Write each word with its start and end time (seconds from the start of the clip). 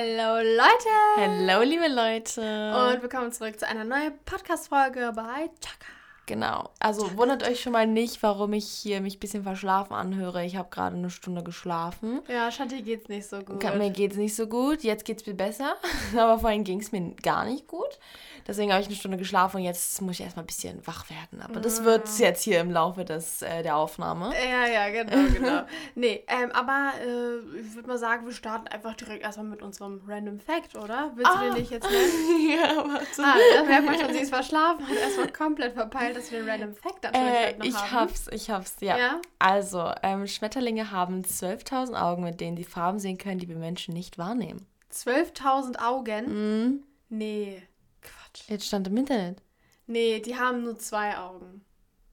Hallo 0.00 0.38
Leute! 0.38 0.88
Hallo 1.18 1.62
liebe 1.62 1.86
Leute! 1.86 2.40
Und 2.40 3.02
willkommen 3.02 3.32
zurück 3.32 3.60
zu 3.60 3.68
einer 3.68 3.84
neuen 3.84 4.18
Podcast-Folge 4.24 5.12
bei 5.14 5.50
Chaka. 5.60 5.99
Genau. 6.30 6.70
Also 6.78 7.16
wundert 7.16 7.42
euch 7.42 7.60
schon 7.60 7.72
mal 7.72 7.88
nicht, 7.88 8.22
warum 8.22 8.52
ich 8.52 8.68
hier 8.68 9.00
mich 9.00 9.16
ein 9.16 9.18
bisschen 9.18 9.42
verschlafen 9.42 9.94
anhöre. 9.94 10.44
Ich 10.44 10.54
habe 10.54 10.68
gerade 10.70 10.94
eine 10.94 11.10
Stunde 11.10 11.42
geschlafen. 11.42 12.20
Ja, 12.28 12.52
Shanti 12.52 12.82
geht's 12.82 13.08
nicht 13.08 13.28
so 13.28 13.40
gut. 13.40 13.60
Mir 13.76 13.90
geht's 13.90 14.16
nicht 14.16 14.36
so 14.36 14.46
gut. 14.46 14.84
Jetzt 14.84 15.04
geht's 15.04 15.26
mir 15.26 15.34
besser. 15.34 15.74
Aber 16.16 16.38
vorhin 16.38 16.62
ging 16.62 16.78
es 16.78 16.92
mir 16.92 17.16
gar 17.20 17.46
nicht 17.46 17.66
gut. 17.66 17.98
Deswegen 18.46 18.72
habe 18.72 18.80
ich 18.80 18.88
eine 18.88 18.96
Stunde 18.96 19.16
geschlafen 19.16 19.58
und 19.58 19.62
jetzt 19.64 20.00
muss 20.02 20.14
ich 20.14 20.22
erstmal 20.22 20.44
ein 20.44 20.46
bisschen 20.46 20.86
wach 20.86 21.04
werden. 21.10 21.42
Aber 21.42 21.60
das 21.60 21.84
wird 21.84 22.08
jetzt 22.18 22.42
hier 22.42 22.60
im 22.60 22.70
Laufe 22.70 23.04
des, 23.04 23.42
äh, 23.42 23.62
der 23.62 23.76
Aufnahme. 23.76 24.32
Ja, 24.34 24.66
ja, 24.66 24.88
genau, 24.88 25.32
genau. 25.32 25.62
nee, 25.94 26.24
ähm, 26.26 26.50
aber 26.52 26.92
äh, 27.00 27.60
ich 27.60 27.74
würde 27.74 27.88
mal 27.88 27.98
sagen, 27.98 28.26
wir 28.26 28.32
starten 28.32 28.68
einfach 28.68 28.94
direkt 28.94 29.22
erstmal 29.22 29.46
mit 29.46 29.62
unserem 29.62 30.00
Random 30.06 30.40
Fact, 30.40 30.76
oder? 30.76 31.12
Willst 31.14 31.30
ah. 31.30 31.38
du 31.38 31.44
den 31.46 31.60
nicht 31.60 31.70
jetzt 31.70 31.88
nennen? 31.88 32.50
ja, 32.50 32.76
warte. 32.76 33.22
Ah, 33.22 33.36
da 33.54 33.62
merkt 33.64 33.86
man 33.86 34.00
schon, 34.00 34.12
sie 34.12 34.20
ist 34.20 34.30
verschlafen 34.30 34.84
und 34.84 34.96
erstmal 34.96 35.32
komplett 35.32 35.74
verpeilt, 35.74 36.16
dass 36.20 36.30
wir 36.30 36.40
den 36.40 36.48
Random 36.48 36.74
Fact 36.74 37.02
natürlich 37.02 37.32
äh, 37.32 37.56
noch 37.56 37.64
ich 37.64 37.74
haben. 37.74 37.90
hab's, 37.92 38.28
ich 38.30 38.50
hab's, 38.50 38.76
ja. 38.80 38.98
ja? 38.98 39.20
Also, 39.38 39.92
ähm, 40.02 40.26
Schmetterlinge 40.26 40.90
haben 40.90 41.22
12.000 41.22 42.00
Augen, 42.00 42.22
mit 42.22 42.40
denen 42.40 42.56
sie 42.56 42.64
Farben 42.64 42.98
sehen 42.98 43.18
können, 43.18 43.38
die 43.38 43.48
wir 43.48 43.56
Menschen 43.56 43.94
nicht 43.94 44.18
wahrnehmen. 44.18 44.66
12.000 44.92 45.78
Augen? 45.78 46.26
Mhm. 46.28 46.84
Nee. 47.08 47.62
Quatsch. 48.02 48.48
Jetzt 48.48 48.66
stand 48.66 48.86
im 48.86 48.96
Internet. 48.96 49.42
Nee, 49.86 50.20
die 50.20 50.36
haben 50.36 50.62
nur 50.62 50.78
zwei 50.78 51.16
Augen. 51.16 51.64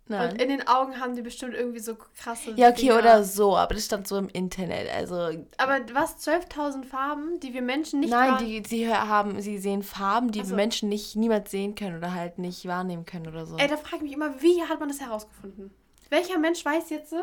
Nein. 0.09 0.31
Und 0.31 0.41
in 0.41 0.49
den 0.49 0.67
Augen 0.67 0.99
haben 0.99 1.15
die 1.15 1.21
bestimmt 1.21 1.53
irgendwie 1.53 1.79
so 1.79 1.95
krasse. 1.95 2.51
Ja, 2.55 2.69
okay, 2.69 2.81
Dinger. 2.81 2.99
oder 2.99 3.23
so, 3.23 3.57
aber 3.57 3.73
das 3.73 3.85
stand 3.85 4.07
so 4.07 4.17
im 4.17 4.29
Internet. 4.29 4.89
Also. 4.93 5.15
Aber 5.57 5.79
was? 5.93 6.25
12.000 6.25 6.85
Farben, 6.85 7.39
die 7.39 7.53
wir 7.53 7.61
Menschen 7.61 7.99
nicht 7.99 8.09
Nein, 8.09 8.37
die, 8.39 8.63
sie 8.65 8.89
haben, 8.93 9.41
sie 9.41 9.57
sehen 9.57 9.83
Farben, 9.83 10.31
die 10.31 10.39
also. 10.39 10.51
wir 10.51 10.55
Menschen 10.55 10.89
nicht 10.89 11.15
niemals 11.15 11.51
sehen 11.51 11.75
können 11.75 11.97
oder 11.97 12.13
halt 12.13 12.37
nicht 12.37 12.65
wahrnehmen 12.67 13.05
können 13.05 13.27
oder 13.27 13.45
so. 13.45 13.57
Ey, 13.57 13.67
da 13.67 13.77
frage 13.77 13.97
ich 13.97 14.03
mich 14.03 14.13
immer, 14.13 14.41
wie 14.41 14.63
hat 14.63 14.79
man 14.79 14.89
das 14.89 15.01
herausgefunden? 15.01 15.71
Welcher 16.09 16.39
Mensch 16.39 16.63
weiß 16.63 16.89
jetzt, 16.89 17.13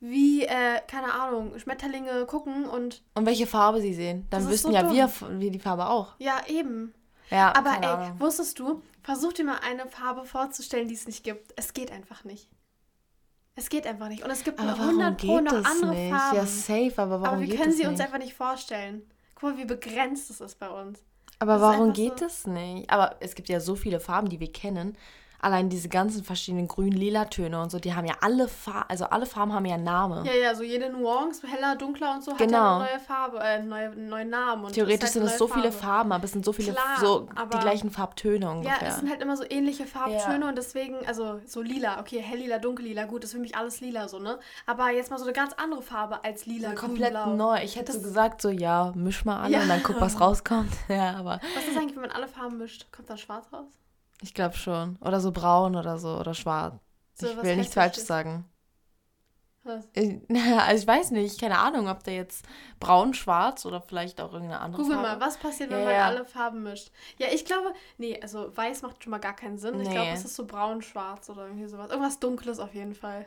wie, 0.00 0.44
äh, 0.44 0.80
keine 0.86 1.12
Ahnung, 1.14 1.58
Schmetterlinge 1.58 2.26
gucken 2.26 2.66
und. 2.66 3.02
Und 3.14 3.26
welche 3.26 3.46
Farbe 3.46 3.80
sie 3.80 3.94
sehen? 3.94 4.26
Dann 4.30 4.48
wüssten 4.48 4.68
so 4.68 4.74
ja 4.74 4.92
wir, 4.92 5.10
wir 5.40 5.50
die 5.50 5.58
Farbe 5.58 5.88
auch. 5.88 6.14
Ja, 6.18 6.42
eben. 6.46 6.92
Ja, 7.30 7.54
aber 7.56 7.76
ey, 7.80 8.20
wusstest 8.20 8.58
du, 8.58 8.82
versuch 9.04 9.34
dir 9.34 9.44
mal 9.44 9.58
eine 9.62 9.86
Farbe 9.86 10.24
vorzustellen, 10.24 10.88
die 10.88 10.94
es 10.94 11.06
nicht 11.06 11.22
gibt. 11.22 11.52
Es 11.56 11.74
geht 11.74 11.92
einfach 11.92 12.24
nicht. 12.24 12.48
Es 13.54 13.68
geht 13.68 13.86
einfach 13.86 14.08
nicht. 14.08 14.24
Und 14.24 14.30
es 14.30 14.42
gibt 14.42 14.58
aber 14.58 14.72
100 14.72 15.16
Pro 15.16 15.40
noch 15.40 15.52
andere 15.52 15.94
nicht? 15.94 16.12
Farben. 16.12 16.36
Ja, 16.36 16.46
safe, 16.46 16.94
aber 16.96 17.20
warum 17.20 17.38
aber 17.38 17.40
wir 17.42 17.56
können 17.56 17.70
sie 17.70 17.78
nicht? 17.78 17.88
uns 17.88 18.00
einfach 18.00 18.18
nicht 18.18 18.34
vorstellen. 18.34 19.02
Guck 19.36 19.50
mal, 19.50 19.58
wie 19.58 19.66
begrenzt 19.66 20.30
es 20.30 20.40
ist 20.40 20.58
bei 20.58 20.68
uns. 20.68 21.04
Aber 21.38 21.60
warum 21.60 21.92
geht 21.92 22.18
so 22.18 22.24
das 22.24 22.46
nicht? 22.46 22.90
Aber 22.90 23.16
es 23.20 23.34
gibt 23.34 23.48
ja 23.48 23.60
so 23.60 23.76
viele 23.76 24.00
Farben, 24.00 24.28
die 24.28 24.40
wir 24.40 24.50
kennen 24.50 24.96
allein 25.40 25.68
diese 25.68 25.88
ganzen 25.88 26.24
verschiedenen 26.24 26.68
grün-lila 26.68 27.26
Töne 27.26 27.60
und 27.60 27.70
so, 27.70 27.78
die 27.78 27.94
haben 27.94 28.06
ja 28.06 28.14
alle 28.20 28.48
Farben, 28.48 28.88
also 28.88 29.04
alle 29.06 29.26
Farben 29.26 29.52
haben 29.52 29.66
ja 29.66 29.74
einen 29.74 29.84
Namen. 29.84 30.24
Ja, 30.24 30.32
ja, 30.32 30.54
so 30.54 30.62
jede 30.62 30.90
Nuance, 30.90 31.46
heller, 31.46 31.76
dunkler 31.76 32.14
und 32.14 32.24
so, 32.24 32.32
genau. 32.34 32.42
hat 32.42 32.50
ja 32.50 32.76
eine 32.76 32.84
neue 32.84 33.00
Farbe, 33.00 33.40
äh, 33.40 33.62
neue, 33.62 33.90
neuen 33.90 34.30
Namen. 34.30 34.64
Und 34.64 34.72
Theoretisch 34.72 35.02
halt 35.02 35.12
sind 35.12 35.24
es 35.24 35.38
so 35.38 35.46
Farbe. 35.46 35.62
viele 35.62 35.72
Farben, 35.72 36.12
aber 36.12 36.24
es 36.24 36.32
sind 36.32 36.44
so 36.44 36.52
viele, 36.52 36.72
Klar, 36.72 36.98
so 37.00 37.28
die 37.52 37.58
gleichen 37.58 37.90
Farbtöne 37.90 38.50
ungefähr. 38.50 38.78
Ja, 38.80 38.88
es 38.88 38.98
sind 38.98 39.10
halt 39.10 39.22
immer 39.22 39.36
so 39.36 39.44
ähnliche 39.48 39.86
Farbtöne 39.86 40.40
ja. 40.40 40.48
und 40.48 40.56
deswegen, 40.56 41.06
also 41.06 41.40
so 41.46 41.62
lila, 41.62 42.00
okay, 42.00 42.20
hell-lila, 42.20 42.58
dunkel-lila, 42.58 43.04
gut, 43.04 43.22
das 43.22 43.30
ist 43.30 43.34
für 43.34 43.40
mich 43.40 43.56
alles 43.56 43.80
lila 43.80 44.08
so, 44.08 44.18
ne? 44.18 44.38
Aber 44.66 44.90
jetzt 44.90 45.10
mal 45.10 45.18
so 45.18 45.24
eine 45.24 45.32
ganz 45.32 45.52
andere 45.54 45.82
Farbe 45.82 46.24
als 46.24 46.46
lila, 46.46 46.68
grün, 46.68 46.88
Komplett 46.88 47.10
blau. 47.10 47.34
neu. 47.34 47.62
Ich 47.62 47.76
hätte 47.76 47.92
das 47.92 47.96
so 47.96 48.02
gesagt, 48.02 48.40
so, 48.40 48.48
ja, 48.48 48.92
misch 48.94 49.24
mal 49.24 49.42
alle 49.42 49.52
ja. 49.52 49.62
und 49.62 49.68
dann 49.68 49.82
guck, 49.82 50.00
was 50.00 50.20
rauskommt. 50.20 50.72
ja, 50.88 51.16
aber... 51.16 51.40
Was 51.54 51.66
ist 51.68 51.76
eigentlich, 51.76 51.94
wenn 51.94 52.02
man 52.02 52.10
alle 52.10 52.28
Farben 52.28 52.58
mischt? 52.58 52.86
Kommt 52.92 53.10
dann 53.10 53.18
schwarz 53.18 53.46
raus? 53.52 53.66
Ich 54.22 54.34
glaube 54.34 54.56
schon. 54.56 54.96
Oder 55.00 55.20
so 55.20 55.32
braun 55.32 55.76
oder 55.76 55.98
so 55.98 56.18
oder 56.18 56.34
schwarz. 56.34 56.74
So, 57.14 57.28
ich 57.28 57.42
will 57.42 57.56
nichts 57.56 57.74
Falsches 57.74 58.06
sagen. 58.06 58.44
Was? 59.64 59.88
Ich, 59.94 60.20
also 60.58 60.82
ich 60.82 60.86
weiß 60.86 61.10
nicht, 61.12 61.40
keine 61.40 61.58
Ahnung, 61.58 61.88
ob 61.88 62.04
der 62.04 62.14
jetzt 62.14 62.44
braun, 62.80 63.14
schwarz 63.14 63.64
oder 63.64 63.80
vielleicht 63.80 64.20
auch 64.20 64.32
irgendeine 64.32 64.60
andere 64.60 64.82
Google 64.82 64.96
Farbe. 64.96 65.08
mal, 65.08 65.26
was 65.26 65.38
passiert, 65.38 65.70
wenn 65.70 65.78
ja, 65.78 65.84
man 65.84 65.94
ja. 65.94 66.06
alle 66.06 66.24
Farben 66.26 66.62
mischt? 66.62 66.90
Ja, 67.18 67.28
ich 67.32 67.44
glaube, 67.44 67.72
nee, 67.96 68.20
also 68.20 68.54
weiß 68.54 68.82
macht 68.82 69.02
schon 69.02 69.10
mal 69.10 69.18
gar 69.18 69.34
keinen 69.34 69.58
Sinn. 69.58 69.76
Nee. 69.76 69.84
Ich 69.84 69.90
glaube, 69.90 70.10
es 70.10 70.24
ist 70.24 70.36
so 70.36 70.46
braun, 70.46 70.82
schwarz 70.82 71.30
oder 71.30 71.46
irgendwie 71.46 71.66
sowas. 71.66 71.90
Irgendwas 71.90 72.20
Dunkles 72.20 72.58
auf 72.58 72.74
jeden 72.74 72.94
Fall. 72.94 73.26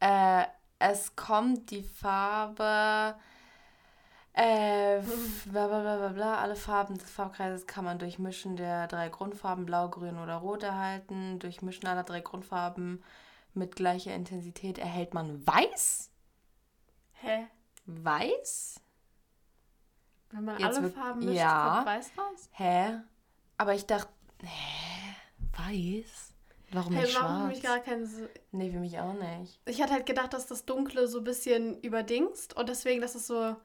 Äh, 0.00 0.44
es 0.78 1.14
kommt 1.16 1.70
die 1.70 1.82
Farbe 1.82 3.16
äh, 4.38 5.02
bla, 5.50 5.66
bla, 5.66 5.96
bla, 5.96 6.08
bla, 6.08 6.38
Alle 6.38 6.54
Farben 6.54 6.96
des 6.96 7.10
Farbkreises 7.10 7.66
kann 7.66 7.84
man 7.84 7.98
durch 7.98 8.18
Mischen 8.18 8.56
der 8.56 8.86
drei 8.86 9.08
Grundfarben 9.08 9.66
Blau, 9.66 9.88
Grün 9.88 10.18
oder 10.18 10.36
Rot 10.36 10.62
erhalten. 10.62 11.38
Durch 11.40 11.60
Mischen 11.62 11.88
aller 11.88 12.04
drei 12.04 12.20
Grundfarben 12.20 13.02
mit 13.54 13.74
gleicher 13.74 14.14
Intensität 14.14 14.78
erhält 14.78 15.12
man 15.12 15.44
Weiß. 15.46 16.10
Hä? 17.14 17.46
Weiß? 17.86 18.80
Wenn 20.30 20.44
man 20.44 20.58
Jetzt 20.58 20.78
alle 20.78 20.90
Farben 20.90 21.24
mischt, 21.24 21.38
ja. 21.38 21.74
kommt 21.74 21.86
Weiß 21.86 22.10
raus? 22.16 22.48
Hä? 22.52 23.00
Aber 23.56 23.74
ich 23.74 23.86
dachte, 23.86 24.12
hä? 24.42 25.16
Weiß? 25.56 26.34
Warum 26.70 26.92
hey, 26.92 27.02
nicht 27.02 27.14
schwarz? 27.14 27.40
Für 27.40 27.48
mich 27.48 27.62
gar 27.62 27.80
keinen 27.80 28.06
Sinn. 28.06 28.28
Nee, 28.52 28.70
für 28.70 28.78
mich 28.78 29.00
auch 29.00 29.14
nicht. 29.14 29.58
Ich 29.64 29.82
hatte 29.82 29.94
halt 29.94 30.06
gedacht, 30.06 30.32
dass 30.34 30.46
das 30.46 30.64
Dunkle 30.64 31.08
so 31.08 31.18
ein 31.18 31.24
bisschen 31.24 31.80
überdingst 31.80 32.54
und 32.56 32.68
deswegen, 32.68 33.00
dass 33.00 33.14
es 33.14 33.26
so 33.26 33.56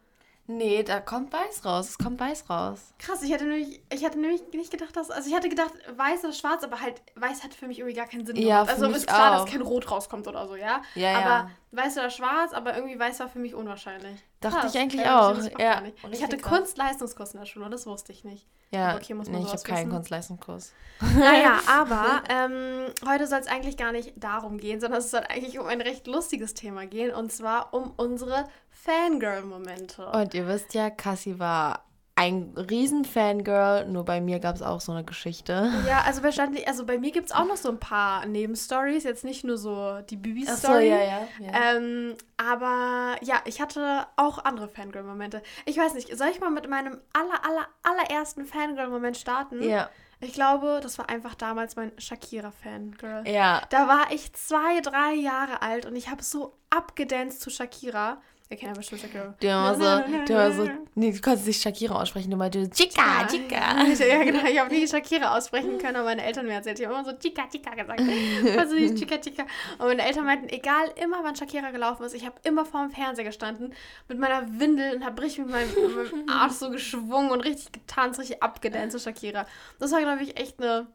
Nee, 0.46 0.84
da 0.84 1.00
kommt 1.00 1.32
weiß 1.32 1.64
raus. 1.64 1.90
Es 1.92 1.98
kommt 1.98 2.20
weiß 2.20 2.50
raus. 2.50 2.94
Krass, 3.00 3.24
ich 3.24 3.32
hätte 3.32 3.46
nämlich, 3.46 3.82
ich 3.90 4.04
hätte 4.04 4.20
nämlich 4.20 4.42
nicht 4.52 4.72
gedacht, 4.72 4.94
dass. 4.96 5.10
Also 5.10 5.30
ich 5.30 5.36
hatte 5.36 5.48
gedacht, 5.48 5.72
weiß 5.96 6.26
oder 6.26 6.34
schwarz, 6.34 6.64
aber 6.64 6.82
halt 6.82 7.02
weiß 7.16 7.44
hat 7.44 7.54
für 7.54 7.68
mich 7.68 7.80
irgendwie 7.80 7.96
gar 7.96 8.08
keinen 8.08 8.26
Sinn. 8.26 8.36
Ja, 8.36 8.64
also 8.64 8.88
ist 8.88 9.08
klar, 9.08 9.40
auch. 9.40 9.46
dass 9.46 9.52
kein 9.52 9.62
Rot 9.62 9.90
rauskommt 9.90 10.28
oder 10.28 10.46
so, 10.48 10.58
ja? 10.58 10.82
Ja, 10.96 11.18
aber 11.18 11.30
ja. 11.30 11.50
weiß 11.72 11.98
oder 11.98 12.10
schwarz, 12.10 12.52
aber 12.52 12.76
irgendwie 12.76 13.00
weiß 13.00 13.22
war 13.22 13.30
für 13.30 13.40
mich 13.40 13.56
unwahrscheinlich. 13.56 14.22
Dachte 14.42 14.60
Krass, 14.60 14.76
ich 14.76 14.82
eigentlich 14.82 15.06
auch. 15.06 15.38
Ich, 15.38 15.58
ja. 15.58 15.82
ich 16.12 16.22
hatte 16.22 16.38
Kunstleistungskurs 16.38 17.34
in 17.34 17.40
der 17.40 17.46
Schule, 17.46 17.70
das 17.70 17.86
wusste 17.86 18.12
ich 18.12 18.26
nicht. 18.26 18.46
Ja, 18.72 18.96
okay, 18.96 19.14
muss 19.14 19.30
man 19.30 19.40
nee, 19.40 19.46
ich 19.46 19.54
habe 19.54 19.62
keinen 19.62 19.92
Kunstleistungskurs. 19.92 20.74
Naja, 21.00 21.60
aber 21.68 22.24
ähm, 22.28 22.88
heute 23.08 23.28
soll 23.28 23.40
es 23.40 23.48
eigentlich 23.48 23.78
gar 23.78 23.92
nicht 23.92 24.14
darum 24.18 24.58
gehen, 24.58 24.82
sondern 24.82 25.00
es 25.00 25.12
soll 25.12 25.22
eigentlich 25.30 25.60
um 25.60 25.68
ein 25.68 25.80
recht 25.80 26.08
lustiges 26.08 26.56
Thema 26.56 26.88
gehen 26.88 27.14
und 27.14 27.32
zwar 27.32 27.74
um 27.74 27.94
unsere 27.98 28.46
Fangirl-Momente. 28.84 30.06
Und 30.06 30.34
ihr 30.34 30.48
wisst 30.48 30.74
ja, 30.74 30.90
Cassie 30.90 31.40
war 31.40 31.86
ein 32.16 32.54
riesen 32.56 33.06
Fangirl, 33.06 33.88
nur 33.88 34.06
bei 34.06 34.22
mir 34.22 34.40
gab 34.40 34.56
es 34.56 34.62
auch 34.62 34.82
so 34.82 34.92
eine 34.92 35.04
Geschichte. 35.04 35.72
Ja, 35.88 36.02
also 36.06 36.22
wahrscheinlich, 36.22 36.68
also 36.68 36.86
bei 36.86 37.00
mir 37.00 37.12
gibt 37.12 37.28
es 37.28 37.32
auch 37.32 37.46
noch 37.46 37.58
so 37.58 37.70
ein 37.70 37.80
paar 37.80 38.26
Nebenstories, 38.28 39.04
jetzt 39.04 39.24
nicht 39.24 39.44
nur 39.44 39.58
so 39.58 40.00
die 40.10 40.16
Bibi-Story. 40.16 40.74
So, 40.74 40.80
ja, 40.80 41.02
ja. 41.02 41.28
ja. 41.40 41.76
Ähm, 41.76 42.16
aber 42.38 43.16
ja, 43.22 43.42
ich 43.46 43.62
hatte 43.62 44.06
auch 44.16 44.44
andere 44.46 44.68
Fangirl-Momente. 44.68 45.42
Ich 45.66 45.78
weiß 45.78 45.96
nicht, 45.96 46.16
soll 46.16 46.28
ich 46.28 46.40
mal 46.40 46.52
mit 46.52 46.70
meinem 46.70 47.02
aller, 47.14 47.46
aller, 47.46 47.68
allerersten 47.82 48.46
Fangirl-Moment 48.46 49.18
starten? 49.18 49.64
Ja. 49.64 49.90
Ich 50.20 50.34
glaube, 50.34 50.80
das 50.82 50.98
war 51.00 51.10
einfach 51.10 51.36
damals 51.36 51.76
mein 51.76 51.92
Shakira-Fangirl. 51.98 53.28
Ja. 53.28 53.64
Da 53.72 53.88
war 53.88 54.12
ich 54.12 54.32
zwei, 54.34 54.80
drei 54.82 55.16
Jahre 55.16 55.62
alt 55.62 55.86
und 55.86 55.96
ich 55.96 56.10
habe 56.10 56.24
so 56.24 56.56
abgedanced 56.70 57.42
zu 57.42 57.50
Shakira. 57.50 58.22
Wir 58.50 58.58
kennen 58.58 58.74
bestimmt 58.74 59.02
Shakira. 59.02 59.34
Du 59.40 59.48
war 59.48 59.74
so, 59.74 60.26
du 60.26 60.34
war 60.36 60.52
so, 60.52 60.70
nee, 60.96 61.12
du 61.12 61.22
konntest 61.22 61.48
nicht 61.48 61.62
Shakira 61.62 62.00
aussprechen, 62.00 62.30
du 62.30 62.38
meinte 62.38 62.70
Chica, 62.70 63.26
Chica. 63.28 63.84
Ja, 64.08 64.24
genau, 64.24 64.46
ich 64.46 64.60
habe 64.60 64.70
nie 64.70 64.88
Shakira 64.88 65.36
aussprechen 65.36 65.78
können, 65.80 65.96
aber 65.96 66.06
meine 66.06 66.24
Eltern 66.24 66.46
mir 66.46 66.54
erzählt, 66.54 66.78
die 66.78 66.86
haben 66.86 66.94
immer 66.94 67.06
so 67.06 67.18
Chica, 67.18 67.48
Chica 67.50 67.74
gesagt. 67.74 68.02
Also 68.60 68.76
nicht 68.76 68.98
Chica, 68.98 69.18
Chica. 69.18 69.44
Und 69.80 69.88
meine 69.88 70.04
Eltern 70.06 70.26
meinten, 70.26 70.50
egal, 70.50 70.92
immer 71.02 71.24
wann 71.24 71.36
Shakira 71.36 71.72
gelaufen 71.72 72.04
ist, 72.04 72.14
ich 72.14 72.26
habe 72.26 72.36
immer 72.44 72.66
vor 72.66 72.82
dem 72.82 72.92
Fernseher 72.92 73.26
gestanden 73.26 73.74
mit 74.08 74.20
meiner 74.20 74.60
Windel 74.60 74.96
und 74.96 75.06
habe 75.06 75.22
richtig 75.22 75.46
mit 75.46 75.52
meinem, 75.52 75.70
mit 75.70 76.14
meinem 76.14 76.30
Arsch 76.30 76.54
so 76.54 76.70
geschwungen 76.70 77.32
und 77.32 77.42
richtig 77.42 77.72
getanzt, 77.72 78.20
richtig 78.20 78.44
abgedanced 78.44 78.92
zu 78.92 79.00
Shakira. 79.00 79.48
Das 79.80 79.92
war, 79.92 80.00
glaube 80.02 80.22
ich, 80.22 80.38
echt 80.40 80.62
eine 80.62 80.88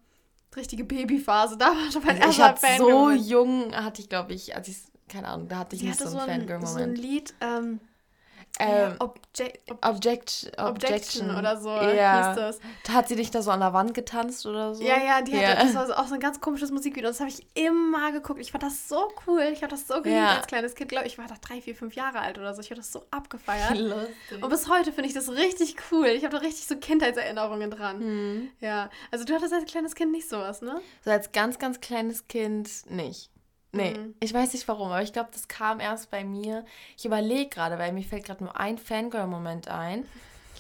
richtige 0.55 0.84
Babyphase. 0.84 1.56
Da 1.56 1.67
war 1.67 1.90
schon 1.90 2.05
mein 2.05 2.19
erster 2.19 2.31
Ich 2.31 2.40
hatte 2.40 2.76
so 2.76 3.11
jung, 3.11 3.75
hatte 3.75 4.00
ich, 4.00 4.08
glaube 4.08 4.34
ich, 4.34 4.55
als 4.55 4.69
ich 4.69 4.76
keine 5.08 5.28
Ahnung, 5.28 5.49
da 5.49 5.58
hatte 5.58 5.76
ich 5.76 5.82
nicht 5.82 5.99
so 5.99 6.06
einen 6.06 6.19
Fangirl-Moment. 6.19 6.69
so 6.69 6.78
ein 6.78 6.94
Lied, 6.94 7.34
ähm, 7.40 7.81
ähm, 8.58 8.96
Object, 8.99 9.60
Ob 9.70 9.87
Object, 9.87 10.52
Objection, 10.56 10.58
Objection 10.58 11.37
oder 11.37 11.60
so 11.60 11.69
ja. 11.69 12.28
hieß 12.28 12.37
das. 12.37 12.58
Da 12.84 12.93
hat 12.94 13.08
sie 13.08 13.14
dich 13.14 13.31
da 13.31 13.40
so 13.43 13.50
an 13.50 13.60
der 13.60 13.72
Wand 13.72 13.94
getanzt 13.94 14.46
oder 14.46 14.75
so? 14.75 14.82
Ja, 14.82 14.99
ja, 14.99 15.22
die 15.22 15.32
ja. 15.32 15.50
Hatte, 15.50 15.66
das 15.66 15.75
war 15.75 15.99
auch 15.99 16.08
so 16.08 16.14
ein 16.14 16.20
ganz 16.20 16.40
komisches 16.40 16.70
Musikvideo. 16.70 17.08
Das 17.08 17.20
habe 17.20 17.31
ich 17.31 17.46
immer 17.55 18.10
geguckt. 18.10 18.40
Ich 18.40 18.50
fand 18.50 18.64
das 18.64 18.88
so 18.88 19.12
cool. 19.26 19.49
Ich 19.52 19.62
habe 19.62 19.70
das 19.70 19.87
so 19.87 19.94
geliebt 19.94 20.20
ja. 20.20 20.37
als 20.37 20.46
kleines 20.46 20.75
Kind. 20.75 20.90
Glaube 20.90 21.06
ich, 21.06 21.19
war 21.19 21.26
da 21.26 21.37
drei, 21.40 21.60
vier, 21.60 21.76
fünf 21.76 21.94
Jahre 21.94 22.19
alt 22.19 22.38
oder 22.38 22.52
so. 22.55 22.60
Ich 22.60 22.70
habe 22.70 22.81
das 22.81 22.90
so 22.90 23.05
abgefeiert. 23.10 23.78
Lustig. 23.78 24.43
Und 24.43 24.49
bis 24.49 24.69
heute 24.69 24.93
finde 24.93 25.08
ich 25.08 25.14
das 25.14 25.31
richtig 25.31 25.76
cool. 25.93 26.06
Ich 26.08 26.25
habe 26.25 26.34
da 26.34 26.43
richtig 26.43 26.66
so 26.66 26.76
Kindheitserinnerungen 26.76 27.70
dran. 27.70 27.99
Mhm. 28.00 28.49
Ja, 28.60 28.90
also 29.12 29.25
du 29.25 29.34
hattest 29.34 29.52
als 29.52 29.66
kleines 29.66 29.94
Kind 29.94 30.10
nicht 30.10 30.28
sowas, 30.28 30.62
ne? 30.62 30.81
So 31.05 31.10
als 31.10 31.31
ganz, 31.31 31.58
ganz 31.58 31.81
kleines 31.81 32.26
Kind 32.26 32.90
nicht. 32.90 33.31
Nee, 33.73 33.94
mhm. 33.94 34.15
ich 34.20 34.32
weiß 34.32 34.53
nicht 34.55 34.67
warum, 34.67 34.88
aber 34.88 35.03
ich 35.03 35.12
glaube, 35.12 35.29
das 35.32 35.47
kam 35.47 35.81
erst 35.81 36.11
bei 36.11 36.25
mir. 36.25 36.65
Ich 36.97 37.05
überlege 37.05 37.50
gerade, 37.50 37.79
weil 37.79 37.93
mir 37.93 38.05
fällt 38.05 38.25
gerade 38.25 38.43
nur 38.43 38.59
ein 38.59 38.79
Fangirl-Moment 38.79 39.69
ein. 39.69 40.06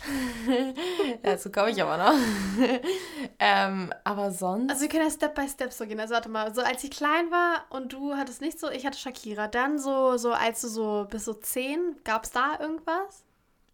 Dazu 1.22 1.50
komme 1.50 1.70
ich 1.70 1.82
aber 1.82 1.96
noch. 1.96 2.14
ähm, 3.38 3.92
aber 4.04 4.30
sonst. 4.30 4.70
Also 4.70 4.82
wir 4.82 4.88
können 4.88 5.04
ja 5.04 5.10
Step 5.10 5.34
by 5.34 5.48
Step 5.48 5.72
so 5.72 5.86
gehen. 5.86 5.98
Also 5.98 6.14
warte 6.14 6.28
mal, 6.28 6.54
so 6.54 6.60
als 6.60 6.84
ich 6.84 6.90
klein 6.90 7.30
war 7.30 7.64
und 7.70 7.92
du 7.92 8.14
hattest 8.14 8.40
nicht 8.40 8.60
so, 8.60 8.70
ich 8.70 8.86
hatte 8.86 8.98
Shakira. 8.98 9.48
Dann 9.48 9.78
so, 9.78 10.16
so 10.16 10.32
als 10.32 10.60
du 10.60 10.68
so 10.68 11.06
bis 11.10 11.24
so 11.24 11.34
zehn, 11.34 11.96
gab 12.04 12.24
es 12.24 12.30
da 12.30 12.58
irgendwas? 12.60 13.24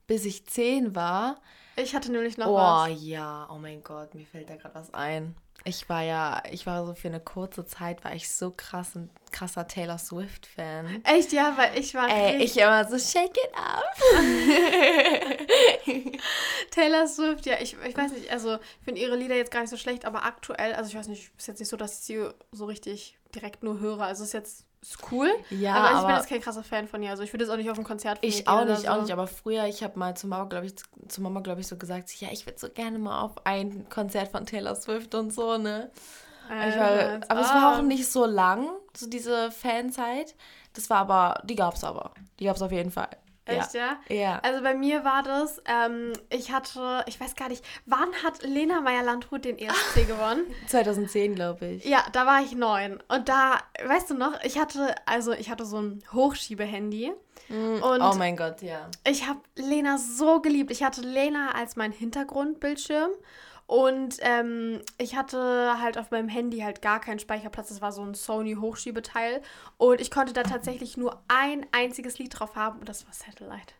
Bis 0.07 0.25
ich 0.25 0.47
zehn 0.47 0.95
war. 0.95 1.41
Ich 1.77 1.95
hatte 1.95 2.13
nämlich 2.13 2.39
noch 2.39 2.47
oh, 2.47 2.55
was. 2.55 2.89
Oh 2.89 2.93
ja, 2.93 3.49
oh 3.51 3.59
mein 3.59 3.83
Gott, 3.83 4.15
mir 4.15 4.27
fällt 4.27 4.49
da 4.49 4.57
gerade 4.57 4.75
was 4.75 4.95
ein. 4.95 5.35
Ich 5.67 5.89
war 5.89 6.03
ja, 6.03 6.43
ich 6.51 6.67
war 6.67 6.85
so 6.85 6.95
für 6.95 7.09
eine 7.09 7.21
kurze 7.21 7.65
Zeit, 7.65 8.05
war 8.05 8.15
ich 8.15 8.29
so 8.31 8.51
krass 8.51 8.95
ein 8.95 9.09
krasser 9.33 9.67
Taylor 9.67 9.99
Swift-Fan. 9.99 11.03
Echt, 11.05 11.33
ja, 11.33 11.55
weil 11.57 11.79
ich 11.79 11.95
war. 11.95 12.09
Ey, 12.09 12.43
ich 12.43 12.57
immer 12.59 12.85
so, 12.87 12.99
shake 12.99 13.37
it 13.37 13.51
up. 13.55 13.83
Taylor 16.71 17.09
Swift, 17.09 17.47
ja, 17.47 17.57
ich, 17.61 17.77
ich 17.83 17.97
weiß 17.97 18.13
nicht, 18.13 18.31
also 18.31 18.57
ich 18.57 18.85
finde 18.85 19.01
ihre 19.01 19.17
Lieder 19.17 19.37
jetzt 19.37 19.51
gar 19.51 19.61
nicht 19.61 19.71
so 19.71 19.77
schlecht, 19.77 20.05
aber 20.05 20.25
aktuell, 20.25 20.75
also 20.75 20.91
ich 20.91 20.97
weiß 20.97 21.09
nicht, 21.09 21.33
ist 21.37 21.49
jetzt 21.49 21.61
nicht 21.61 21.71
so, 21.71 21.77
dass 21.77 21.99
ich 22.01 22.05
sie 22.05 22.29
so 22.53 22.67
richtig 22.67 23.19
direkt 23.35 23.63
nur 23.63 23.81
höre. 23.81 24.03
Also 24.03 24.23
es 24.23 24.29
ist 24.29 24.35
jetzt 24.35 24.64
ist 24.89 24.99
cool. 25.11 25.29
Ja, 25.51 25.75
aber 25.75 25.89
ich 25.89 25.97
aber 25.97 26.07
bin 26.09 26.17
jetzt 26.17 26.29
kein 26.29 26.41
krasser 26.41 26.63
Fan 26.63 26.87
von 26.89 27.03
ihr. 27.03 27.11
Also 27.11 27.23
ich 27.23 27.33
würde 27.33 27.45
jetzt 27.45 27.53
auch 27.53 27.57
nicht 27.57 27.71
auf 27.71 27.79
ein 27.79 27.85
Konzert 27.85 28.19
von 28.19 28.29
Ich 28.29 28.47
auch 28.47 28.65
nicht, 28.65 28.83
so. 28.83 28.89
auch 28.89 29.01
nicht. 29.01 29.13
Aber 29.13 29.27
früher, 29.27 29.67
ich 29.67 29.83
habe 29.83 29.99
mal 29.99 30.17
zu 30.17 30.27
Mama, 30.27 30.45
glaube 30.45 30.67
ich, 30.67 30.75
zu 31.09 31.23
Mama, 31.23 31.41
glaube 31.41 31.61
ich, 31.61 31.67
so 31.67 31.77
gesagt, 31.77 32.13
ja, 32.21 32.29
ich 32.31 32.47
würde 32.47 32.59
so 32.59 32.69
gerne 32.69 32.99
mal 32.99 33.23
auf 33.23 33.33
ein 33.45 33.89
Konzert 33.89 34.29
von 34.29 34.47
Taylor 34.47 34.75
Swift 34.75 35.15
und 35.15 35.33
so, 35.33 35.57
ne? 35.57 35.91
Äh, 36.51 36.79
war, 36.79 37.21
aber 37.29 37.41
es 37.41 37.49
war 37.49 37.79
auch 37.79 37.83
nicht 37.83 38.07
so 38.07 38.27
lang, 38.27 38.69
so 38.95 39.09
diese 39.09 39.51
Fanzeit. 39.51 40.35
Das 40.75 40.91
war 40.91 40.99
aber, 40.99 41.41
die 41.45 41.55
gab 41.55 41.75
es 41.75 41.85
aber. 41.85 42.13
Die 42.39 42.45
gab 42.45 42.57
es 42.57 42.63
auf 42.63 42.73
jeden 42.73 42.91
Fall. 42.91 43.09
Echt, 43.47 43.75
ja? 43.75 43.99
ja? 44.09 44.39
Also 44.43 44.63
bei 44.63 44.75
mir 44.75 45.05
war 45.05 45.23
das, 45.23 45.63
ähm, 45.67 46.13
ich 46.31 46.53
hatte, 46.53 47.05
ich 47.07 47.21
weiß 47.21 47.35
gar 47.37 47.49
nicht, 47.49 47.65
wann 47.85 48.13
hat 48.23 48.43
Lena 48.43 48.81
Meyer-Landrut 48.81 49.45
den 49.45 49.59
ESC 49.59 50.07
gewonnen? 50.07 50.45
2010, 50.67 51.35
glaube 51.35 51.67
ich. 51.67 51.85
Ja, 51.85 52.05
da 52.13 52.27
war 52.27 52.41
ich 52.41 52.55
neun. 52.55 53.03
Und 53.09 53.29
da, 53.29 53.59
weißt 53.85 54.11
du 54.11 54.15
noch, 54.15 54.43
ich 54.45 54.59
hatte, 54.59 54.95
also 55.07 55.33
ich 55.33 55.51
hatte 55.51 55.67
so 55.67 55.81
ein 55.81 56.03
Hochschiebehandy. 56.13 57.13
Mm, 57.49 57.83
oh 57.83 58.15
mein 58.17 58.37
Gott, 58.37 58.63
ja. 58.63 58.89
Ich 59.07 59.27
habe 59.29 59.41
Lena 59.57 59.99
so 59.99 60.41
geliebt. 60.41 60.71
Ich 60.71 60.83
hatte 60.83 61.03
Lena 61.03 61.51
als 61.55 61.77
mein 61.77 61.93
Hintergrundbildschirm. 61.93 63.11
Und 63.67 64.17
ähm, 64.21 64.83
ich 64.99 65.17
hatte 65.17 65.81
halt 65.81 65.97
auf 65.97 66.11
meinem 66.11 66.29
Handy 66.29 66.61
halt 66.61 66.83
gar 66.83 67.01
keinen 67.01 67.19
Speicherplatz. 67.19 67.69
Das 67.69 67.81
war 67.81 67.93
so 67.93 68.03
ein 68.03 68.15
Sony-Hochschiebeteil. 68.15 69.43
Und 69.79 70.01
ich 70.01 70.11
konnte 70.11 70.33
da 70.33 70.43
tatsächlich 70.43 70.97
nur 70.97 71.23
ein 71.29 71.67
einziges 71.73 72.19
Lied 72.19 72.39
drauf 72.39 72.57
haben 72.57 72.81
und 72.81 72.89
das 72.89 73.07
war 73.07 73.15
Satellite. 73.15 73.75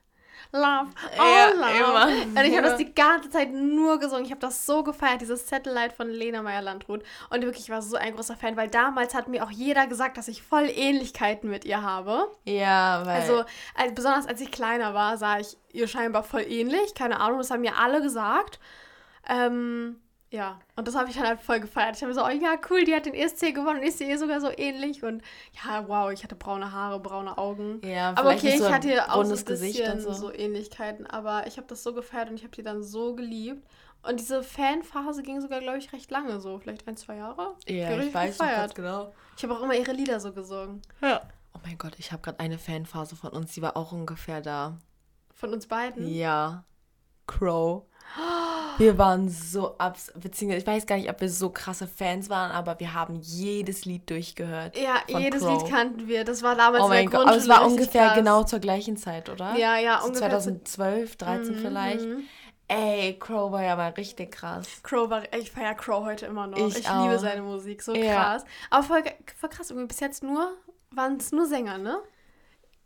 Love, 0.53 0.89
oh 1.19 1.23
ja, 1.23 1.49
love. 1.49 2.13
Immer. 2.23 2.41
Und 2.41 2.47
ich 2.47 2.57
habe 2.57 2.69
das 2.69 2.77
die 2.77 2.95
ganze 2.95 3.29
Zeit 3.29 3.53
nur 3.53 3.99
gesungen. 3.99 4.25
Ich 4.25 4.31
habe 4.31 4.41
das 4.41 4.67
so 4.67 4.85
gefeiert, 4.85 5.21
dieses 5.21 5.49
Satellite 5.49 5.95
von 5.95 6.09
Lena 6.09 6.43
Meyer-Landrut. 6.43 7.03
Und 7.31 7.43
wirklich, 7.43 7.65
ich 7.65 7.71
war 7.71 7.83
so 7.83 7.97
ein 7.97 8.15
großer 8.15 8.37
Fan, 8.37 8.57
weil 8.57 8.69
damals 8.69 9.15
hat 9.15 9.27
mir 9.27 9.43
auch 9.45 9.51
jeder 9.51 9.87
gesagt, 9.87 10.17
dass 10.17 10.29
ich 10.29 10.43
voll 10.43 10.71
Ähnlichkeiten 10.73 11.51
mit 11.51 11.65
ihr 11.65 11.83
habe. 11.83 12.29
Ja, 12.45 13.03
weil... 13.05 13.21
Also, 13.23 13.45
als, 13.75 13.95
besonders 13.95 14.27
als 14.27 14.41
ich 14.41 14.53
kleiner 14.53 14.95
war, 14.95 15.19
sah 15.19 15.41
ich 15.41 15.57
ihr 15.73 15.89
scheinbar 15.89 16.23
voll 16.23 16.45
ähnlich. 16.47 16.95
Keine 16.95 17.21
Ahnung, 17.21 17.39
das 17.39 17.51
haben 17.51 17.63
mir 17.63 17.77
alle 17.79 18.01
gesagt. 18.01 18.61
Ähm, 19.29 19.97
ja, 20.35 20.59
und 20.75 20.89
das 20.89 20.97
habe 20.97 21.09
ich 21.09 21.17
dann 21.17 21.29
halt 21.29 21.41
voll 21.41 21.61
gefeiert. 21.61 21.97
Ich 21.97 22.03
habe 22.03 22.13
so, 22.13 22.25
oh 22.25 22.29
ja, 22.29 22.57
cool, 22.69 22.85
die 22.85 22.93
hat 22.93 23.07
den 23.07 23.15
ESC 23.15 23.55
gewonnen 23.55 23.79
und 23.79 23.87
ist 23.87 24.01
ihr 24.01 24.19
sogar 24.19 24.41
so 24.41 24.51
ähnlich. 24.57 25.05
Und 25.05 25.23
ja, 25.65 25.87
wow, 25.87 26.11
ich 26.11 26.25
hatte 26.25 26.35
braune 26.35 26.73
Haare, 26.73 26.99
braune 26.99 27.39
Augen. 27.39 27.81
Ja, 27.85 28.13
aber 28.17 28.31
okay, 28.31 28.59
so 28.59 28.67
ich 28.67 28.73
hatte 28.73 29.13
auch 29.13 29.25
so 29.25 29.37
ein 29.37 29.45
bisschen 29.45 30.01
so. 30.01 30.13
so. 30.13 30.33
Ähnlichkeiten, 30.33 31.07
aber 31.07 31.47
ich 31.47 31.57
habe 31.57 31.69
das 31.69 31.85
so 31.85 31.95
gefeiert 31.95 32.31
und 32.31 32.35
ich 32.35 32.43
habe 32.43 32.55
die 32.55 32.65
dann 32.65 32.83
so 32.83 33.15
geliebt. 33.15 33.65
Und 34.03 34.19
diese 34.19 34.43
Fanphase 34.43 35.23
ging 35.23 35.41
sogar, 35.41 35.61
glaube 35.61 35.79
ich, 35.79 35.93
recht 35.93 36.11
lange 36.11 36.41
so, 36.41 36.59
vielleicht 36.59 36.89
ein, 36.89 36.97
zwei 36.97 37.15
Jahre. 37.15 37.55
Ja, 37.69 37.97
ich, 37.97 38.09
ich 38.09 38.15
weiß 38.15 38.37
gefeiert. 38.37 38.75
genau. 38.75 39.15
Ich 39.37 39.45
habe 39.45 39.55
auch 39.55 39.63
immer 39.63 39.75
ihre 39.75 39.93
Lieder 39.93 40.19
so 40.19 40.33
gesungen. 40.33 40.83
Ja. 41.01 41.23
Oh 41.55 41.61
mein 41.63 41.79
Gott, 41.79 41.95
ich 41.99 42.11
habe 42.11 42.23
gerade 42.23 42.41
eine 42.41 42.59
Fanphase 42.59 43.15
von 43.15 43.31
uns, 43.31 43.55
die 43.55 43.63
war 43.63 43.77
auch 43.77 43.93
ungefähr 43.93 44.41
da. 44.41 44.79
Von 45.33 45.53
uns 45.53 45.69
beiden? 45.69 46.13
Ja. 46.13 46.65
Crow. 47.27 47.85
Wir 48.79 48.97
waren 48.99 49.29
so 49.29 49.77
abs, 49.79 50.13
beziehungsweise 50.17 50.61
ich 50.61 50.67
weiß 50.67 50.87
gar 50.87 50.97
nicht, 50.97 51.11
ob 51.11 51.21
wir 51.21 51.29
so 51.29 51.51
krasse 51.51 51.87
Fans 51.87 52.29
waren, 52.31 52.53
aber 52.53 52.79
wir 52.79 52.95
haben 52.95 53.21
jedes 53.21 53.85
Lied 53.85 54.09
durchgehört. 54.09 54.77
Ja, 54.77 54.97
jedes 55.07 55.43
Crow. 55.43 55.63
Lied 55.63 55.71
kannten 55.71 56.09
wir. 56.09 56.25
Das 56.25 56.43
war 56.43 56.55
damals 56.55 56.85
oh 56.85 56.89
mein 56.89 57.11
Gott, 57.11 57.27
aber 57.27 57.37
es 57.37 57.49
war 57.49 57.67
ungefähr 57.67 58.07
krass. 58.07 58.17
genau 58.17 58.45
zur 58.45 58.61
gleichen 58.61 58.97
Zeit, 58.97 59.29
oder? 59.29 59.57
Ja, 59.57 59.79
ja, 59.79 60.01
so 60.01 60.09
ungefähr. 60.09 60.31
2012, 60.31 61.17
13 61.17 61.55
mhm. 61.55 61.59
vielleicht. 61.61 62.07
Ey, 62.67 63.19
Crow 63.19 63.53
war 63.53 63.63
ja 63.63 63.77
mal 63.77 63.91
richtig 63.91 64.33
krass. 64.33 64.67
Crow 64.83 65.11
war, 65.11 65.23
ich 65.35 65.51
feiere 65.51 65.75
Crow 65.75 66.05
heute 66.05 66.27
immer 66.27 66.47
noch. 66.47 66.59
Ich, 66.59 66.79
ich 66.79 66.89
liebe 66.89 67.19
seine 67.19 67.43
Musik, 67.43 67.83
so 67.83 67.95
ja. 67.95 68.15
krass. 68.15 68.45
Aber 68.71 68.83
voll, 68.83 69.03
voll 69.37 69.51
krass, 69.51 69.71
irgendwie 69.71 69.89
bis 69.89 70.01
jetzt 70.01 70.23
nur, 70.23 70.53
waren 70.91 71.17
es 71.17 71.31
nur 71.31 71.47
Sänger, 71.47 71.79
ne? 71.79 71.99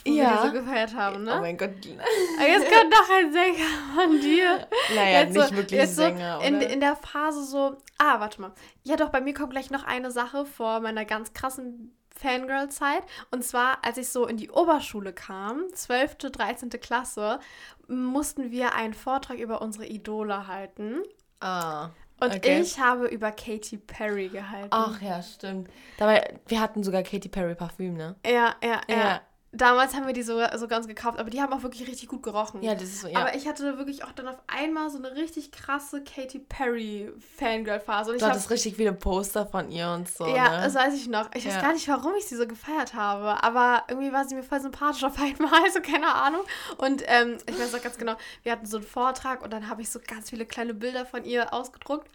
Wo 0.04 0.12
ja. 0.12 0.42
wir 0.42 0.50
die 0.50 0.56
so 0.56 0.64
gefeiert 0.64 0.94
haben, 0.94 1.24
ne? 1.24 1.34
Oh 1.36 1.40
mein 1.40 1.56
Gott. 1.56 1.70
Jetzt 1.84 2.72
kommt 2.72 2.90
noch 2.90 3.10
ein 3.10 3.32
Sänger 3.32 3.66
von 3.94 4.20
dir. 4.20 4.68
Naja, 4.94 5.20
jetzt 5.20 5.34
nicht 5.34 5.48
so, 5.48 5.56
wirklich 5.56 5.80
jetzt 5.80 5.96
Sänger, 5.96 6.38
so 6.40 6.46
in, 6.46 6.60
in 6.60 6.80
der 6.80 6.96
Phase 6.96 7.44
so, 7.44 7.76
ah, 7.98 8.20
warte 8.20 8.40
mal. 8.40 8.52
Ja 8.84 8.96
doch, 8.96 9.10
bei 9.10 9.20
mir 9.20 9.34
kommt 9.34 9.50
gleich 9.50 9.70
noch 9.70 9.84
eine 9.84 10.10
Sache 10.10 10.46
vor 10.46 10.80
meiner 10.80 11.04
ganz 11.04 11.32
krassen 11.32 11.94
Fangirl-Zeit. 12.18 13.02
Und 13.30 13.44
zwar, 13.44 13.78
als 13.84 13.98
ich 13.98 14.08
so 14.08 14.26
in 14.26 14.36
die 14.36 14.50
Oberschule 14.50 15.12
kam, 15.12 15.64
12., 15.72 16.16
13. 16.16 16.70
Klasse, 16.80 17.38
mussten 17.86 18.50
wir 18.50 18.74
einen 18.74 18.94
Vortrag 18.94 19.38
über 19.38 19.62
unsere 19.62 19.86
Idole 19.86 20.46
halten. 20.46 21.02
Ah. 21.40 21.90
Und 22.20 22.34
okay. 22.34 22.60
ich 22.60 22.80
habe 22.80 23.06
über 23.06 23.30
Katy 23.30 23.76
Perry 23.76 24.28
gehalten. 24.28 24.70
Ach 24.70 25.00
ja, 25.00 25.22
stimmt. 25.22 25.70
Dabei, 25.98 26.40
wir 26.48 26.60
hatten 26.60 26.82
sogar 26.82 27.04
Katy 27.04 27.28
Perry 27.28 27.54
Parfüm, 27.54 27.94
ne? 27.94 28.16
Ja, 28.26 28.56
ja, 28.62 28.80
ja. 28.88 28.96
ja. 28.96 29.20
Damals 29.50 29.94
haben 29.94 30.06
wir 30.06 30.12
die 30.12 30.22
so, 30.22 30.38
so 30.56 30.68
ganz 30.68 30.86
gekauft, 30.86 31.18
aber 31.18 31.30
die 31.30 31.40
haben 31.40 31.54
auch 31.54 31.62
wirklich 31.62 31.88
richtig 31.88 32.08
gut 32.08 32.22
gerochen. 32.22 32.62
Ja, 32.62 32.74
das 32.74 32.84
ist 32.84 33.00
so, 33.00 33.08
ja. 33.08 33.18
Aber 33.18 33.34
ich 33.34 33.48
hatte 33.48 33.78
wirklich 33.78 34.04
auch 34.04 34.12
dann 34.12 34.28
auf 34.28 34.36
einmal 34.46 34.90
so 34.90 34.98
eine 34.98 35.14
richtig 35.16 35.52
krasse 35.52 36.04
Katy 36.04 36.40
Perry 36.40 37.10
Fangirl-Phase. 37.38 38.18
Du 38.18 38.26
hattest 38.26 38.44
hab, 38.44 38.50
richtig 38.50 38.76
viele 38.76 38.92
Poster 38.92 39.46
von 39.46 39.70
ihr 39.70 39.88
und 39.88 40.06
so. 40.06 40.26
Ja, 40.26 40.50
ne? 40.50 40.64
das 40.64 40.74
weiß 40.74 40.92
ich 40.94 41.08
noch. 41.08 41.30
Ich 41.34 41.44
ja. 41.44 41.54
weiß 41.54 41.62
gar 41.62 41.72
nicht, 41.72 41.88
warum 41.88 42.12
ich 42.18 42.26
sie 42.26 42.36
so 42.36 42.46
gefeiert 42.46 42.92
habe, 42.92 43.42
aber 43.42 43.84
irgendwie 43.88 44.12
war 44.12 44.26
sie 44.26 44.34
mir 44.34 44.42
voll 44.42 44.60
sympathisch 44.60 45.02
auf 45.02 45.18
einmal, 45.20 45.64
also 45.64 45.80
keine 45.80 46.14
Ahnung. 46.14 46.42
Und 46.76 47.02
ähm, 47.06 47.38
ich 47.46 47.58
weiß 47.58 47.74
auch 47.74 47.82
ganz 47.82 47.96
genau, 47.96 48.16
wir 48.42 48.52
hatten 48.52 48.66
so 48.66 48.76
einen 48.76 48.86
Vortrag 48.86 49.42
und 49.42 49.50
dann 49.50 49.70
habe 49.70 49.80
ich 49.80 49.88
so 49.88 49.98
ganz 50.06 50.28
viele 50.28 50.44
kleine 50.44 50.74
Bilder 50.74 51.06
von 51.06 51.24
ihr 51.24 51.54
ausgedruckt. 51.54 52.10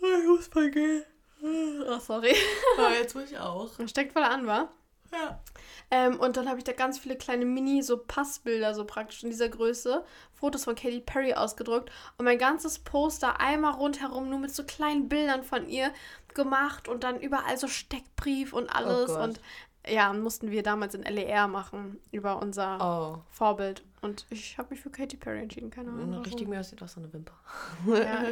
Ich 0.00 0.28
muss 0.28 0.54
mal 0.54 0.70
gehen. 0.70 1.04
Oh, 1.42 1.98
sorry. 1.98 2.36
Ja, 2.78 2.90
jetzt 2.92 3.16
muss 3.16 3.32
ich 3.32 3.38
auch. 3.38 3.68
Steckt 3.86 4.12
voll 4.12 4.22
an, 4.22 4.46
wa? 4.46 4.68
Ja. 5.12 5.40
Ähm, 5.90 6.18
und 6.18 6.36
dann 6.36 6.48
habe 6.48 6.58
ich 6.58 6.64
da 6.64 6.72
ganz 6.72 6.98
viele 6.98 7.16
kleine 7.16 7.44
Mini, 7.44 7.82
so 7.82 7.98
Passbilder, 7.98 8.74
so 8.74 8.84
praktisch 8.86 9.22
in 9.22 9.30
dieser 9.30 9.48
Größe, 9.48 10.04
Fotos 10.32 10.64
von 10.64 10.74
Katy 10.74 11.00
Perry 11.00 11.34
ausgedruckt 11.34 11.90
und 12.16 12.24
mein 12.24 12.38
ganzes 12.38 12.78
Poster 12.78 13.38
einmal 13.38 13.74
rundherum 13.74 14.30
nur 14.30 14.38
mit 14.38 14.54
so 14.54 14.64
kleinen 14.64 15.08
Bildern 15.08 15.42
von 15.42 15.68
ihr 15.68 15.92
gemacht 16.34 16.88
und 16.88 17.04
dann 17.04 17.20
überall 17.20 17.58
so 17.58 17.68
Steckbrief 17.68 18.54
und 18.54 18.68
alles. 18.74 19.10
Oh 19.10 19.22
und 19.22 19.40
ja, 19.86 20.12
mussten 20.12 20.50
wir 20.50 20.62
damals 20.62 20.94
in 20.94 21.02
LER 21.02 21.48
machen 21.48 22.00
über 22.10 22.40
unser 22.40 22.78
oh. 22.80 23.22
Vorbild. 23.30 23.82
Und 24.00 24.26
ich 24.30 24.58
habe 24.58 24.70
mich 24.70 24.80
für 24.80 24.90
Katy 24.90 25.16
Perry 25.16 25.40
entschieden, 25.40 25.70
keine 25.70 25.90
Ahnung. 25.90 26.22
Richtig 26.22 26.48
mir 26.48 26.60
aussieht 26.60 26.82
auch 26.82 26.88
so 26.88 27.00
eine 27.00 27.12
Wimper. 27.12 27.34
Ja, 27.86 28.24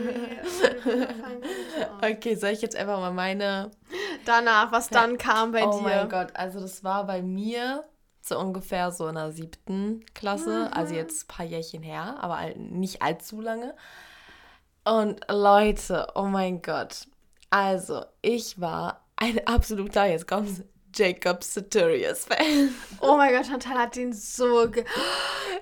okay, 2.09 2.35
soll 2.35 2.51
ich 2.51 2.63
jetzt 2.63 2.77
einfach 2.77 2.99
mal 2.99 3.13
meine. 3.13 3.71
Danach, 4.25 4.73
was 4.73 4.89
dann 4.89 5.17
kam 5.19 5.53
bei 5.53 5.65
oh 5.65 5.71
dir? 5.71 5.79
Oh 5.79 5.81
mein 5.81 6.09
Gott, 6.09 6.35
also 6.35 6.61
das 6.61 6.83
war 6.83 7.07
bei 7.07 7.23
mir 7.23 7.85
so 8.21 8.39
ungefähr 8.39 8.91
so 8.91 9.09
in 9.09 9.15
der 9.15 9.33
siebten 9.33 10.05
Klasse. 10.15 10.69
Mhm. 10.69 10.73
Also 10.73 10.95
jetzt 10.95 11.25
ein 11.25 11.29
paar 11.29 11.47
Jährchen 11.47 11.83
her, 11.83 12.17
aber 12.21 12.55
nicht 12.57 13.03
allzu 13.03 13.41
lange. 13.41 13.75
Und 14.85 15.21
Leute, 15.29 16.09
oh 16.15 16.25
mein 16.25 16.63
Gott. 16.63 17.07
Also, 17.51 18.05
ich 18.23 18.61
war 18.61 19.05
ein 19.17 19.47
absoluter, 19.47 20.07
jetzt 20.07 20.29
kommt's, 20.29 20.63
Jacob 20.95 21.45
Saturius 21.45 22.25
Fan. 22.25 22.75
Oh 23.01 23.17
mein 23.17 23.35
Gott, 23.35 23.47
Chantal 23.47 23.79
hat 23.79 23.97
ihn 23.97 24.13
so. 24.13 24.71
Ge 24.71 24.85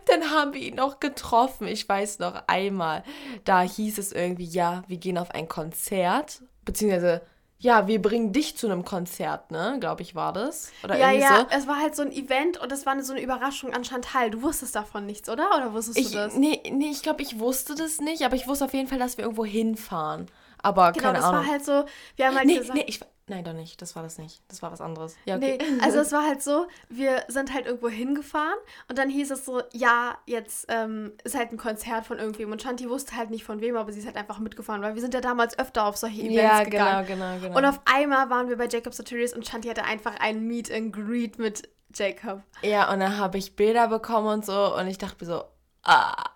Dann 0.07 0.31
haben 0.31 0.55
wir 0.55 0.61
ihn 0.61 0.77
noch 0.77 1.01
getroffen. 1.01 1.67
Ich 1.67 1.89
weiß 1.89 2.19
noch 2.19 2.43
einmal. 2.47 3.05
Da 3.45 3.63
hieß 3.63 3.99
es 3.99 4.13
irgendwie, 4.13 4.45
ja, 4.45 4.83
wir 4.89 4.97
gehen 4.97 5.19
auf 5.19 5.31
ein 5.31 5.49
Konzert. 5.49 6.43
Beziehungsweise, 6.65 7.23
ja, 7.59 7.89
wir 7.89 8.01
bringen 8.01 8.33
dich 8.33 8.57
zu 8.57 8.67
einem 8.67 8.85
Konzert, 8.85 9.51
ne? 9.51 9.79
Glaube 9.81 10.03
ich, 10.03 10.15
war 10.15 10.33
das. 10.33 10.71
Oder 10.85 10.97
ja, 10.97 11.11
ja, 11.11 11.41
so. 11.41 11.57
es 11.57 11.67
war 11.67 11.81
halt 11.81 11.97
so 11.97 12.03
ein 12.03 12.13
Event 12.13 12.59
und 12.59 12.71
es 12.71 12.87
war 12.87 13.03
so 13.03 13.13
eine 13.13 13.23
Überraschung 13.23 13.75
an 13.75 13.85
Chantal. 13.85 14.31
Du 14.31 14.43
wusstest 14.43 14.77
davon 14.77 15.07
nichts, 15.07 15.29
oder? 15.29 15.49
Oder 15.57 15.73
wusstest 15.73 15.99
ich, 15.99 16.11
du 16.11 16.15
das? 16.15 16.35
Nee, 16.35 16.63
nee 16.71 16.91
ich 16.91 17.03
glaube, 17.03 17.23
ich 17.23 17.39
wusste 17.39 17.75
das 17.75 18.01
nicht, 18.01 18.23
aber 18.23 18.37
ich 18.37 18.47
wusste 18.47 18.67
auf 18.67 18.75
jeden 18.75 18.89
Fall, 18.89 18.99
dass 18.99 19.17
wir 19.17 19.25
irgendwo 19.25 19.45
hinfahren. 19.45 20.27
Aber 20.63 20.93
genau, 20.93 21.13
keine 21.13 21.25
Ahnung. 21.25 21.31
Genau, 21.31 21.55
das 21.55 21.65
war 21.65 21.77
halt 21.79 21.87
so, 21.87 21.93
wir 22.17 22.27
haben 22.27 22.37
halt 22.37 22.47
nee, 22.47 22.59
gesagt. 22.59 22.75
Nee, 22.75 22.85
ich, 22.87 23.01
Nein, 23.29 23.45
doch 23.45 23.53
nicht. 23.53 23.81
Das 23.83 23.95
war 23.95 24.03
das 24.03 24.19
nicht. 24.19 24.41
Das 24.49 24.63
war 24.63 24.73
was 24.73 24.81
anderes. 24.81 25.17
Ja, 25.25 25.37
okay. 25.37 25.59
Nee, 25.61 25.81
also 25.83 25.99
es 26.01 26.13
war 26.13 26.27
halt 26.27 26.43
so, 26.43 26.67
wir 26.89 27.25
sind 27.29 27.53
halt 27.53 27.67
irgendwo 27.67 27.89
hingefahren 27.89 28.59
und 28.89 28.99
dann 28.99 29.09
hieß 29.11 29.31
es 29.31 29.45
so, 29.45 29.63
ja, 29.73 30.19
jetzt 30.27 30.67
ähm, 30.69 31.13
ist 31.25 31.37
halt 31.37 31.53
ein 31.53 31.59
Konzert 31.59 32.07
von 32.07 32.19
irgendwem. 32.19 32.51
Und 32.51 32.63
Shanti 32.63 32.89
wusste 32.89 33.17
halt 33.17 33.31
nicht 33.31 33.45
von 33.45 33.61
wem, 33.61 33.77
aber 33.77 33.93
sie 33.93 34.01
ist 34.01 34.07
halt 34.07 34.17
einfach 34.17 34.39
mitgefahren, 34.39 34.83
weil 34.83 34.95
wir 34.95 35.03
sind 35.03 35.15
ja 35.15 35.21
damals 35.21 35.59
öfter 35.59 35.87
auf 35.87 35.97
solche 35.97 36.23
Events 36.23 36.35
ja, 36.35 36.65
gegangen. 36.65 37.07
genau, 37.07 37.27
genau, 37.29 37.41
genau. 37.41 37.59
Und 37.59 37.65
auf 37.65 37.81
einmal 37.85 38.31
waren 38.31 38.49
wir 38.49 38.57
bei 38.57 38.69
Jacob 38.69 38.95
Sartorius 38.95 39.33
und 39.33 39.47
Shanti 39.47 39.69
hatte 39.69 39.85
einfach 39.85 40.17
ein 40.21 40.47
Meet 40.47 40.73
and 40.73 40.93
Greet 40.93 41.39
mit 41.39 41.69
Jacob. 41.95 42.43
Ja, 42.63 42.93
und 42.93 43.01
dann 43.01 43.19
habe 43.19 43.39
ich 43.39 43.57
Bilder 43.57 43.89
bekommen 43.89 44.29
und 44.29 44.47
so 44.47 44.77
und 44.77 44.87
ich 44.87 44.99
dachte 44.99 45.17
mir 45.25 45.31
so, 45.31 45.45
ah, 45.83 46.31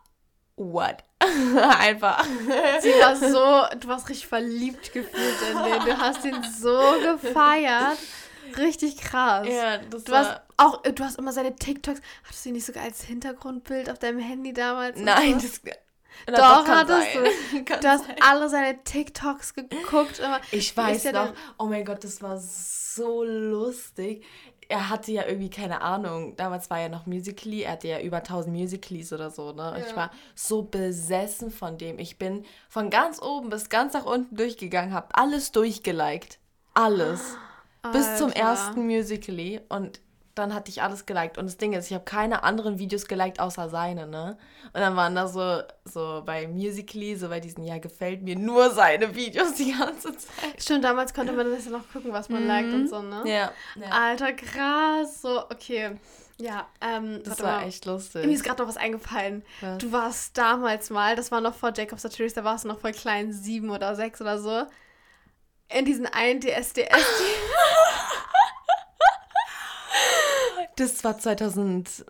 what? 0.57 1.05
Einfach. 1.21 2.25
Sie 2.81 2.91
war 2.91 3.17
so, 3.17 3.79
du 3.79 3.89
warst 3.89 4.09
richtig 4.09 4.27
verliebt 4.27 4.93
gefühlt 4.93 5.37
in 5.51 5.57
den. 5.57 5.85
Du 5.85 5.99
hast 5.99 6.25
ihn 6.25 6.43
so 6.43 6.81
gefeiert. 7.03 7.99
Richtig 8.59 8.99
krass. 8.99 9.47
Ja, 9.49 9.79
das 9.79 10.05
du 10.05 10.13
war... 10.13 10.19
hast 10.19 10.41
auch, 10.57 10.83
du 10.83 11.05
hast 11.05 11.19
immer 11.19 11.33
seine 11.33 11.57
TikToks. 11.57 12.01
Hattest 12.25 12.45
du 12.45 12.51
ihn 12.51 12.55
nicht 12.55 12.67
sogar 12.67 12.85
als 12.85 13.03
Hintergrundbild 13.05 13.89
auf 13.89 13.99
deinem 13.99 14.19
Handy 14.19 14.53
damals? 14.53 14.99
Nein, 14.99 15.41
so? 15.41 15.47
das. 15.47 15.61
das 16.27 16.39
Doch, 16.39 16.69
hattest 16.69 17.13
sein. 17.15 17.65
du. 17.65 17.79
du 17.81 17.89
hast 17.89 18.05
alle 18.21 18.49
seine 18.49 18.83
TikToks 18.83 19.55
geguckt. 19.55 20.19
Immer. 20.19 20.41
Ich 20.51 20.77
weiß 20.77 21.05
ja 21.05 21.13
noch. 21.13 21.35
Oh 21.59 21.67
mein 21.67 21.85
Gott, 21.85 22.05
das 22.05 22.21
war 22.21 22.39
so 22.39 23.25
lustig 23.25 24.25
er 24.73 24.89
hatte 24.89 25.13
ja 25.13 25.27
irgendwie 25.27 25.51
keine 25.51 25.83
Ahnung. 25.83 26.35
Damals 26.37 26.71
war 26.71 26.81
er 26.81 26.89
noch 26.89 27.05
Musically. 27.05 27.61
Er 27.61 27.73
hatte 27.73 27.89
ja 27.89 28.01
über 28.01 28.17
1000 28.19 28.57
Musicallys 28.57 29.13
oder 29.13 29.29
so, 29.29 29.53
ne? 29.53 29.75
Ja. 29.77 29.87
ich 29.87 29.95
war 29.95 30.11
so 30.35 30.63
besessen 30.63 31.51
von 31.51 31.77
dem. 31.77 31.99
Ich 31.99 32.17
bin 32.17 32.47
von 32.71 32.89
ganz 32.89 33.21
oben 33.21 33.51
bis 33.51 33.69
ganz 33.69 33.93
nach 33.93 34.07
unten 34.07 34.35
durchgegangen, 34.35 34.95
hab 34.95 35.19
alles 35.19 35.53
durchgeliked. 35.53 36.39
Alles. 36.73 37.37
Alter. 37.83 37.99
Bis 37.99 38.17
zum 38.17 38.33
ersten 38.33 38.87
Musically. 38.87 39.61
Und 39.69 40.01
dann 40.35 40.55
hatte 40.55 40.71
ich 40.71 40.83
alles 40.83 41.05
geliked. 41.07 41.37
Und 41.39 41.47
das 41.47 41.57
Ding 41.57 41.73
ist, 41.75 41.91
ich 41.91 41.95
habe 41.95 42.05
keine 42.05 42.43
anderen 42.43 42.79
Videos 42.79 43.07
geliked 43.07 43.41
außer 43.41 43.69
seine, 43.69 44.07
ne? 44.07 44.39
Und 44.73 44.81
dann 44.81 44.97
waren 44.97 45.15
da 45.15 45.29
so, 45.29 45.63
so 45.85 46.23
bei 46.25 46.49
Musically, 46.49 47.17
so 47.17 47.29
bei 47.29 47.41
diesen, 47.41 47.65
ja, 47.65 47.79
gefällt 47.79 48.23
mir 48.23 48.37
nur 48.37 48.71
seine 48.71 49.15
Videos 49.15 49.55
die 49.55 49.73
ganze 49.73 50.17
Zeit. 50.17 50.63
Stimmt, 50.63 50.85
damals 50.85 51.13
konnte 51.13 51.33
man 51.33 51.51
das 51.51 51.67
ja 51.67 51.73
noch 51.73 51.89
gucken, 51.93 52.13
was 52.13 52.29
man 52.29 52.43
mhm. 52.43 52.49
liked 52.49 52.73
und 52.73 52.89
so, 52.89 53.03
ne? 53.03 53.23
Ja, 53.27 53.53
ja. 53.77 53.91
Alter, 53.91 54.33
krass. 54.33 55.21
So, 55.21 55.41
okay. 55.51 55.99
Ja, 56.39 56.67
ähm, 56.81 57.23
das 57.25 57.41
war 57.41 57.61
mal. 57.61 57.69
echt 57.69 57.85
lustig. 57.85 58.25
Mir 58.25 58.33
ist 58.33 58.43
gerade 58.43 58.63
noch 58.63 58.69
was 58.69 58.77
eingefallen. 58.77 59.45
Was? 59.61 59.79
Du 59.79 59.93
warst 59.93 60.39
damals 60.39 60.91
mal, 60.91 61.15
das 61.15 61.31
war 61.31 61.41
noch 61.41 61.55
vor 61.55 61.73
Jacob 61.77 62.01
Satirius, 62.01 62.35
da 62.35 62.43
warst 62.43 62.65
du 62.65 62.69
noch 62.69 62.81
voll 62.81 62.93
klein, 62.93 63.33
sieben 63.33 63.71
oder 63.71 63.95
sechs 63.95 64.21
oder 64.21 64.39
so, 64.39 64.65
in 65.69 65.85
diesen 65.85 66.07
einen 66.07 66.41
DSDS. 66.41 66.89
Das 70.77 71.05
war 71.05 71.19
2008 71.19 72.07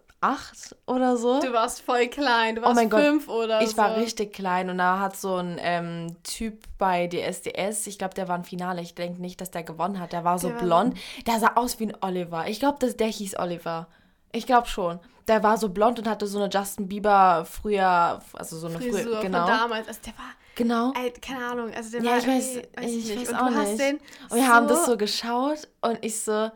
oder 0.87 1.17
so. 1.17 1.41
Du 1.41 1.53
warst 1.53 1.81
voll 1.81 2.09
klein, 2.09 2.57
du 2.57 2.63
warst 2.63 2.73
oh 2.73 2.75
mein 2.75 2.91
fünf 2.91 3.27
Gott, 3.27 3.45
oder 3.45 3.61
ich 3.61 3.69
so. 3.69 3.73
Ich 3.73 3.79
war 3.79 3.97
richtig 3.97 4.33
klein 4.33 4.71
und 4.71 4.79
da 4.79 4.99
hat 4.99 5.17
so 5.17 5.37
ein 5.37 5.59
ähm, 5.61 6.17
Typ 6.23 6.63
bei 6.79 7.09
DSDS, 7.09 7.87
ich 7.87 7.99
glaube, 7.99 8.15
der 8.15 8.29
war 8.29 8.37
ein 8.37 8.45
Finale, 8.45 8.83
ich 8.83 8.95
denke 8.95 9.21
nicht, 9.21 9.41
dass 9.41 9.51
der 9.51 9.63
gewonnen 9.63 9.99
hat, 10.01 10.13
der 10.13 10.25
war 10.25 10.39
so 10.39 10.49
der 10.49 10.57
blond, 10.57 10.95
war... 10.95 11.25
der 11.27 11.41
sah 11.41 11.53
aus 11.57 11.81
wie 11.81 11.87
ein 11.87 11.97
Oliver. 12.01 12.47
Ich 12.49 12.61
glaube, 12.61 12.93
der 12.93 13.07
hieß 13.07 13.39
Oliver. 13.39 13.89
Ich 14.33 14.47
glaube 14.47 14.69
schon. 14.69 14.99
Der 15.29 15.43
war 15.43 15.57
so 15.57 15.69
blond 15.69 15.99
und 15.99 16.09
hatte 16.09 16.27
so 16.27 16.43
eine 16.43 16.51
Justin 16.53 16.89
Bieber 16.89 17.45
früher, 17.45 18.21
also 18.33 18.59
so 18.59 18.67
eine 18.67 18.79
Frisur 18.79 19.01
früher, 19.01 19.21
genau. 19.21 19.47
Von 19.47 19.57
damals, 19.57 19.89
also 19.89 20.01
der 20.05 20.15
war 20.15 20.33
Genau. 20.55 20.93
Ey, 20.95 21.11
keine 21.13 21.45
Ahnung, 21.47 21.73
also 21.75 21.93
der 21.93 22.03
ja, 22.03 22.11
war 22.11 22.19
ich 22.19 22.27
weiß, 22.27 22.57
weiß 22.77 22.91
ich, 22.91 23.11
ich 23.11 23.21
weiß 23.21 23.35
auch 23.35 23.51
nicht. 23.51 23.71
und 23.71 24.37
wir 24.37 24.43
so 24.43 24.47
haben 24.47 24.69
das 24.69 24.87
so 24.87 24.97
geschaut 24.97 25.69
und 25.81 25.99
ich 26.03 26.21
so, 26.21 26.51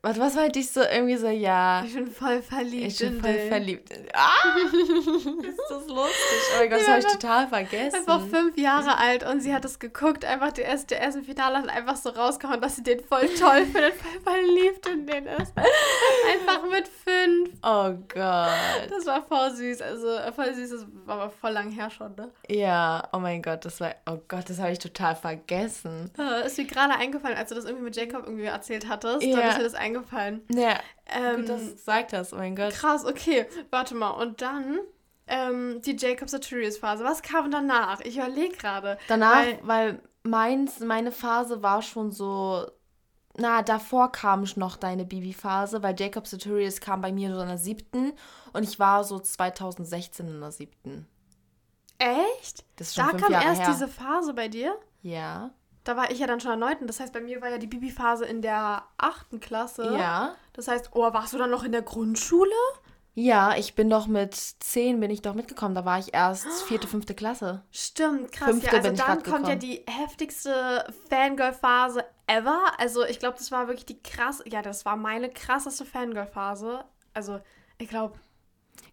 Warte, 0.00 0.20
was 0.20 0.36
meinte 0.36 0.60
ich 0.60 0.70
so 0.70 0.80
irgendwie 0.80 1.16
so, 1.16 1.26
ja. 1.26 1.82
Ich 1.84 1.92
bin 1.92 2.06
voll 2.06 2.40
verliebt. 2.40 2.86
Ich 2.86 2.98
bin 3.00 3.20
voll 3.20 3.32
den. 3.32 3.48
verliebt. 3.48 3.92
Ah! 4.14 4.56
ist 4.62 5.60
das 5.68 5.88
lustig. 5.88 5.96
Oh 6.54 6.58
mein 6.60 6.70
Gott, 6.70 6.80
das 6.80 6.88
habe 6.88 6.98
ich 7.00 7.06
total 7.06 7.48
vergessen. 7.48 7.96
Einfach 7.96 8.24
fünf 8.26 8.56
Jahre 8.56 8.96
alt 8.96 9.24
und 9.24 9.40
sie 9.40 9.52
hat 9.52 9.64
es 9.64 9.80
geguckt, 9.80 10.24
einfach 10.24 10.52
der 10.52 10.66
erste, 10.66 10.94
der 10.94 11.00
erste 11.00 11.22
Finale 11.22 11.58
hat 11.58 11.68
einfach 11.68 11.96
so 11.96 12.10
rausgehauen, 12.10 12.60
dass 12.60 12.76
sie 12.76 12.84
den 12.84 13.00
voll 13.00 13.28
toll 13.40 13.64
findet, 13.72 13.94
voll 13.94 14.20
verliebt 14.22 14.86
in 14.86 15.04
den 15.04 15.26
ist. 15.26 15.52
Einfach 15.56 16.62
mit 16.70 16.86
fünf. 16.86 17.50
Oh 17.64 17.90
Gott. 18.14 18.90
Das 18.90 19.04
war 19.04 19.22
voll 19.24 19.50
süß. 19.50 19.82
Also 19.82 20.06
voll 20.32 20.54
süß, 20.54 20.70
das 20.70 20.86
war 21.06 21.22
aber 21.22 21.30
voll 21.30 21.50
lang 21.50 21.72
her 21.72 21.90
schon, 21.90 22.14
ne? 22.14 22.30
Ja, 22.48 23.02
oh 23.12 23.18
mein 23.18 23.42
Gott, 23.42 23.64
das 23.64 23.80
war, 23.80 23.96
oh 24.08 24.18
Gott, 24.28 24.48
das 24.48 24.60
habe 24.60 24.70
ich 24.70 24.78
total 24.78 25.16
vergessen. 25.16 26.12
ist 26.46 26.56
mir 26.56 26.66
gerade 26.66 26.94
eingefallen, 26.94 27.36
als 27.36 27.48
du 27.48 27.56
das 27.56 27.64
irgendwie 27.64 27.86
mit 27.86 27.96
Jacob 27.96 28.24
irgendwie 28.26 28.44
erzählt 28.44 28.88
hattest. 28.88 29.24
Ja. 29.24 29.36
Dann 29.36 29.48
ist 29.50 29.58
mir 29.58 29.64
das 29.64 29.74
eingefallen. 29.88 30.42
Ja. 30.50 30.78
Ähm, 31.06 31.40
gut, 31.40 31.48
dass 31.48 31.60
du 31.60 31.76
sagst 31.76 32.12
das, 32.12 32.32
oh 32.32 32.36
mein 32.36 32.56
Gott. 32.56 32.72
Krass, 32.74 33.04
okay. 33.04 33.46
Warte 33.70 33.94
mal. 33.94 34.10
Und 34.10 34.40
dann 34.42 34.78
ähm, 35.28 35.80
die 35.82 35.96
Jacob 35.96 36.28
Sartorius 36.28 36.78
Phase. 36.78 37.04
Was 37.04 37.22
kam 37.22 37.50
danach? 37.50 38.00
Ich 38.00 38.16
überlege 38.16 38.56
gerade. 38.56 38.98
Danach, 39.08 39.36
weil, 39.36 39.58
weil 39.62 40.02
meins, 40.22 40.80
meine 40.80 41.12
Phase 41.12 41.62
war 41.62 41.82
schon 41.82 42.10
so. 42.10 42.66
Na, 43.40 43.62
davor 43.62 44.10
kam 44.10 44.44
noch 44.56 44.76
deine 44.76 45.04
Bibi-Phase, 45.04 45.80
weil 45.82 45.94
Jacob 45.96 46.26
Sartorius 46.26 46.80
kam 46.80 47.00
bei 47.00 47.12
mir 47.12 47.32
so 47.32 47.40
in 47.40 47.46
der 47.46 47.58
siebten 47.58 48.12
und 48.52 48.64
ich 48.64 48.80
war 48.80 49.04
so 49.04 49.20
2016 49.20 50.26
in 50.26 50.40
der 50.40 50.50
siebten. 50.50 51.06
Echt? 51.98 52.64
Das 52.76 52.88
ist 52.88 52.96
schon 52.96 53.06
da 53.06 53.16
kam 53.16 53.30
Jahre 53.30 53.44
erst 53.44 53.60
her. 53.60 53.70
diese 53.70 53.86
Phase 53.86 54.34
bei 54.34 54.48
dir? 54.48 54.76
Ja. 55.02 55.50
Da 55.88 55.96
war 55.96 56.10
ich 56.10 56.18
ja 56.18 56.26
dann 56.26 56.38
schon 56.38 56.50
erneut. 56.50 56.76
Das 56.82 57.00
heißt, 57.00 57.14
bei 57.14 57.20
mir 57.22 57.40
war 57.40 57.48
ja 57.48 57.56
die 57.56 57.66
Bibi-Phase 57.66 58.26
in 58.26 58.42
der 58.42 58.82
achten 58.98 59.40
Klasse. 59.40 59.96
Ja. 59.98 60.34
Das 60.52 60.68
heißt, 60.68 60.90
oh, 60.92 61.14
warst 61.14 61.32
du 61.32 61.38
dann 61.38 61.48
noch 61.48 61.64
in 61.64 61.72
der 61.72 61.80
Grundschule? 61.80 62.52
Ja, 63.14 63.56
ich 63.56 63.74
bin 63.74 63.88
doch 63.88 64.06
mit 64.06 64.34
zehn 64.34 65.00
bin 65.00 65.10
ich 65.10 65.22
doch 65.22 65.32
mitgekommen. 65.32 65.74
Da 65.74 65.86
war 65.86 65.98
ich 65.98 66.12
erst 66.12 66.46
vierte, 66.64 66.86
fünfte 66.88 67.14
Klasse. 67.14 67.62
Stimmt, 67.70 68.32
krass. 68.32 68.50
Fünfte 68.50 68.76
ja, 68.76 68.82
also 68.82 69.02
dann 69.02 69.22
kommt 69.22 69.48
ja 69.48 69.54
die 69.54 69.82
heftigste 69.86 70.84
Fangirl-Phase 71.08 72.04
ever. 72.26 72.60
Also 72.76 73.06
ich 73.06 73.18
glaube, 73.18 73.38
das 73.38 73.50
war 73.50 73.66
wirklich 73.66 73.86
die 73.86 74.02
krass. 74.02 74.44
Ja, 74.44 74.60
das 74.60 74.84
war 74.84 74.96
meine 74.96 75.30
krasseste 75.30 75.86
Fangirl-Phase. 75.86 76.84
Also 77.14 77.40
ich 77.78 77.88
glaube, 77.88 78.18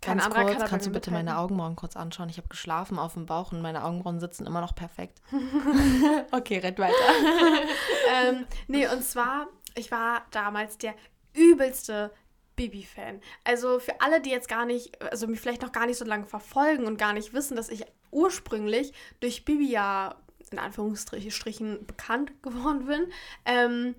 kein 0.01 0.17
Ganz 0.17 0.33
kurz, 0.33 0.57
kann 0.57 0.67
kannst 0.67 0.87
du 0.87 0.91
bitte 0.91 1.11
meine 1.11 1.37
Augenbrauen 1.37 1.75
kurz 1.75 1.95
anschauen? 1.95 2.29
Ich 2.29 2.37
habe 2.37 2.47
geschlafen 2.47 2.99
auf 2.99 3.13
dem 3.13 3.25
Bauch 3.25 3.51
und 3.51 3.61
meine 3.61 3.83
Augenbrauen 3.83 4.19
sitzen 4.19 4.45
immer 4.45 4.61
noch 4.61 4.75
perfekt. 4.75 5.21
okay, 6.31 6.59
red 6.59 6.77
weiter. 6.79 6.93
ähm, 8.13 8.45
nee, 8.67 8.87
und 8.87 9.03
zwar, 9.03 9.47
ich 9.75 9.91
war 9.91 10.25
damals 10.31 10.77
der 10.77 10.93
übelste 11.33 12.11
Bibi-Fan. 12.55 13.21
Also 13.43 13.79
für 13.79 13.99
alle, 14.01 14.21
die 14.21 14.29
jetzt 14.29 14.47
gar 14.47 14.65
nicht, 14.65 15.01
also 15.01 15.27
mich 15.27 15.39
vielleicht 15.39 15.61
noch 15.61 15.71
gar 15.71 15.85
nicht 15.85 15.97
so 15.97 16.05
lange 16.05 16.25
verfolgen 16.25 16.85
und 16.85 16.97
gar 16.97 17.13
nicht 17.13 17.33
wissen, 17.33 17.55
dass 17.55 17.69
ich 17.69 17.85
ursprünglich 18.11 18.93
durch 19.19 19.45
Bibi 19.45 19.69
ja 19.69 20.15
in 20.51 20.59
Anführungsstrichen 20.59 21.85
bekannt 21.85 22.31
geworden 22.43 22.85
bin, 22.85 23.11
ähm, 23.45 23.95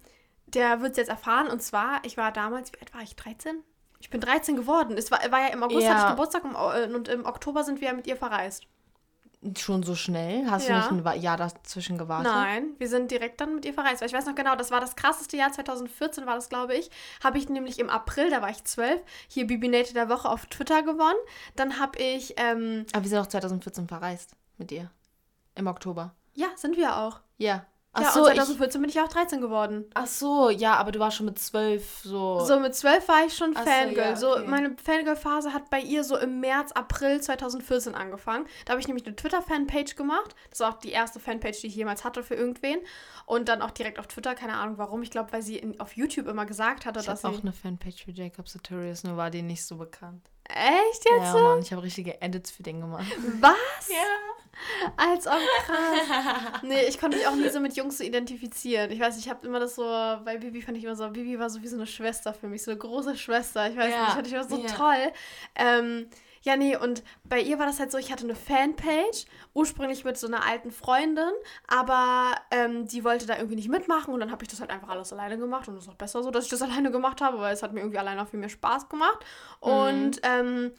der 0.46 0.80
wird 0.80 0.92
es 0.92 0.98
jetzt 0.98 1.08
erfahren. 1.08 1.48
Und 1.48 1.62
zwar, 1.62 2.04
ich 2.04 2.16
war 2.16 2.32
damals, 2.32 2.72
wie 2.72 2.80
alt 2.80 2.94
war 2.94 3.02
ich? 3.02 3.16
13? 3.16 3.62
Ich 4.06 4.10
bin 4.10 4.20
13 4.20 4.54
geworden. 4.54 4.96
Es 4.96 5.10
war, 5.10 5.18
war 5.32 5.40
ja 5.40 5.48
im 5.48 5.64
August 5.64 5.82
ja. 5.82 5.94
hatte 5.94 6.04
ich 6.04 6.10
Geburtstag 6.10 6.44
äh, 6.44 6.94
und 6.94 7.08
im 7.08 7.26
Oktober 7.26 7.64
sind 7.64 7.80
wir 7.80 7.88
ja 7.88 7.92
mit 7.92 8.06
ihr 8.06 8.16
verreist. 8.16 8.64
Schon 9.58 9.82
so 9.82 9.96
schnell? 9.96 10.48
Hast 10.48 10.68
ja. 10.68 10.86
du 10.86 10.94
nicht 10.94 11.04
ein 11.04 11.20
Jahr 11.20 11.36
dazwischen 11.36 11.98
gewartet? 11.98 12.32
Nein, 12.32 12.68
wir 12.78 12.88
sind 12.88 13.10
direkt 13.10 13.40
dann 13.40 13.56
mit 13.56 13.64
ihr 13.64 13.74
verreist. 13.74 14.00
Weil 14.00 14.06
ich 14.06 14.14
weiß 14.14 14.26
noch 14.26 14.36
genau, 14.36 14.54
das 14.54 14.70
war 14.70 14.80
das 14.80 14.94
krasseste 14.94 15.36
Jahr, 15.36 15.50
2014 15.50 16.24
war 16.24 16.36
das, 16.36 16.48
glaube 16.48 16.76
ich. 16.76 16.88
Habe 17.22 17.38
ich 17.38 17.48
nämlich 17.48 17.80
im 17.80 17.90
April, 17.90 18.30
da 18.30 18.42
war 18.42 18.50
ich 18.50 18.62
zwölf, 18.62 19.00
hier 19.26 19.48
Bibinate 19.48 19.92
der 19.92 20.08
Woche 20.08 20.28
auf 20.28 20.46
Twitter 20.46 20.84
gewonnen. 20.84 21.18
Dann 21.56 21.80
habe 21.80 21.98
ich. 21.98 22.34
Ähm, 22.36 22.86
Aber 22.92 23.02
wir 23.02 23.10
sind 23.10 23.18
auch 23.18 23.26
2014 23.26 23.88
verreist 23.88 24.36
mit 24.56 24.70
ihr. 24.70 24.88
Im 25.56 25.66
Oktober. 25.66 26.14
Ja, 26.34 26.46
sind 26.54 26.76
wir 26.76 26.96
auch. 26.96 27.18
Ja. 27.38 27.66
Ach 27.96 28.02
ja, 28.02 28.12
so, 28.12 28.20
und 28.20 28.34
2014 28.34 28.78
ich, 28.78 28.82
bin 28.82 28.90
ich 28.90 29.00
auch 29.00 29.12
13 29.12 29.40
geworden. 29.40 29.86
Ach 29.94 30.06
so, 30.06 30.50
ja, 30.50 30.74
aber 30.74 30.92
du 30.92 30.98
warst 30.98 31.16
schon 31.16 31.24
mit 31.24 31.38
12 31.38 32.00
so. 32.04 32.40
So, 32.40 32.60
mit 32.60 32.74
12 32.74 33.08
war 33.08 33.24
ich 33.26 33.34
schon 33.34 33.54
Fangirl. 33.54 34.16
So, 34.16 34.26
ja, 34.26 34.32
okay. 34.34 34.44
so 34.44 34.50
meine 34.50 34.76
Fangirl-Phase 34.76 35.54
hat 35.54 35.70
bei 35.70 35.80
ihr 35.80 36.04
so 36.04 36.18
im 36.18 36.40
März, 36.40 36.72
April 36.72 37.22
2014 37.22 37.94
angefangen. 37.94 38.46
Da 38.66 38.72
habe 38.72 38.80
ich 38.80 38.86
nämlich 38.86 39.06
eine 39.06 39.16
Twitter-Fanpage 39.16 39.96
gemacht. 39.96 40.34
Das 40.50 40.60
war 40.60 40.74
auch 40.74 40.78
die 40.78 40.90
erste 40.90 41.20
Fanpage, 41.20 41.62
die 41.62 41.68
ich 41.68 41.76
jemals 41.76 42.04
hatte 42.04 42.22
für 42.22 42.34
irgendwen. 42.34 42.78
Und 43.24 43.48
dann 43.48 43.62
auch 43.62 43.70
direkt 43.70 43.98
auf 43.98 44.06
Twitter, 44.06 44.34
keine 44.34 44.54
Ahnung 44.54 44.76
warum. 44.76 45.02
Ich 45.02 45.10
glaube, 45.10 45.32
weil 45.32 45.42
sie 45.42 45.56
in, 45.56 45.80
auf 45.80 45.96
YouTube 45.96 46.26
immer 46.26 46.44
gesagt 46.44 46.84
hatte, 46.84 47.00
ich 47.00 47.06
dass 47.06 47.22
sie. 47.22 47.28
auch 47.28 47.40
eine 47.40 47.52
Fanpage 47.52 48.04
für 48.04 48.10
Jacob 48.12 48.46
Sartorius, 48.46 49.04
nur 49.04 49.16
war 49.16 49.30
die 49.30 49.42
nicht 49.42 49.64
so 49.64 49.76
bekannt. 49.76 50.30
Echt 50.48 51.04
jetzt? 51.04 51.34
Ja, 51.34 51.34
Mann, 51.34 51.60
ich 51.60 51.72
habe 51.72 51.82
richtige 51.82 52.20
Edits 52.20 52.50
für 52.50 52.62
den 52.62 52.80
gemacht. 52.80 53.06
Was? 53.40 53.88
Ja. 53.88 53.96
Als 54.96 55.26
ob 55.26 55.38
krass. 55.64 56.60
Nee, 56.62 56.84
ich 56.88 56.98
konnte 56.98 57.16
mich 57.18 57.26
auch 57.26 57.34
nie 57.34 57.48
so 57.48 57.60
mit 57.60 57.76
Jungs 57.76 57.98
so 57.98 58.04
identifizieren. 58.04 58.90
Ich 58.90 59.00
weiß, 59.00 59.18
ich 59.18 59.28
habe 59.28 59.46
immer 59.46 59.60
das 59.60 59.74
so, 59.74 59.82
bei 59.82 60.38
Bibi 60.38 60.62
fand 60.62 60.78
ich 60.78 60.84
immer 60.84 60.96
so, 60.96 61.08
Bibi 61.10 61.38
war 61.38 61.50
so 61.50 61.62
wie 61.62 61.68
so 61.68 61.76
eine 61.76 61.86
Schwester 61.86 62.32
für 62.32 62.48
mich, 62.48 62.62
so 62.62 62.70
eine 62.70 62.78
große 62.78 63.16
Schwester. 63.16 63.68
Ich 63.68 63.76
weiß 63.76 63.90
ja. 63.90 64.04
nicht, 64.04 64.14
fand 64.14 64.26
ich 64.26 64.32
immer 64.32 64.48
so 64.48 64.56
ja. 64.56 64.72
toll. 64.72 65.12
Ähm, 65.54 66.08
Ja, 66.46 66.56
nee, 66.56 66.76
und 66.76 67.02
bei 67.24 67.40
ihr 67.40 67.58
war 67.58 67.66
das 67.66 67.80
halt 67.80 67.90
so, 67.90 67.98
ich 67.98 68.12
hatte 68.12 68.22
eine 68.22 68.36
Fanpage, 68.36 69.26
ursprünglich 69.52 70.04
mit 70.04 70.16
so 70.16 70.28
einer 70.28 70.46
alten 70.46 70.70
Freundin, 70.70 71.32
aber 71.66 72.36
ähm, 72.52 72.86
die 72.86 73.02
wollte 73.02 73.26
da 73.26 73.34
irgendwie 73.34 73.56
nicht 73.56 73.68
mitmachen 73.68 74.14
und 74.14 74.20
dann 74.20 74.30
habe 74.30 74.44
ich 74.44 74.48
das 74.48 74.60
halt 74.60 74.70
einfach 74.70 74.90
alles 74.90 75.12
alleine 75.12 75.38
gemacht 75.38 75.66
und 75.66 75.74
es 75.74 75.82
ist 75.82 75.90
auch 75.90 75.96
besser 75.96 76.22
so, 76.22 76.30
dass 76.30 76.44
ich 76.44 76.50
das 76.50 76.62
alleine 76.62 76.92
gemacht 76.92 77.20
habe, 77.20 77.40
weil 77.40 77.52
es 77.52 77.64
hat 77.64 77.72
mir 77.72 77.80
irgendwie 77.80 77.98
alleine 77.98 78.22
auch 78.22 78.28
viel 78.28 78.38
mehr 78.38 78.48
Spaß 78.48 78.88
gemacht. 78.88 79.18
Mhm. 79.60 79.70
Und 79.72 80.20
ähm, 80.22 80.70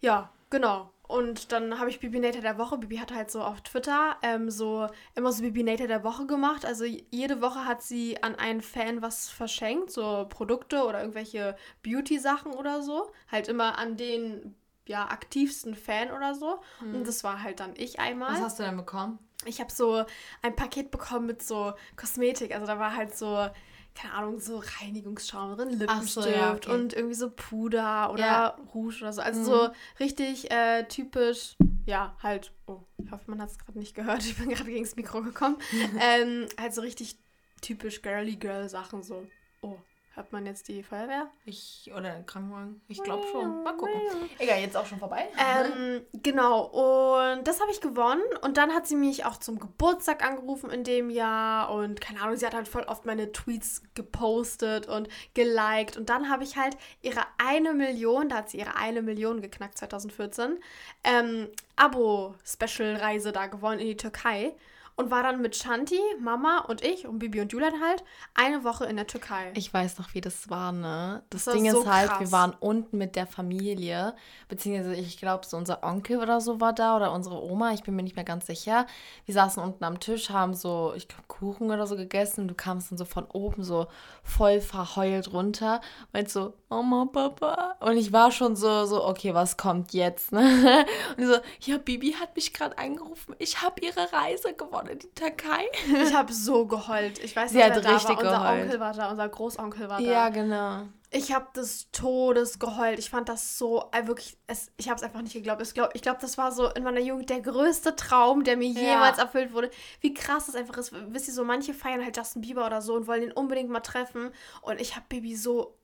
ja, 0.00 0.30
genau. 0.48 0.90
Und 1.06 1.52
dann 1.52 1.78
habe 1.78 1.90
ich 1.90 2.00
Bibi 2.00 2.18
Nater 2.18 2.40
der 2.40 2.56
Woche. 2.56 2.78
Bibi 2.78 2.96
hat 2.96 3.12
halt 3.12 3.30
so 3.30 3.42
auf 3.42 3.60
Twitter 3.60 4.16
ähm, 4.22 4.48
so 4.48 4.86
immer 5.14 5.30
so 5.30 5.42
Bibi 5.42 5.62
Nater 5.62 5.88
der 5.88 6.04
Woche 6.04 6.24
gemacht. 6.24 6.64
Also 6.64 6.86
jede 6.86 7.42
Woche 7.42 7.66
hat 7.66 7.82
sie 7.82 8.22
an 8.22 8.34
einen 8.36 8.62
Fan 8.62 9.02
was 9.02 9.28
verschenkt, 9.28 9.90
so 9.90 10.24
Produkte 10.30 10.84
oder 10.84 11.00
irgendwelche 11.00 11.54
Beauty-Sachen 11.82 12.52
oder 12.52 12.80
so. 12.80 13.12
Halt 13.30 13.48
immer 13.48 13.76
an 13.76 13.98
den 13.98 14.54
ja, 14.92 15.08
aktivsten 15.08 15.74
Fan 15.74 16.12
oder 16.12 16.34
so. 16.34 16.60
Mhm. 16.80 16.96
Und 16.96 17.08
das 17.08 17.24
war 17.24 17.42
halt 17.42 17.60
dann 17.60 17.72
ich 17.76 17.98
einmal. 17.98 18.34
Was 18.34 18.40
hast 18.40 18.58
du 18.58 18.62
denn 18.62 18.76
bekommen? 18.76 19.18
Ich 19.44 19.60
habe 19.60 19.72
so 19.72 20.04
ein 20.42 20.54
Paket 20.54 20.90
bekommen 20.90 21.26
mit 21.26 21.42
so 21.42 21.72
Kosmetik. 21.96 22.54
Also 22.54 22.66
da 22.66 22.78
war 22.78 22.94
halt 22.94 23.16
so 23.16 23.48
keine 23.94 24.14
Ahnung, 24.14 24.40
so 24.40 24.62
Reinigungsschaum 24.80 25.56
drin, 25.56 25.78
Lippenstift 25.78 26.26
so, 26.26 26.30
ja, 26.30 26.54
okay. 26.54 26.70
und 26.70 26.94
irgendwie 26.94 27.14
so 27.14 27.28
Puder 27.28 28.10
oder 28.10 28.24
ja. 28.24 28.58
Rouge 28.74 29.02
oder 29.02 29.12
so. 29.12 29.20
Also 29.20 29.40
mhm. 29.40 29.44
so 29.44 29.68
richtig 30.00 30.50
äh, 30.50 30.84
typisch, 30.84 31.56
ja, 31.84 32.16
halt, 32.22 32.52
oh, 32.66 32.80
ich 33.04 33.10
hoffe, 33.10 33.30
man 33.30 33.42
hat 33.42 33.50
es 33.50 33.58
gerade 33.58 33.78
nicht 33.78 33.94
gehört, 33.94 34.20
ich 34.24 34.38
bin 34.38 34.48
gerade 34.48 34.70
gegen 34.70 34.84
das 34.84 34.96
Mikro 34.96 35.20
gekommen. 35.20 35.58
ähm, 36.00 36.46
halt 36.58 36.72
so 36.72 36.80
richtig 36.80 37.18
typisch 37.60 38.00
girly 38.00 38.36
girl 38.36 38.66
Sachen 38.68 39.02
so. 39.02 39.26
Oh, 39.60 39.76
Hört 40.14 40.30
man 40.30 40.44
jetzt 40.44 40.68
die 40.68 40.82
Feuerwehr? 40.82 41.30
Ich, 41.46 41.90
oder 41.96 42.22
Krankenwagen? 42.24 42.82
Ich 42.86 43.02
glaube 43.02 43.24
schon. 43.32 43.62
Mal 43.62 43.72
gucken. 43.72 43.98
Egal, 44.38 44.60
jetzt 44.60 44.76
auch 44.76 44.84
schon 44.84 44.98
vorbei. 44.98 45.26
Ähm, 45.38 46.02
genau, 46.12 46.64
und 46.64 47.48
das 47.48 47.62
habe 47.62 47.70
ich 47.70 47.80
gewonnen. 47.80 48.22
Und 48.42 48.58
dann 48.58 48.72
hat 48.72 48.86
sie 48.86 48.96
mich 48.96 49.24
auch 49.24 49.38
zum 49.38 49.58
Geburtstag 49.58 50.22
angerufen 50.22 50.68
in 50.68 50.84
dem 50.84 51.08
Jahr. 51.08 51.72
Und 51.72 52.02
keine 52.02 52.20
Ahnung, 52.20 52.36
sie 52.36 52.44
hat 52.44 52.52
halt 52.52 52.68
voll 52.68 52.82
oft 52.82 53.06
meine 53.06 53.32
Tweets 53.32 53.82
gepostet 53.94 54.86
und 54.86 55.08
geliked. 55.32 55.96
Und 55.96 56.10
dann 56.10 56.28
habe 56.28 56.44
ich 56.44 56.58
halt 56.58 56.76
ihre 57.00 57.22
eine 57.38 57.72
Million, 57.72 58.28
da 58.28 58.36
hat 58.36 58.50
sie 58.50 58.58
ihre 58.58 58.76
eine 58.76 59.00
Million 59.00 59.40
geknackt 59.40 59.78
2014, 59.78 60.58
ähm, 61.04 61.48
Abo-Special-Reise 61.76 63.32
da 63.32 63.46
gewonnen 63.46 63.80
in 63.80 63.86
die 63.86 63.96
Türkei 63.96 64.54
und 64.96 65.10
war 65.10 65.22
dann 65.22 65.40
mit 65.40 65.56
Shanti, 65.56 65.98
Mama 66.20 66.58
und 66.68 66.84
ich 66.84 67.06
und 67.06 67.18
Bibi 67.18 67.40
und 67.40 67.52
Julian 67.52 67.80
halt 67.80 68.04
eine 68.34 68.62
Woche 68.64 68.84
in 68.84 68.96
der 68.96 69.06
Türkei. 69.06 69.52
Ich 69.54 69.72
weiß 69.72 69.98
noch, 69.98 70.14
wie 70.14 70.20
das 70.20 70.50
war, 70.50 70.72
ne? 70.72 71.22
Das, 71.30 71.44
das 71.44 71.54
Ding 71.54 71.64
ist 71.64 71.86
halt, 71.86 72.10
krass. 72.10 72.20
wir 72.20 72.32
waren 72.32 72.54
unten 72.60 72.98
mit 72.98 73.16
der 73.16 73.26
Familie, 73.26 74.14
beziehungsweise 74.48 74.94
ich 74.94 75.18
glaube, 75.18 75.46
so 75.46 75.56
unser 75.56 75.82
Onkel 75.82 76.18
oder 76.18 76.40
so 76.40 76.60
war 76.60 76.72
da 76.72 76.96
oder 76.96 77.12
unsere 77.12 77.42
Oma, 77.42 77.72
ich 77.72 77.82
bin 77.82 77.96
mir 77.96 78.02
nicht 78.02 78.16
mehr 78.16 78.24
ganz 78.24 78.46
sicher. 78.46 78.86
Wir 79.24 79.34
saßen 79.34 79.62
unten 79.62 79.82
am 79.84 79.98
Tisch, 79.98 80.30
haben 80.30 80.54
so, 80.54 80.92
ich 80.96 81.08
glaube, 81.08 81.24
Kuchen 81.28 81.70
oder 81.70 81.86
so 81.86 81.96
gegessen 81.96 82.42
und 82.42 82.48
du 82.48 82.54
kamst 82.54 82.90
dann 82.90 82.98
so 82.98 83.04
von 83.04 83.24
oben 83.32 83.64
so 83.64 83.86
voll 84.22 84.60
verheult 84.60 85.32
runter, 85.32 85.80
meinst 86.12 86.32
so, 86.32 86.54
Mama, 86.68 87.06
Papa. 87.12 87.76
Und 87.80 87.96
ich 87.96 88.12
war 88.12 88.30
schon 88.30 88.56
so, 88.56 88.84
so, 88.86 89.04
okay, 89.06 89.34
was 89.34 89.56
kommt 89.56 89.92
jetzt, 89.92 90.32
ne? 90.32 90.86
Und 91.16 91.26
so, 91.26 91.36
ja, 91.60 91.78
Bibi 91.78 92.12
hat 92.12 92.34
mich 92.34 92.52
gerade 92.52 92.78
angerufen, 92.78 93.34
ich 93.38 93.62
habe 93.62 93.80
ihre 93.80 94.12
Reise 94.12 94.54
gewonnen 94.54 94.81
in 94.90 94.98
die 94.98 95.10
Türkei. 95.10 95.66
Ich 96.02 96.14
habe 96.14 96.32
so 96.32 96.66
geheult. 96.66 97.18
Ich 97.18 97.34
weiß 97.34 97.52
nicht, 97.52 97.62
wer 97.62 97.80
da 97.80 97.84
war. 97.84 97.94
Unser 97.94 98.16
geheult. 98.16 98.62
Onkel 98.64 98.80
war 98.80 98.92
da, 98.92 99.10
unser 99.10 99.28
Großonkel 99.28 99.88
war 99.88 100.00
da. 100.00 100.04
Ja, 100.04 100.28
genau. 100.28 100.86
Ich 101.14 101.34
habe 101.34 101.46
des 101.54 101.90
Todes 101.90 102.58
geheult. 102.58 102.98
Ich 102.98 103.10
fand 103.10 103.28
das 103.28 103.58
so, 103.58 103.84
äh, 103.92 104.06
wirklich, 104.06 104.38
es, 104.46 104.72
ich 104.78 104.88
habe 104.88 104.96
es 104.96 105.02
einfach 105.02 105.20
nicht 105.20 105.34
geglaubt. 105.34 105.60
Ich 105.60 105.74
glaube, 105.74 105.90
ich 105.92 106.00
glaub, 106.00 106.18
das 106.20 106.38
war 106.38 106.52
so 106.52 106.70
in 106.70 106.84
meiner 106.84 107.00
Jugend 107.00 107.28
der 107.28 107.42
größte 107.42 107.96
Traum, 107.96 108.44
der 108.44 108.56
mir 108.56 108.68
ja. 108.68 108.94
jemals 108.94 109.18
erfüllt 109.18 109.52
wurde. 109.52 109.70
Wie 110.00 110.14
krass 110.14 110.46
das 110.46 110.54
einfach 110.54 110.78
ist. 110.78 110.92
Wisst 111.12 111.28
ihr, 111.28 111.34
so 111.34 111.44
manche 111.44 111.74
feiern 111.74 112.02
halt 112.02 112.16
Justin 112.16 112.40
Bieber 112.40 112.64
oder 112.64 112.80
so 112.80 112.94
und 112.94 113.06
wollen 113.06 113.24
ihn 113.24 113.32
unbedingt 113.32 113.68
mal 113.68 113.80
treffen. 113.80 114.30
Und 114.62 114.80
ich 114.80 114.96
habe 114.96 115.04
Baby 115.10 115.36
so 115.36 115.76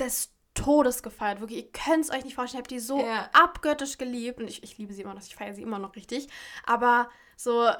des 0.00 0.32
Todes 0.54 1.04
gefeiert. 1.04 1.40
Wirklich, 1.40 1.64
ihr 1.64 1.70
könnt 1.70 2.04
es 2.04 2.10
euch 2.10 2.24
nicht 2.24 2.34
vorstellen. 2.34 2.64
Ich 2.64 2.70
habe 2.70 2.74
die 2.74 2.80
so 2.80 2.98
ja. 2.98 3.30
abgöttisch 3.32 3.98
geliebt. 3.98 4.40
Und 4.40 4.48
ich, 4.48 4.64
ich 4.64 4.78
liebe 4.78 4.92
sie 4.92 5.02
immer 5.02 5.14
noch. 5.14 5.22
Ich 5.22 5.36
feiere 5.36 5.54
sie 5.54 5.62
immer 5.62 5.78
noch 5.78 5.94
richtig. 5.94 6.26
Aber 6.66 7.08
so, 7.36 7.70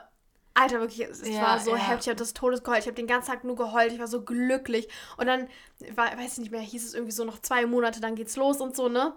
Alter, 0.55 0.81
wirklich, 0.81 1.09
es 1.09 1.27
ja, 1.27 1.43
war 1.43 1.61
so 1.61 1.71
ja. 1.71 1.77
heftig, 1.77 2.07
ich 2.07 2.09
habe 2.09 2.19
das 2.19 2.35
Todes 2.35 2.63
geheult, 2.63 2.81
ich 2.81 2.87
habe 2.87 2.95
den 2.95 3.07
ganzen 3.07 3.31
Tag 3.31 3.45
nur 3.45 3.57
geheult, 3.57 3.93
ich 3.93 3.99
war 3.99 4.07
so 4.07 4.23
glücklich. 4.23 4.89
Und 5.17 5.27
dann, 5.27 5.49
war, 5.95 6.17
weiß 6.17 6.35
ich 6.35 6.39
nicht 6.39 6.51
mehr, 6.51 6.61
hieß 6.61 6.85
es 6.85 6.95
irgendwie 6.95 7.13
so 7.13 7.25
noch 7.25 7.41
zwei 7.41 7.65
Monate, 7.67 8.01
dann 8.01 8.15
geht's 8.15 8.37
los 8.37 8.61
und 8.61 8.77
so, 8.77 8.89
ne? 8.89 9.15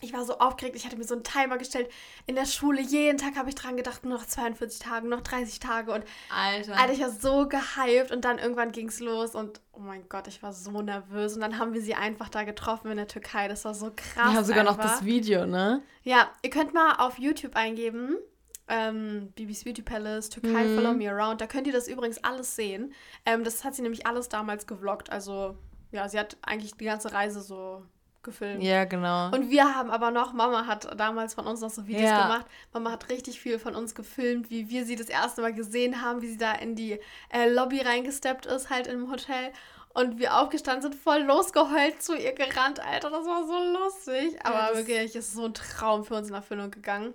Ich 0.00 0.12
war 0.12 0.24
so 0.24 0.38
aufgeregt, 0.38 0.76
ich 0.76 0.84
hatte 0.84 0.96
mir 0.96 1.04
so 1.04 1.14
einen 1.14 1.24
Timer 1.24 1.56
gestellt. 1.56 1.88
In 2.26 2.34
der 2.34 2.44
Schule, 2.44 2.80
jeden 2.80 3.16
Tag 3.16 3.36
habe 3.36 3.48
ich 3.48 3.54
dran 3.54 3.76
gedacht, 3.76 4.04
nur 4.04 4.18
noch 4.18 4.26
42 4.26 4.80
Tage, 4.80 5.08
noch 5.08 5.22
30 5.22 5.60
Tage. 5.60 5.92
Und 5.92 6.04
Alter. 6.30 6.76
Alter, 6.76 6.92
ich 6.92 7.00
war 7.00 7.10
so 7.10 7.48
gehypt 7.48 8.10
und 8.10 8.24
dann 8.24 8.38
irgendwann 8.38 8.72
ging's 8.72 9.00
los 9.00 9.34
und 9.34 9.60
oh 9.72 9.78
mein 9.78 10.06
Gott, 10.08 10.28
ich 10.28 10.42
war 10.42 10.52
so 10.52 10.82
nervös. 10.82 11.34
Und 11.34 11.40
dann 11.40 11.58
haben 11.58 11.72
wir 11.72 11.80
sie 11.80 11.94
einfach 11.94 12.28
da 12.28 12.44
getroffen 12.44 12.90
in 12.90 12.98
der 12.98 13.08
Türkei. 13.08 13.48
Das 13.48 13.64
war 13.64 13.74
so 13.74 13.92
krass. 13.96 14.34
Ja, 14.34 14.44
sogar 14.44 14.60
einfach. 14.60 14.76
noch 14.76 14.82
das 14.82 15.04
Video, 15.04 15.46
ne? 15.46 15.82
Ja, 16.02 16.30
ihr 16.42 16.50
könnt 16.50 16.74
mal 16.74 16.96
auf 16.96 17.18
YouTube 17.18 17.56
eingeben 17.56 18.18
ähm, 18.68 19.32
Bibis 19.34 19.64
Beauty 19.64 19.82
Palace, 19.82 20.30
Türkei, 20.30 20.64
mhm. 20.64 20.76
Follow 20.76 20.94
Me 20.94 21.10
Around. 21.10 21.40
Da 21.40 21.46
könnt 21.46 21.66
ihr 21.66 21.72
das 21.72 21.88
übrigens 21.88 22.22
alles 22.24 22.56
sehen. 22.56 22.92
Ähm, 23.26 23.44
das 23.44 23.64
hat 23.64 23.74
sie 23.74 23.82
nämlich 23.82 24.06
alles 24.06 24.28
damals 24.28 24.66
gevloggt. 24.66 25.10
Also, 25.10 25.56
ja, 25.92 26.08
sie 26.08 26.18
hat 26.18 26.36
eigentlich 26.42 26.74
die 26.74 26.84
ganze 26.84 27.12
Reise 27.12 27.40
so 27.40 27.82
gefilmt. 28.22 28.62
Ja, 28.62 28.84
genau. 28.84 29.30
Und 29.30 29.50
wir 29.50 29.74
haben 29.74 29.90
aber 29.90 30.10
noch, 30.10 30.32
Mama 30.32 30.66
hat 30.66 30.98
damals 30.98 31.34
von 31.34 31.46
uns 31.46 31.60
noch 31.60 31.70
so 31.70 31.86
Videos 31.86 32.04
ja. 32.04 32.22
gemacht. 32.22 32.46
Mama 32.72 32.90
hat 32.90 33.10
richtig 33.10 33.38
viel 33.38 33.58
von 33.58 33.74
uns 33.74 33.94
gefilmt, 33.94 34.50
wie 34.50 34.70
wir 34.70 34.86
sie 34.86 34.96
das 34.96 35.08
erste 35.08 35.42
Mal 35.42 35.52
gesehen 35.52 36.00
haben, 36.02 36.22
wie 36.22 36.28
sie 36.28 36.38
da 36.38 36.52
in 36.52 36.74
die 36.74 36.98
äh, 37.30 37.48
Lobby 37.48 37.80
reingesteppt 37.80 38.46
ist, 38.46 38.70
halt 38.70 38.86
im 38.86 39.10
Hotel. 39.10 39.52
Und 39.92 40.18
wir 40.18 40.36
aufgestanden 40.36 40.82
sind, 40.82 40.94
voll 40.96 41.20
losgeheult 41.20 42.02
zu 42.02 42.16
ihr 42.16 42.32
gerannt, 42.32 42.80
Alter. 42.80 43.10
Das 43.10 43.26
war 43.26 43.46
so 43.46 43.78
lustig. 43.78 44.44
Aber 44.44 44.72
ja, 44.72 44.76
wirklich, 44.76 45.14
ist 45.14 45.34
so 45.34 45.44
ein 45.44 45.54
Traum 45.54 46.04
für 46.04 46.14
uns 46.14 46.28
in 46.28 46.34
Erfüllung 46.34 46.72
gegangen. 46.72 47.14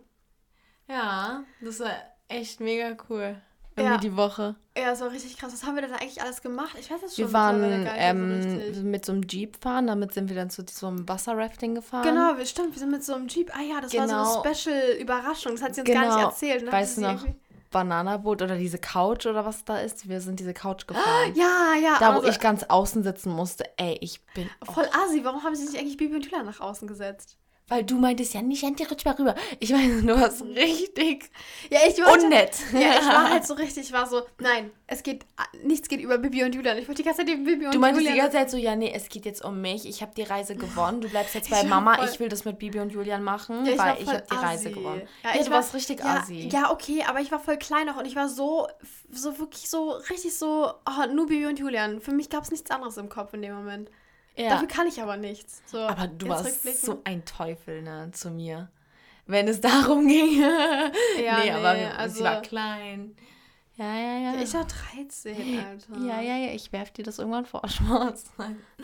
Ja, 0.89 1.43
das 1.62 1.80
war 1.80 1.91
echt 2.28 2.60
mega 2.60 2.97
cool. 3.10 3.39
Irgendwie 3.75 3.93
ja. 3.93 3.97
die 3.97 4.17
Woche. 4.17 4.56
Ja, 4.78 4.89
das 4.89 5.02
war 5.02 5.12
richtig 5.12 5.38
krass. 5.38 5.54
Was 5.54 5.63
haben 5.63 5.75
wir 5.75 5.82
denn 5.84 5.91
da 5.91 5.97
eigentlich 5.97 6.21
alles 6.21 6.41
gemacht? 6.41 6.75
Ich 6.80 6.91
weiß 6.91 7.02
es 7.06 7.15
schon. 7.15 7.25
Wir 7.25 7.34
waren 7.34 7.88
ähm, 7.95 8.73
so 8.73 8.82
mit 8.82 9.06
so 9.06 9.13
einem 9.13 9.23
Jeep 9.28 9.62
fahren, 9.62 9.88
damit 9.88 10.13
sind 10.13 10.28
wir 10.30 10.36
dann 10.36 10.49
zu 10.49 10.63
so 10.69 10.88
einem 10.88 11.08
Wasserrafting 11.08 11.75
gefahren. 11.75 12.04
Genau, 12.04 12.38
wir, 12.38 12.45
stimmt, 12.45 12.73
wir 12.73 12.80
sind 12.80 12.91
mit 12.91 13.04
so 13.04 13.13
einem 13.13 13.28
Jeep. 13.28 13.56
Ah 13.56 13.62
ja, 13.62 13.80
das 13.80 13.91
genau. 13.91 14.08
war 14.08 14.25
so 14.25 14.41
eine 14.41 14.43
genau. 14.43 14.56
Special-Überraschung. 14.56 15.54
Das 15.54 15.62
hat 15.62 15.75
sie 15.75 15.82
uns 15.82 15.89
genau. 15.89 16.02
gar 16.02 16.08
nicht 16.08 16.17
genau. 16.17 16.30
erzählt. 16.30 16.65
Ne? 16.65 16.71
Weißt 16.71 16.97
du 16.97 17.02
noch? 17.02 17.25
Bananaboot 17.71 18.41
oder 18.41 18.58
diese 18.58 18.80
Couch 18.80 19.28
oder 19.28 19.45
was 19.45 19.63
da 19.63 19.78
ist. 19.78 20.10
Wir 20.10 20.21
sind 20.21 20.39
diese 20.39 20.54
Couch 20.54 20.88
gefahren. 20.88 21.34
Ja, 21.36 21.75
ja. 21.82 21.97
Da, 21.99 22.15
wo 22.15 22.19
also, 22.19 22.30
ich 22.30 22.39
ganz 22.39 22.63
außen 22.63 23.04
sitzen 23.04 23.32
musste. 23.32 23.65
Ey, 23.78 23.97
ich 24.02 24.25
bin. 24.34 24.49
Voll 24.63 24.88
assi. 25.06 25.23
Warum 25.23 25.43
haben 25.43 25.56
sie 25.56 25.67
sich 25.67 25.80
eigentlich 25.80 25.97
Bibi 25.97 26.15
und 26.15 26.23
Tüller 26.23 26.43
nach 26.43 26.60
außen 26.60 26.88
gesetzt? 26.88 27.38
Weil 27.69 27.84
du 27.84 27.95
meintest 27.95 28.34
ja 28.34 28.41
nicht, 28.41 28.63
Janti, 28.63 28.84
rutsch 28.84 29.05
mal 29.05 29.13
rüber. 29.13 29.36
Ich 29.60 29.71
meine, 29.71 30.01
du 30.01 30.19
warst 30.19 30.43
richtig 30.43 31.29
ja, 31.69 31.79
ich 31.88 31.97
wollte, 32.03 32.25
unnett. 32.25 32.58
Ja, 32.73 32.99
ich 32.99 33.08
war 33.08 33.29
halt 33.29 33.45
so 33.45 33.53
richtig, 33.60 33.84
ich 33.84 33.93
war 33.93 34.08
so, 34.08 34.23
nein, 34.39 34.71
es 34.88 35.03
geht, 35.03 35.25
nichts 35.63 35.88
geht 35.88 36.01
über 36.01 36.17
Bibi 36.17 36.43
und 36.43 36.55
Julian. 36.55 36.77
Ich 36.79 36.88
wollte 36.88 37.03
die 37.03 37.05
ganze 37.05 37.25
Zeit 37.25 37.29
über 37.29 37.43
Bibi 37.43 37.51
und 37.51 37.60
Julian. 37.60 37.71
Du 37.73 37.79
meintest 37.79 38.01
Julian. 38.01 38.15
die 38.15 38.21
ganze 38.21 38.38
Zeit 38.38 38.51
so, 38.51 38.58
ja, 38.58 38.75
nee, 38.75 38.91
es 38.93 39.08
geht 39.08 39.25
jetzt 39.25 39.43
um 39.43 39.62
mich. 39.62 39.88
Ich 39.88 40.01
habe 40.01 40.12
die 40.15 40.23
Reise 40.23 40.55
gewonnen. 40.58 41.01
Du 41.01 41.10
bleibst 41.10 41.36
jetzt 41.36 41.49
bei 41.49 41.62
ich 41.62 41.67
Mama. 41.67 42.03
Ich 42.05 42.19
will 42.19 42.27
das 42.27 42.43
mit 42.43 42.58
Bibi 42.58 42.79
und 42.79 42.91
Julian 42.91 43.23
machen, 43.23 43.65
ja, 43.65 43.73
ich 43.73 43.77
weil 43.77 44.01
ich 44.01 44.08
habe 44.08 44.23
die 44.29 44.36
Reise 44.36 44.71
gewonnen. 44.71 45.03
Ja, 45.23 45.36
ja 45.36 45.43
du 45.43 45.45
war, 45.45 45.58
warst 45.58 45.75
richtig 45.75 45.99
ja, 45.99 46.17
assi. 46.17 46.49
Ja, 46.51 46.71
okay, 46.71 47.03
aber 47.08 47.19
ich 47.19 47.32
war 47.32 47.39
voll 47.39 47.58
klein 47.58 47.86
noch 47.86 47.97
und 47.97 48.05
ich 48.05 48.15
war 48.15 48.29
so, 48.29 48.67
so 49.12 49.38
wirklich 49.38 49.69
so, 49.69 49.91
richtig 50.10 50.36
so, 50.36 50.73
oh, 50.88 51.13
nur 51.13 51.27
Bibi 51.27 51.45
und 51.45 51.60
Julian. 51.60 52.01
Für 52.01 52.13
mich 52.13 52.29
gab 52.29 52.43
es 52.43 52.51
nichts 52.51 52.71
anderes 52.71 52.97
im 52.97 53.10
Kopf 53.10 53.34
in 53.34 53.41
dem 53.41 53.53
Moment. 53.53 53.89
Ja. 54.39 54.52
Dafür 54.52 54.69
kann 54.69 54.88
ich 54.88 55.02
aber 55.02 55.17
nichts. 55.17 55.62
So, 55.65 55.80
aber 55.80 56.08
du 56.08 56.30
warst 56.30 56.82
so 56.82 57.02
ein 57.04 57.25
Teufel, 57.25 57.82
ne, 57.82 58.10
zu 58.13 58.32
mir. 58.32 58.69
Wenn 59.25 59.49
es 59.49 59.60
darum 59.60 60.08
ging. 60.08 60.41
ja, 60.41 60.91
nee, 61.39 61.43
nee, 61.43 61.52
aber 61.52 61.97
also, 61.97 62.15
sie 62.15 62.23
war 62.23 62.41
klein. 62.41 63.15
Ja, 63.79 63.95
ja, 63.95 64.17
ja. 64.33 64.41
Ich 64.41 64.53
war 64.53 64.67
13, 64.97 65.65
Alter. 65.65 66.05
Ja, 66.05 66.19
ja, 66.19 66.35
ja. 66.35 66.51
Ich 66.51 66.73
werf 66.73 66.91
dir 66.91 67.03
das 67.03 67.17
irgendwann 67.17 67.45
vor, 67.45 67.61
Schwarz. 67.69 68.29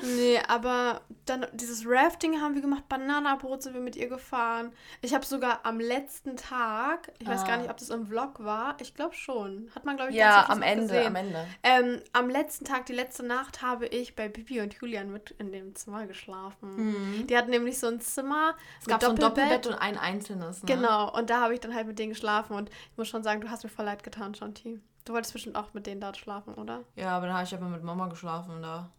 nee, 0.02 0.40
aber 0.48 1.02
dann 1.26 1.46
dieses 1.52 1.84
Rafting 1.86 2.40
haben 2.40 2.56
wir 2.56 2.62
gemacht. 2.62 2.88
Bananabrot 2.88 3.62
sind 3.62 3.74
wir 3.74 3.82
mit 3.82 3.98
ihr 3.98 4.08
gefahren. 4.08 4.72
Ich 5.02 5.14
habe 5.14 5.26
sogar 5.26 5.60
am 5.64 5.82
letzten 5.82 6.38
Tag, 6.38 7.12
ich 7.20 7.28
ah. 7.28 7.32
weiß 7.32 7.44
gar 7.44 7.56
ah. 7.56 7.58
nicht, 7.58 7.70
ob 7.70 7.76
das 7.76 7.90
im 7.90 8.08
Vlog 8.08 8.42
war. 8.46 8.78
Ich 8.80 8.94
glaube 8.94 9.14
schon. 9.16 9.70
Hat 9.76 9.84
man, 9.84 9.98
glaube 9.98 10.12
ich, 10.12 10.18
Ja, 10.18 10.48
am 10.48 10.62
Ende, 10.62 10.84
gesehen. 10.84 11.08
am 11.08 11.16
Ende. 11.16 11.48
Ähm, 11.64 12.02
am 12.14 12.30
letzten 12.30 12.64
Tag, 12.64 12.86
die 12.86 12.94
letzte 12.94 13.26
Nacht, 13.26 13.62
habe 13.62 13.88
ich 13.88 14.16
bei 14.16 14.30
Bibi 14.30 14.62
und 14.62 14.76
Julian 14.76 15.12
mit 15.12 15.32
in 15.40 15.52
dem 15.52 15.76
Zimmer 15.76 16.08
geschlafen. 16.08 16.94
Mhm. 17.20 17.28
Die 17.28 17.38
hatten 17.38 17.50
nämlich 17.50 17.80
so 17.80 17.88
ein 17.88 18.00
Zimmer. 18.00 18.56
Es 18.80 18.88
gab 18.88 19.02
Doppelbett. 19.02 19.22
so 19.22 19.26
ein 19.26 19.36
Doppelbett 19.36 19.68
und 19.68 19.74
ein 19.74 19.98
einzelnes. 19.98 20.64
Ne? 20.64 20.74
Genau. 20.74 21.14
Und 21.18 21.30
da 21.30 21.42
habe 21.42 21.54
ich 21.54 21.60
dann 21.60 21.76
halt 21.76 21.86
mit 21.86 22.00
denen 22.00 22.12
geschlafen. 22.12 22.56
Und 22.56 22.70
ich 22.70 22.98
muss 22.98 23.10
schon 23.10 23.24
sagen, 23.24 23.42
du 23.42 23.50
hast 23.50 23.66
mir 23.66 23.70
voll 23.70 23.84
leid 23.84 24.02
getan, 24.02 24.34
Shanti. 24.34 24.80
Du 25.06 25.14
wolltest 25.14 25.34
bestimmt 25.34 25.56
auch 25.56 25.74
mit 25.74 25.88
denen 25.88 26.02
dort 26.02 26.18
schlafen, 26.18 26.56
oder? 26.56 26.84
Ja, 26.96 27.16
aber 27.18 27.28
dann 27.28 27.36
habe 27.36 27.46
ich 27.46 27.54
aber 27.54 27.68
mit 27.68 27.84
Mama 27.84 28.08
geschlafen 28.08 28.62
da. 28.62 28.90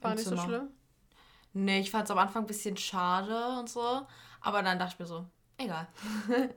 War 0.00 0.14
nicht 0.14 0.24
Zimmer. 0.24 0.42
so 0.42 0.48
schlimm? 0.48 0.68
Nee, 1.52 1.80
ich 1.80 1.90
fand 1.90 2.04
es 2.04 2.10
am 2.10 2.18
Anfang 2.18 2.44
ein 2.44 2.46
bisschen 2.46 2.76
schade 2.76 3.58
und 3.58 3.68
so. 3.68 4.06
Aber 4.40 4.62
dann 4.62 4.78
dachte 4.78 4.94
ich 4.94 4.98
mir 5.00 5.06
so, 5.06 5.26
Egal. 5.58 5.88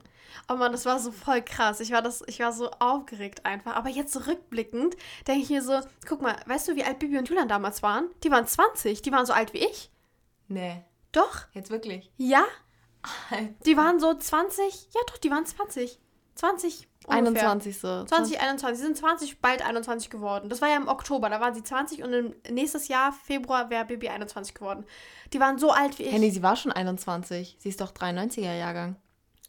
oh 0.48 0.54
Mann, 0.54 0.70
das 0.70 0.86
war 0.86 0.98
so 1.00 1.10
voll 1.10 1.42
krass. 1.42 1.80
Ich 1.80 1.90
war, 1.90 2.02
das, 2.02 2.22
ich 2.28 2.38
war 2.38 2.52
so 2.52 2.70
aufgeregt 2.78 3.44
einfach. 3.44 3.74
Aber 3.74 3.88
jetzt 3.88 4.12
zurückblickend 4.12 4.96
denke 5.26 5.42
ich 5.42 5.50
mir 5.50 5.62
so, 5.62 5.80
guck 6.06 6.22
mal, 6.22 6.36
weißt 6.46 6.68
du, 6.68 6.76
wie 6.76 6.84
alt 6.84 7.00
Bibi 7.00 7.18
und 7.18 7.28
Julian 7.28 7.48
damals 7.48 7.82
waren? 7.82 8.08
Die 8.22 8.30
waren 8.30 8.46
20, 8.46 9.02
die 9.02 9.10
waren 9.10 9.26
so 9.26 9.32
alt 9.32 9.52
wie 9.52 9.58
ich. 9.58 9.90
Nee. 10.46 10.84
Doch. 11.10 11.46
Jetzt 11.52 11.70
wirklich? 11.70 12.12
Ja. 12.16 12.44
Die 13.66 13.76
waren 13.76 13.98
so 13.98 14.14
20, 14.14 14.88
ja 14.94 15.00
doch, 15.08 15.18
die 15.18 15.30
waren 15.30 15.44
20. 15.44 15.98
20 16.36 16.88
ungefähr. 17.08 17.50
21 17.50 17.78
so. 17.78 18.04
20, 18.04 18.40
21. 18.40 18.78
Sie 18.78 18.84
sind 18.84 18.96
20, 18.96 19.40
bald 19.40 19.62
21 19.62 20.10
geworden. 20.10 20.48
Das 20.48 20.60
war 20.60 20.68
ja 20.68 20.76
im 20.76 20.88
Oktober, 20.88 21.30
da 21.30 21.40
waren 21.40 21.54
sie 21.54 21.62
20 21.62 22.02
und 22.02 22.12
im 22.12 22.34
nächstes 22.50 22.88
Jahr, 22.88 23.12
Februar, 23.12 23.70
wäre 23.70 23.84
Bibi 23.84 24.08
21 24.08 24.54
geworden. 24.54 24.84
Die 25.32 25.40
waren 25.40 25.58
so 25.58 25.70
alt 25.70 25.98
wie 25.98 26.04
ich. 26.04 26.12
Henny, 26.12 26.30
sie 26.30 26.42
war 26.42 26.56
schon 26.56 26.72
21. 26.72 27.56
Sie 27.58 27.68
ist 27.68 27.80
doch 27.80 27.92
93er 27.92 28.56
Jahrgang. 28.56 28.96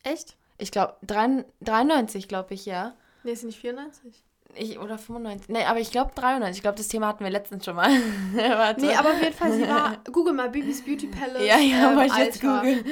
Echt? 0.03 0.35
Ich 0.57 0.71
glaube, 0.71 0.95
93, 1.01 2.27
glaube 2.27 2.53
ich, 2.53 2.65
ja. 2.65 2.93
Nee, 3.23 3.31
ist 3.33 3.41
sie 3.41 3.47
nicht 3.47 3.59
94? 3.59 4.23
Ich, 4.55 4.77
oder 4.77 4.97
95. 4.97 5.49
Nee, 5.49 5.65
aber 5.65 5.79
ich 5.79 5.91
glaube 5.91 6.11
93. 6.15 6.57
Ich 6.57 6.61
glaube, 6.61 6.77
das 6.77 6.87
Thema 6.87 7.07
hatten 7.07 7.23
wir 7.23 7.31
letztens 7.31 7.65
schon 7.65 7.75
mal. 7.75 7.89
Warte. 8.33 8.85
Nee, 8.85 8.93
aber 8.93 9.11
auf 9.11 9.21
jeden 9.21 9.33
Fall, 9.33 9.51
sie 9.51 9.67
war. 9.67 9.97
Google 10.11 10.33
mal 10.33 10.49
Bibis 10.49 10.83
Beauty 10.83 11.07
Palace. 11.07 11.45
Ja, 11.45 11.57
ja, 11.57 11.91
ähm, 11.91 11.99
ich 12.07 12.15
jetzt 12.15 12.41
googeln. 12.41 12.85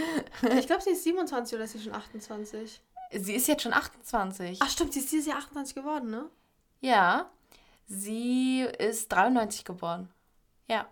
Ich 0.57 0.65
glaube, 0.65 0.81
sie 0.81 0.91
ist 0.91 1.03
27 1.03 1.55
oder 1.55 1.65
ist 1.65 1.73
sie 1.73 1.81
schon 1.81 1.93
28? 1.93 2.81
Sie 3.13 3.33
ist 3.33 3.47
jetzt 3.47 3.63
schon 3.63 3.73
28. 3.73 4.59
Ach, 4.61 4.69
stimmt, 4.69 4.93
sie 4.93 4.99
ist 4.99 5.11
dieses 5.11 5.27
Jahr 5.27 5.37
28 5.37 5.75
geworden, 5.75 6.09
ne? 6.09 6.29
Ja. 6.79 7.29
Sie 7.87 8.61
ist 8.61 9.11
93 9.11 9.65
geboren. 9.65 10.09
Ja. 10.67 10.87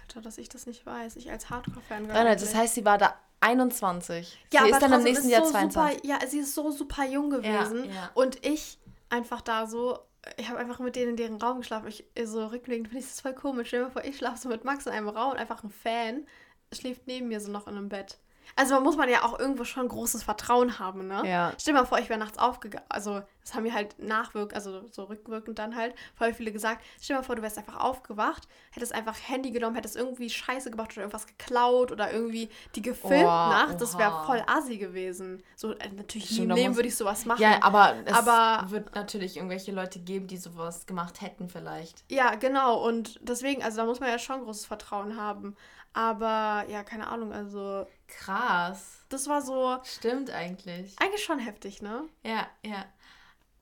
Alter, 0.00 0.20
dass 0.20 0.38
ich 0.38 0.48
das 0.48 0.66
nicht 0.66 0.84
weiß. 0.84 1.16
Ich 1.16 1.30
als 1.30 1.50
Hardcore-Fan. 1.50 2.08
Das 2.08 2.54
heißt, 2.54 2.74
sie 2.74 2.84
war 2.84 2.98
da 2.98 3.14
21. 3.40 4.38
Ja, 4.52 4.64
sie 4.64 4.70
ist 4.70 4.82
dann 4.82 4.92
im 4.92 5.02
nächsten 5.02 5.28
Jahr 5.28 5.44
so 5.44 5.50
22. 5.50 6.02
Super, 6.02 6.06
ja, 6.06 6.26
sie 6.26 6.38
ist 6.40 6.54
so 6.54 6.70
super 6.70 7.04
jung 7.04 7.30
gewesen. 7.30 7.84
Ja, 7.84 7.94
ja. 7.94 8.10
Und 8.14 8.44
ich 8.44 8.78
einfach 9.08 9.40
da 9.40 9.66
so, 9.66 9.98
ich 10.36 10.48
habe 10.48 10.58
einfach 10.58 10.78
mit 10.78 10.96
denen 10.96 11.10
in 11.10 11.16
deren 11.16 11.36
Raum 11.36 11.58
geschlafen. 11.58 11.88
Ich, 11.88 12.04
so 12.24 12.46
rückblickend 12.46 12.88
finde 12.88 13.00
ich 13.00 13.10
das 13.10 13.20
voll 13.20 13.34
komisch. 13.34 13.68
Stell 13.68 13.84
dir 13.84 13.90
vor, 13.90 14.04
ich 14.04 14.16
schlafe 14.18 14.38
so 14.38 14.48
mit 14.48 14.64
Max 14.64 14.86
in 14.86 14.92
einem 14.92 15.08
Raum 15.08 15.32
und 15.32 15.38
einfach 15.38 15.62
ein 15.62 15.70
Fan 15.70 16.26
schläft 16.72 17.06
neben 17.06 17.28
mir 17.28 17.40
so 17.40 17.50
noch 17.50 17.66
in 17.66 17.76
einem 17.76 17.88
Bett. 17.88 18.18
Also 18.54 18.74
man 18.74 18.82
muss 18.84 18.96
man 18.96 19.08
ja 19.08 19.24
auch 19.24 19.38
irgendwo 19.38 19.64
schon 19.64 19.88
großes 19.88 20.22
Vertrauen 20.22 20.78
haben, 20.78 21.08
ne? 21.08 21.22
Ja. 21.28 21.52
Stell 21.58 21.74
dir 21.74 21.80
mal 21.80 21.86
vor, 21.86 21.98
ich 21.98 22.08
wäre 22.08 22.18
nachts 22.18 22.38
aufgegangen. 22.38 22.86
Also 22.88 23.22
das 23.42 23.54
haben 23.54 23.62
mir 23.62 23.74
halt 23.74 23.98
nachwirkend, 24.00 24.54
also 24.54 24.88
so 24.90 25.04
rückwirkend 25.04 25.58
dann 25.58 25.76
halt 25.76 25.94
voll 26.16 26.34
viele 26.34 26.50
gesagt. 26.50 26.84
Stell 27.00 27.14
dir 27.14 27.20
mal 27.20 27.24
vor, 27.24 27.36
du 27.36 27.42
wärst 27.42 27.58
einfach 27.58 27.76
aufgewacht, 27.76 28.48
hättest 28.72 28.92
einfach 28.92 29.16
Handy 29.28 29.52
genommen, 29.52 29.76
hättest 29.76 29.94
irgendwie 29.94 30.28
Scheiße 30.30 30.70
gemacht 30.70 30.92
oder 30.92 31.02
irgendwas 31.02 31.26
geklaut 31.26 31.92
oder 31.92 32.12
irgendwie 32.12 32.48
die 32.74 32.82
gefilmt 32.82 33.24
oh, 33.24 33.26
nachts. 33.26 33.76
Das 33.76 33.96
wäre 33.98 34.24
voll 34.26 34.42
assi 34.46 34.78
gewesen. 34.78 35.42
So 35.54 35.72
äh, 35.72 35.88
natürlich 35.90 36.30
nie 36.32 36.44
im 36.44 36.50
Leben 36.50 36.76
würde 36.76 36.88
ich 36.88 36.96
sowas 36.96 37.24
machen. 37.24 37.40
Ja, 37.40 37.62
aber 37.62 37.94
es 38.04 38.12
aber, 38.12 38.70
wird 38.70 38.94
natürlich 38.94 39.36
irgendwelche 39.36 39.72
Leute 39.72 40.00
geben, 40.00 40.26
die 40.26 40.38
sowas 40.38 40.86
gemacht 40.86 41.20
hätten 41.20 41.48
vielleicht. 41.48 42.04
Ja, 42.10 42.34
genau. 42.34 42.84
Und 42.84 43.20
deswegen, 43.22 43.62
also 43.62 43.76
da 43.76 43.84
muss 43.84 44.00
man 44.00 44.08
ja 44.08 44.18
schon 44.18 44.42
großes 44.42 44.66
Vertrauen 44.66 45.16
haben. 45.16 45.56
Aber 45.92 46.64
ja, 46.68 46.82
keine 46.82 47.06
Ahnung, 47.06 47.32
also. 47.32 47.86
Krass. 48.08 49.04
Das 49.08 49.28
war 49.28 49.42
so. 49.42 49.78
Stimmt 49.84 50.30
eigentlich. 50.30 50.94
Eigentlich 51.00 51.24
schon 51.24 51.38
heftig, 51.38 51.82
ne? 51.82 52.04
Ja, 52.24 52.46
ja. 52.64 52.84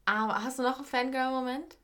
Aber 0.07 0.43
hast 0.43 0.59
du 0.59 0.63
noch 0.63 0.77
einen 0.77 0.87
Fangirl-Moment? 0.87 1.77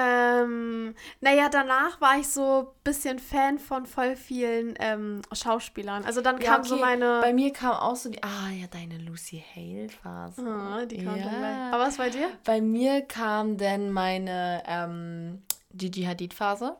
Ähm, 0.00 0.94
naja, 1.20 1.48
danach 1.48 2.00
war 2.00 2.18
ich 2.18 2.28
so 2.28 2.60
ein 2.60 2.84
bisschen 2.84 3.18
Fan 3.18 3.58
von 3.58 3.84
voll 3.84 4.14
vielen 4.14 4.74
ähm, 4.78 5.22
Schauspielern. 5.32 6.04
Also 6.04 6.20
dann 6.20 6.40
ja, 6.40 6.52
kam 6.52 6.60
okay. 6.60 6.68
so 6.68 6.76
meine. 6.76 7.20
Bei 7.20 7.32
mir 7.32 7.52
kam 7.52 7.72
auch 7.72 7.96
so 7.96 8.08
die. 8.08 8.22
Ah, 8.22 8.50
ja, 8.50 8.68
deine 8.68 8.98
Lucy 8.98 9.42
Hale-Phase. 9.54 10.46
Ah, 10.46 10.84
die 10.86 11.04
kam 11.04 11.16
ja. 11.16 11.24
dann 11.24 11.40
bei. 11.40 11.76
Aber 11.76 11.84
was 11.84 11.96
bei 11.96 12.10
dir? 12.10 12.28
Bei 12.44 12.60
mir 12.60 13.02
kam 13.02 13.56
dann 13.56 13.90
meine 13.90 14.62
ähm, 14.66 15.42
Gigi 15.74 16.04
Hadid-Phase. 16.04 16.76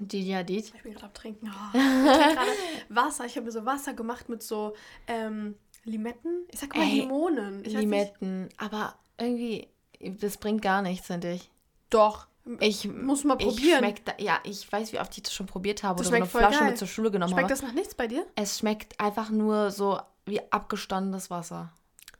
Gigi 0.00 0.32
Hadid. 0.32 0.72
Ich 0.74 0.82
bin 0.82 0.92
gerade 0.92 1.06
am 1.06 1.14
Trinken. 1.14 1.48
Oh, 1.48 1.76
ich 1.76 1.80
gerade 1.80 2.50
Wasser. 2.88 3.26
Ich 3.26 3.36
habe 3.36 3.46
mir 3.46 3.52
so 3.52 3.64
Wasser 3.64 3.94
gemacht 3.94 4.28
mit 4.28 4.42
so 4.42 4.74
ähm, 5.06 5.54
Limetten. 5.84 6.46
Ich 6.50 6.60
sag 6.60 6.74
mal 6.74 6.82
Ey, 6.82 7.00
Limonen. 7.00 7.64
Ich 7.64 7.72
Limetten. 7.72 8.48
Aber 8.56 8.94
irgendwie, 9.18 9.68
das 10.00 10.36
bringt 10.38 10.62
gar 10.62 10.82
nichts, 10.82 11.06
finde 11.06 11.32
ich. 11.32 11.50
Doch. 11.90 12.26
Ich 12.60 12.86
muss 12.86 13.24
mal 13.24 13.36
probieren. 13.36 13.78
Schmeckt, 13.78 14.20
ja, 14.20 14.38
ich 14.44 14.70
weiß, 14.70 14.92
wie 14.92 15.00
oft 15.00 15.16
ich 15.16 15.22
das 15.22 15.32
schon 15.32 15.46
probiert 15.46 15.82
habe 15.82 15.98
das 15.98 16.08
oder 16.08 16.16
so 16.18 16.22
eine 16.22 16.30
Flasche 16.30 16.58
geil. 16.60 16.68
mit 16.70 16.78
zur 16.78 16.88
Schule 16.88 17.10
genommen 17.10 17.32
schmeckt 17.32 17.50
habe. 17.50 17.56
Schmeckt 17.56 17.62
das 17.62 17.68
nach 17.68 17.74
nichts 17.74 17.94
bei 17.94 18.06
dir? 18.06 18.26
Es 18.34 18.58
schmeckt 18.58 19.00
einfach 19.00 19.30
nur 19.30 19.70
so 19.70 19.98
wie 20.26 20.40
abgestandenes 20.52 21.30
Wasser. 21.30 21.72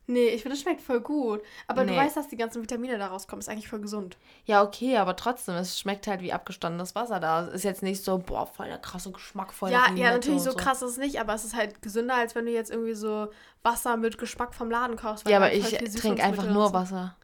Nee, 0.07 0.27
ich 0.27 0.41
finde, 0.43 0.55
es 0.55 0.61
schmeckt 0.61 0.81
voll 0.81 1.01
gut. 1.01 1.41
Aber 1.67 1.83
nee. 1.83 1.91
du 1.91 1.97
weißt, 1.97 2.15
dass 2.15 2.27
die 2.27 2.37
ganzen 2.37 2.61
Vitamine 2.61 2.97
daraus 2.97 3.27
kommen. 3.27 3.39
Ist 3.39 3.49
eigentlich 3.49 3.67
voll 3.67 3.79
gesund. 3.79 4.17
Ja, 4.45 4.61
okay, 4.61 4.97
aber 4.97 5.15
trotzdem, 5.15 5.55
es 5.55 5.79
schmeckt 5.79 6.07
halt 6.07 6.21
wie 6.21 6.31
abgestandenes 6.31 6.93
Wasser 6.93 7.19
da. 7.19 7.47
Ist 7.47 7.63
jetzt 7.63 7.81
nicht 7.81 8.03
so, 8.03 8.19
boah, 8.19 8.45
voll 8.45 8.67
der 8.67 8.77
krasse 8.77 9.11
Geschmack, 9.11 9.51
voll 9.53 9.71
Ja, 9.71 9.91
ja, 9.95 10.11
natürlich 10.11 10.41
so, 10.41 10.51
so 10.51 10.57
krass 10.57 10.81
ist 10.81 10.91
es 10.91 10.97
nicht, 10.97 11.19
aber 11.19 11.33
es 11.33 11.43
ist 11.43 11.55
halt 11.55 11.81
gesünder, 11.81 12.15
als 12.15 12.35
wenn 12.35 12.45
du 12.45 12.51
jetzt 12.51 12.69
irgendwie 12.71 12.93
so 12.93 13.29
Wasser 13.63 13.97
mit 13.97 14.17
Geschmack 14.17 14.53
vom 14.53 14.69
Laden 14.69 14.95
kaufst. 14.95 15.27
ja, 15.27 15.37
aber 15.37 15.53
ich 15.53 15.65
trinke 15.95 16.23
einfach 16.23 16.47
nur 16.47 16.71
Wasser. 16.73 17.15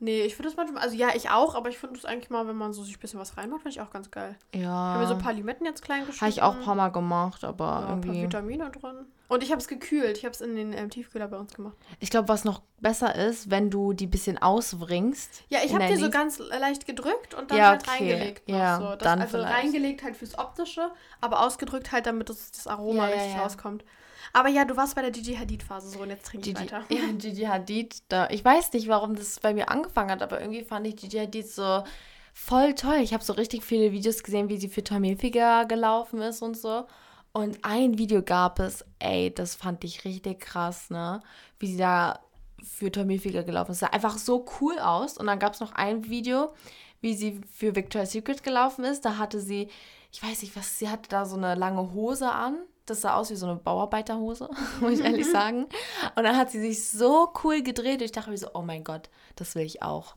Nee, 0.00 0.22
ich 0.22 0.36
finde 0.36 0.50
das 0.50 0.56
manchmal, 0.56 0.82
also 0.84 0.96
ja, 0.96 1.08
ich 1.16 1.28
auch, 1.30 1.56
aber 1.56 1.70
ich 1.70 1.78
finde 1.78 1.96
das 1.96 2.04
eigentlich 2.04 2.30
mal, 2.30 2.46
wenn 2.46 2.56
man 2.56 2.72
so 2.72 2.84
sich 2.84 2.96
ein 2.96 3.00
bisschen 3.00 3.18
was 3.18 3.36
reinmacht, 3.36 3.62
finde 3.62 3.76
ich 3.76 3.80
auch 3.80 3.90
ganz 3.90 4.12
geil. 4.12 4.36
Ja. 4.54 4.60
Ich 4.60 4.66
habe 4.68 5.00
mir 5.00 5.08
so 5.08 5.14
ein 5.14 5.20
paar 5.20 5.32
Limetten 5.32 5.66
jetzt 5.66 5.82
klein 5.82 6.06
geschnitten. 6.06 6.20
Habe 6.20 6.30
ich 6.30 6.42
auch 6.42 6.54
ein 6.54 6.62
paar 6.62 6.76
Mal 6.76 6.90
gemacht, 6.90 7.42
aber 7.42 7.64
ja, 7.64 7.88
irgendwie. 7.88 8.10
Ein 8.10 8.30
paar 8.30 8.42
Vitamine 8.42 8.70
drin. 8.70 9.06
Und 9.28 9.42
ich 9.42 9.50
habe 9.50 9.60
es 9.60 9.68
gekühlt. 9.68 10.16
Ich 10.16 10.24
habe 10.24 10.32
es 10.32 10.40
in 10.40 10.56
den 10.56 10.72
ähm, 10.72 10.88
Tiefkühler 10.88 11.28
bei 11.28 11.36
uns 11.36 11.52
gemacht. 11.52 11.76
Ich 12.00 12.08
glaube, 12.08 12.28
was 12.28 12.44
noch 12.44 12.62
besser 12.80 13.14
ist, 13.14 13.50
wenn 13.50 13.68
du 13.70 13.92
die 13.92 14.06
ein 14.06 14.10
bisschen 14.10 14.38
auswringst. 14.38 15.44
Ja, 15.50 15.58
ich 15.62 15.74
habe 15.74 15.86
die 15.86 15.96
so 15.96 16.08
ganz 16.08 16.38
leicht 16.38 16.86
gedrückt 16.86 17.34
und 17.34 17.50
dann 17.50 17.58
ja, 17.58 17.68
halt 17.68 17.82
okay. 17.86 18.10
reingelegt. 18.10 18.48
Ja, 18.48 18.78
so. 18.78 18.84
das, 18.94 18.98
dann 19.00 19.20
also 19.20 19.36
vielleicht. 19.38 19.54
reingelegt 19.54 20.02
halt 20.02 20.16
fürs 20.16 20.38
Optische, 20.38 20.90
aber 21.20 21.42
ausgedrückt 21.44 21.92
halt, 21.92 22.06
damit 22.06 22.30
das, 22.30 22.50
das 22.52 22.66
Aroma 22.66 23.08
ja, 23.08 23.14
richtig 23.14 23.34
ja, 23.34 23.42
rauskommt. 23.42 23.84
Aber 24.32 24.48
ja, 24.48 24.64
du 24.64 24.76
warst 24.76 24.94
bei 24.94 25.02
der 25.02 25.10
Gigi 25.10 25.34
Hadid-Phase 25.34 25.90
so 25.90 26.00
und 26.00 26.10
jetzt 26.10 26.26
trinke 26.26 26.50
ich 26.50 26.56
weiter. 26.56 26.84
Ja, 26.88 27.00
Gigi 27.18 27.44
Hadid, 27.44 28.02
da, 28.08 28.28
ich 28.30 28.44
weiß 28.44 28.72
nicht, 28.72 28.88
warum 28.88 29.14
das 29.14 29.40
bei 29.40 29.52
mir 29.52 29.68
angefangen 29.70 30.10
hat, 30.10 30.22
aber 30.22 30.40
irgendwie 30.40 30.64
fand 30.64 30.86
ich 30.86 30.96
Gigi 30.96 31.18
Hadid 31.18 31.48
so 31.48 31.84
voll 32.32 32.74
toll. 32.74 32.98
Ich 33.02 33.12
habe 33.12 33.24
so 33.24 33.34
richtig 33.34 33.64
viele 33.64 33.92
Videos 33.92 34.22
gesehen, 34.22 34.48
wie 34.48 34.58
sie 34.58 34.68
für 34.68 34.84
Tommy 34.84 35.08
Hilfiger 35.08 35.66
gelaufen 35.66 36.22
ist 36.22 36.40
und 36.40 36.56
so. 36.56 36.86
Und 37.32 37.58
ein 37.62 37.98
Video 37.98 38.22
gab 38.22 38.58
es, 38.58 38.84
ey, 38.98 39.32
das 39.32 39.54
fand 39.54 39.84
ich 39.84 40.04
richtig 40.04 40.40
krass, 40.40 40.90
ne? 40.90 41.20
Wie 41.58 41.66
sie 41.66 41.78
da 41.78 42.20
für 42.62 42.90
Tommy 42.90 43.14
Hilfiger 43.14 43.44
gelaufen 43.44 43.72
ist. 43.72 43.80
Sah 43.80 43.88
einfach 43.88 44.18
so 44.18 44.44
cool 44.60 44.78
aus. 44.78 45.18
Und 45.18 45.26
dann 45.26 45.38
gab 45.38 45.54
es 45.54 45.60
noch 45.60 45.72
ein 45.72 46.08
Video, 46.08 46.52
wie 47.00 47.14
sie 47.14 47.40
für 47.52 47.76
Victoria's 47.76 48.12
Secret 48.12 48.42
gelaufen 48.42 48.84
ist. 48.84 49.04
Da 49.04 49.18
hatte 49.18 49.40
sie, 49.40 49.68
ich 50.10 50.22
weiß 50.22 50.42
nicht 50.42 50.56
was, 50.56 50.78
sie 50.78 50.88
hatte 50.88 51.08
da 51.08 51.24
so 51.24 51.36
eine 51.36 51.54
lange 51.54 51.92
Hose 51.92 52.30
an 52.30 52.58
das 52.88 53.02
sah 53.02 53.14
aus 53.14 53.30
wie 53.30 53.36
so 53.36 53.46
eine 53.46 53.56
Bauarbeiterhose, 53.56 54.48
muss 54.80 54.92
ich 54.92 55.04
ehrlich 55.04 55.30
sagen. 55.30 55.66
Und 56.14 56.24
dann 56.24 56.36
hat 56.36 56.50
sie 56.50 56.60
sich 56.60 56.88
so 56.88 57.32
cool 57.44 57.62
gedreht. 57.62 58.00
Und 58.00 58.04
ich 58.04 58.12
dachte 58.12 58.30
mir 58.30 58.38
so, 58.38 58.48
oh 58.54 58.62
mein 58.62 58.84
Gott, 58.84 59.08
das 59.36 59.54
will 59.54 59.64
ich 59.64 59.82
auch. 59.82 60.16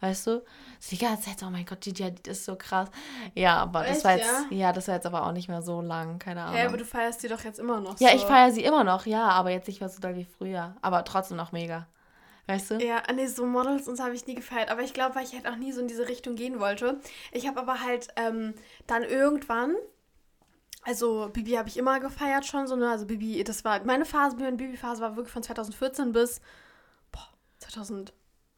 Weißt 0.00 0.28
du? 0.28 0.44
So 0.78 0.90
die 0.90 0.98
ganze 0.98 1.24
Zeit, 1.24 1.42
oh 1.42 1.50
mein 1.50 1.64
Gott, 1.66 1.80
Gigi 1.80 2.04
Hadid 2.04 2.28
ist 2.28 2.44
so 2.44 2.54
krass. 2.54 2.88
Ja, 3.34 3.56
aber 3.56 3.84
Echt, 3.84 3.96
das 3.96 4.04
war 4.04 4.16
jetzt, 4.16 4.30
ja? 4.50 4.56
ja? 4.56 4.72
das 4.72 4.86
war 4.86 4.94
jetzt 4.94 5.06
aber 5.06 5.26
auch 5.26 5.32
nicht 5.32 5.48
mehr 5.48 5.60
so 5.60 5.80
lang, 5.80 6.18
keine 6.18 6.42
Ahnung. 6.42 6.56
Ja, 6.56 6.66
aber 6.66 6.76
du 6.76 6.84
feierst 6.84 7.20
sie 7.20 7.28
doch 7.28 7.42
jetzt 7.42 7.58
immer 7.58 7.80
noch. 7.80 7.98
Ja, 7.98 8.10
so. 8.10 8.16
ich 8.16 8.22
feiere 8.22 8.52
sie 8.52 8.62
immer 8.62 8.84
noch, 8.84 9.06
ja, 9.06 9.28
aber 9.28 9.50
jetzt 9.50 9.66
nicht 9.66 9.80
mehr 9.80 9.88
so 9.88 10.00
doll 10.00 10.14
wie 10.14 10.24
früher. 10.24 10.76
Aber 10.82 11.04
trotzdem 11.04 11.36
noch 11.36 11.50
mega. 11.50 11.88
Weißt 12.46 12.70
du? 12.70 12.74
Ja, 12.76 13.02
nee, 13.14 13.26
so 13.26 13.44
Models 13.44 13.88
und 13.88 13.96
so 13.96 14.04
habe 14.04 14.14
ich 14.14 14.26
nie 14.26 14.34
gefeiert. 14.34 14.70
Aber 14.70 14.82
ich 14.82 14.94
glaube, 14.94 15.16
weil 15.16 15.24
ich 15.24 15.34
halt 15.34 15.46
auch 15.46 15.56
nie 15.56 15.72
so 15.72 15.80
in 15.80 15.88
diese 15.88 16.08
Richtung 16.08 16.36
gehen 16.36 16.60
wollte. 16.60 17.00
Ich 17.32 17.46
habe 17.46 17.60
aber 17.60 17.82
halt 17.82 18.08
ähm, 18.16 18.54
dann 18.86 19.02
irgendwann 19.02 19.74
also 20.82 21.28
Bibi 21.32 21.52
habe 21.52 21.68
ich 21.68 21.76
immer 21.76 22.00
gefeiert 22.00 22.46
schon 22.46 22.66
so, 22.66 22.76
ne? 22.76 22.90
Also 22.90 23.04
Bibi, 23.04 23.42
das 23.44 23.64
war 23.64 23.84
meine 23.84 24.06
Phase, 24.06 24.36
meine 24.36 24.56
Bibi-Phase 24.56 25.02
war 25.02 25.16
wirklich 25.16 25.32
von 25.32 25.42
2014 25.42 26.12
bis 26.12 26.40
boah, 27.12 27.28
2000 27.58 28.12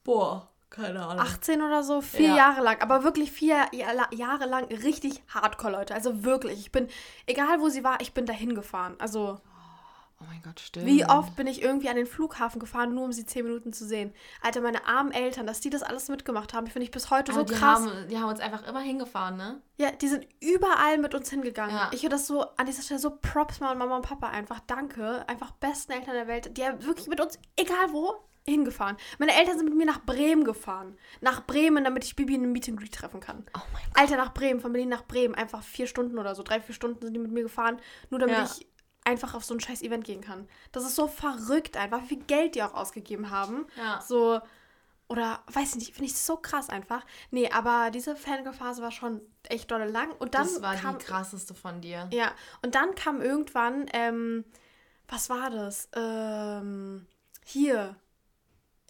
boah, 0.05 0.50
keine 0.71 1.05
Ahnung. 1.05 1.25
18 1.25 1.63
oder 1.63 1.83
so, 1.83 2.01
vier 2.01 2.29
ja. 2.29 2.37
Jahre 2.37 2.63
lang, 2.63 2.81
aber 2.81 3.05
wirklich 3.05 3.33
vier 3.33 3.67
Jahre 3.73 4.47
lang 4.47 4.65
richtig 4.67 5.23
Hardcore 5.29 5.73
Leute, 5.73 5.95
also 5.95 6.25
wirklich, 6.25 6.61
ich 6.61 6.73
bin 6.73 6.89
egal 7.27 7.61
wo 7.61 7.69
sie 7.69 7.85
war, 7.85 8.01
ich 8.01 8.15
bin 8.15 8.27
dahin 8.27 8.55
gefahren. 8.55 8.95
Also 8.99 9.41
Oh 10.23 10.27
mein 10.29 10.43
Gott, 10.43 10.61
stimmt. 10.61 10.85
Wie 10.85 11.07
oft 11.07 11.35
bin 11.35 11.47
ich 11.47 11.63
irgendwie 11.63 11.89
an 11.89 11.97
den 11.97 12.05
Flughafen 12.05 12.61
gefahren, 12.61 12.95
nur 12.95 13.05
um 13.05 13.13
sie 13.13 13.25
zehn 13.25 13.43
Minuten 13.43 13.73
zu 13.73 13.87
sehen. 13.87 14.13
Alter, 14.43 14.61
meine 14.61 14.87
armen 14.87 15.13
Eltern, 15.13 15.47
dass 15.47 15.61
die 15.61 15.71
das 15.71 15.83
alles 15.83 16.11
mitgemacht 16.11 16.53
haben, 16.53 16.67
finde 16.67 16.85
ich 16.85 16.91
bis 16.91 17.09
heute 17.09 17.33
Aber 17.33 17.41
so 17.41 17.47
die 17.47 17.55
krass. 17.55 17.81
Haben, 17.81 18.09
die 18.11 18.19
haben 18.19 18.29
uns 18.29 18.41
einfach 18.41 18.67
immer 18.69 18.81
hingefahren, 18.81 19.39
ne? 19.39 19.63
Ja, 19.79 19.91
die 19.93 20.09
sind 20.09 20.27
überall 20.41 20.99
mit 20.99 21.15
uns 21.15 21.31
hingegangen. 21.31 21.75
Ja. 21.75 21.91
Ich 21.95 22.03
höre 22.03 22.11
das 22.11 22.27
so 22.27 22.43
an 22.43 22.67
dieser 22.67 22.83
Stelle 22.83 23.01
so 23.01 23.17
Props 23.17 23.61
mal 23.61 23.75
Mama 23.75 23.97
und 23.97 24.07
Papa 24.07 24.29
einfach. 24.29 24.61
Danke. 24.67 25.25
Einfach 25.27 25.53
besten 25.53 25.93
Eltern 25.93 26.13
der 26.13 26.27
Welt. 26.27 26.55
Die 26.55 26.67
haben 26.67 26.85
wirklich 26.85 27.07
mit 27.07 27.19
uns, 27.19 27.39
egal 27.57 27.91
wo, 27.93 28.15
hingefahren. 28.47 28.97
Meine 29.19 29.35
Eltern 29.35 29.59
sind 29.59 29.69
mit 29.69 29.77
mir 29.77 29.87
nach 29.87 30.05
Bremen 30.05 30.45
gefahren. 30.45 30.97
Nach 31.21 31.47
Bremen, 31.47 31.85
damit 31.85 32.05
ich 32.05 32.17
Bibi 32.17 32.35
in 32.35 32.43
einem 32.43 32.53
Meeting 32.53 32.77
Greet 32.77 32.95
treffen 32.95 33.21
kann. 33.21 33.45
Oh 33.55 33.61
mein 33.73 33.83
Gott. 33.87 33.99
Alter, 33.99 34.17
nach 34.17 34.35
Bremen, 34.35 34.61
von 34.61 34.73
Berlin 34.73 34.89
nach 34.89 35.05
Bremen. 35.05 35.35
Einfach 35.35 35.63
vier 35.63 35.87
Stunden 35.87 36.19
oder 36.19 36.35
so. 36.35 36.43
Drei, 36.43 36.61
vier 36.61 36.75
Stunden 36.75 37.05
sind 37.05 37.15
die 37.15 37.21
mit 37.21 37.33
mir 37.33 37.43
gefahren. 37.43 37.81
Nur 38.11 38.21
damit 38.21 38.37
ja. 38.37 38.45
ich 38.45 38.67
einfach 39.05 39.35
auf 39.35 39.45
so 39.45 39.55
ein 39.55 39.61
scheiß 39.61 39.83
Event 39.83 40.05
gehen 40.05 40.21
kann. 40.21 40.49
Das 40.73 40.85
ist 40.85 40.97
so 40.97 41.07
verrückt 41.07 41.77
einfach, 41.77 42.03
wie 42.03 42.09
viel 42.09 42.25
Geld 42.25 42.55
die 42.55 42.63
auch 42.63 42.75
ausgegeben 42.75 43.31
haben. 43.31 43.67
Ja. 43.77 44.01
So, 44.01 44.41
oder 45.09 45.43
weiß 45.53 45.71
ich 45.71 45.75
nicht, 45.77 45.95
finde 45.95 46.07
ich 46.07 46.17
so 46.17 46.37
krass 46.37 46.69
einfach. 46.69 47.05
Nee, 47.31 47.51
aber 47.51 47.91
diese 47.91 48.15
Fangirl-Phase 48.15 48.81
war 48.81 48.93
schon 48.93 49.21
echt 49.49 49.71
dolle 49.71 49.87
lang. 49.87 50.13
Und 50.13 50.35
dann 50.35 50.45
das 50.45 50.63
war 50.63 50.77
kam, 50.77 50.99
die 50.99 51.05
krasseste 51.05 51.55
von 51.55 51.81
dir. 51.81 52.09
Ja, 52.13 52.33
und 52.63 52.75
dann 52.75 52.95
kam 52.95 53.21
irgendwann, 53.21 53.87
ähm, 53.93 54.45
was 55.09 55.29
war 55.29 55.51
das? 55.51 55.89
Ähm, 55.95 57.07
hier, 57.45 57.97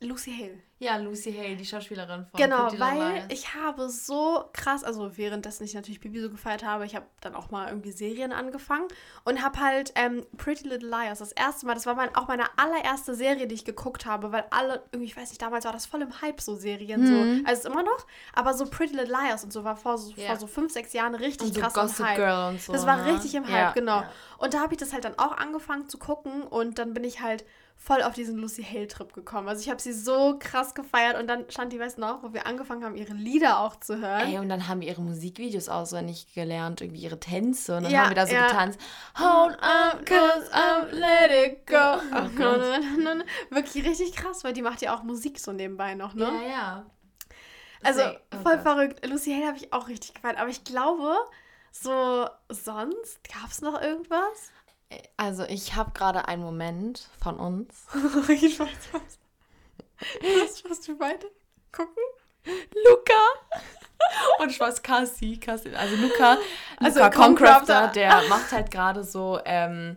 Lucy 0.02 0.32
Hale. 0.32 0.58
Ja, 0.78 0.96
Lucy 0.96 1.30
Hale, 1.30 1.56
die 1.56 1.66
Schauspielerin 1.66 2.24
von 2.24 2.40
Genau, 2.40 2.68
Pretty 2.68 2.80
weil 2.80 3.26
ich 3.28 3.54
habe 3.54 3.90
so 3.90 4.48
krass, 4.54 4.82
also 4.82 5.18
währenddessen 5.18 5.64
ich 5.64 5.74
natürlich 5.74 6.00
Bibi 6.00 6.22
so 6.22 6.30
gefeiert 6.30 6.64
habe, 6.64 6.86
ich 6.86 6.96
habe 6.96 7.04
dann 7.20 7.34
auch 7.34 7.50
mal 7.50 7.68
irgendwie 7.68 7.92
Serien 7.92 8.32
angefangen 8.32 8.88
und 9.24 9.42
habe 9.42 9.60
halt 9.60 9.92
ähm, 9.96 10.24
Pretty 10.38 10.66
Little 10.66 10.88
Liars 10.88 11.18
das 11.18 11.32
erste 11.32 11.66
Mal, 11.66 11.74
das 11.74 11.84
war 11.84 11.96
mein, 11.96 12.14
auch 12.14 12.28
meine 12.28 12.44
allererste 12.56 13.14
Serie, 13.14 13.46
die 13.46 13.54
ich 13.54 13.66
geguckt 13.66 14.06
habe, 14.06 14.32
weil 14.32 14.46
alle, 14.50 14.82
irgendwie, 14.90 15.04
ich 15.04 15.16
weiß 15.18 15.28
nicht, 15.28 15.42
damals 15.42 15.66
war 15.66 15.72
das 15.72 15.84
voll 15.84 16.00
im 16.00 16.22
Hype, 16.22 16.40
so 16.40 16.56
Serien, 16.56 17.02
mhm. 17.02 17.42
so, 17.42 17.44
also 17.46 17.68
immer 17.68 17.82
noch, 17.82 18.06
aber 18.32 18.54
so 18.54 18.64
Pretty 18.64 18.94
Little 18.96 19.12
Liars 19.12 19.44
und 19.44 19.52
so 19.52 19.64
war 19.64 19.76
vor 19.76 19.98
so, 19.98 20.14
yeah. 20.16 20.28
vor 20.28 20.36
so 20.36 20.46
fünf, 20.46 20.72
sechs 20.72 20.94
Jahren 20.94 21.14
richtig 21.14 21.48
und 21.48 21.54
so 21.56 21.60
krass 21.60 21.74
Gossip 21.74 22.00
im 22.00 22.06
Hype. 22.06 22.16
Girl 22.16 22.48
und 22.48 22.62
so, 22.62 22.72
das 22.72 22.86
war 22.86 22.96
ne? 22.96 23.12
richtig 23.12 23.34
im 23.34 23.44
Hype, 23.44 23.52
ja, 23.52 23.72
genau. 23.72 24.00
Ja. 24.00 24.10
Und 24.38 24.54
da 24.54 24.60
habe 24.60 24.72
ich 24.72 24.80
das 24.80 24.94
halt 24.94 25.04
dann 25.04 25.18
auch 25.18 25.36
angefangen 25.36 25.90
zu 25.90 25.98
gucken 25.98 26.42
und 26.42 26.78
dann 26.78 26.94
bin 26.94 27.04
ich 27.04 27.20
halt 27.20 27.44
voll 27.82 28.02
auf 28.02 28.12
diesen 28.12 28.36
Lucy 28.36 28.62
Hale 28.62 28.86
Trip 28.86 29.10
gekommen. 29.14 29.48
Also 29.48 29.62
ich 29.62 29.70
habe 29.70 29.80
sie 29.80 29.94
so 29.94 30.36
krass 30.38 30.74
gefeiert 30.74 31.18
und 31.18 31.26
dann 31.26 31.46
stand 31.48 31.72
die, 31.72 31.80
weißt 31.80 31.96
du 31.96 32.02
noch, 32.02 32.22
wo 32.22 32.34
wir 32.34 32.46
angefangen 32.46 32.84
haben, 32.84 32.94
ihre 32.94 33.14
Lieder 33.14 33.60
auch 33.60 33.74
zu 33.76 33.98
hören. 33.98 34.28
Ey, 34.28 34.38
und 34.38 34.50
dann 34.50 34.68
haben 34.68 34.82
wir 34.82 34.88
ihre 34.88 35.00
Musikvideos 35.00 35.70
auswendig 35.70 36.34
gelernt, 36.34 36.82
irgendwie 36.82 37.00
ihre 37.00 37.18
Tänze 37.18 37.78
und 37.78 37.84
dann 37.84 37.92
ja, 37.92 38.02
haben 38.02 38.10
wir 38.10 38.16
da 38.16 38.26
so 38.26 38.34
ja. 38.34 38.48
getanzt. 38.48 38.78
Hold 39.18 39.56
on, 39.62 40.04
cause 40.04 40.50
I'm 40.52 40.90
let 40.90 41.30
it 41.30 41.66
go. 41.66 41.76
Oh 42.40 43.54
Wirklich 43.54 43.86
richtig 43.86 44.12
krass, 44.14 44.44
weil 44.44 44.52
die 44.52 44.62
macht 44.62 44.82
ja 44.82 44.94
auch 44.94 45.02
Musik 45.02 45.38
so 45.38 45.52
nebenbei 45.52 45.94
noch, 45.94 46.14
ne? 46.14 46.24
Ja, 46.24 46.48
ja. 46.48 46.86
Also 47.82 48.02
oh 48.02 48.36
voll 48.42 48.56
Gott. 48.56 48.62
verrückt. 48.62 49.06
Lucy 49.06 49.32
Hale 49.32 49.46
habe 49.46 49.56
ich 49.56 49.72
auch 49.72 49.88
richtig 49.88 50.14
gefeiert, 50.14 50.38
aber 50.38 50.50
ich 50.50 50.64
glaube, 50.64 51.16
so 51.72 52.28
sonst 52.48 53.20
gab 53.24 53.50
es 53.50 53.62
noch 53.62 53.80
irgendwas? 53.80 54.52
Also 55.16 55.44
ich 55.44 55.74
habe 55.74 55.92
gerade 55.92 56.26
einen 56.28 56.42
Moment 56.42 57.08
von 57.22 57.38
uns. 57.38 57.86
ich 58.28 58.58
weiß 58.58 58.68
was. 58.92 59.18
Was, 60.20 60.64
was 60.68 60.88
wir 60.88 60.98
beide 60.98 61.26
gucken? 61.72 62.02
Luca! 62.44 63.62
Und 64.38 64.50
ich 64.50 64.58
weiß 64.58 64.82
Cassie, 64.82 65.38
Cassie 65.38 65.74
also 65.74 65.94
Luca, 65.96 66.38
also 66.78 67.00
Luca 67.00 67.10
Concrafter, 67.10 67.88
der 67.88 68.22
macht 68.28 68.50
halt 68.50 68.70
gerade 68.70 69.04
so 69.04 69.38
ähm, 69.44 69.96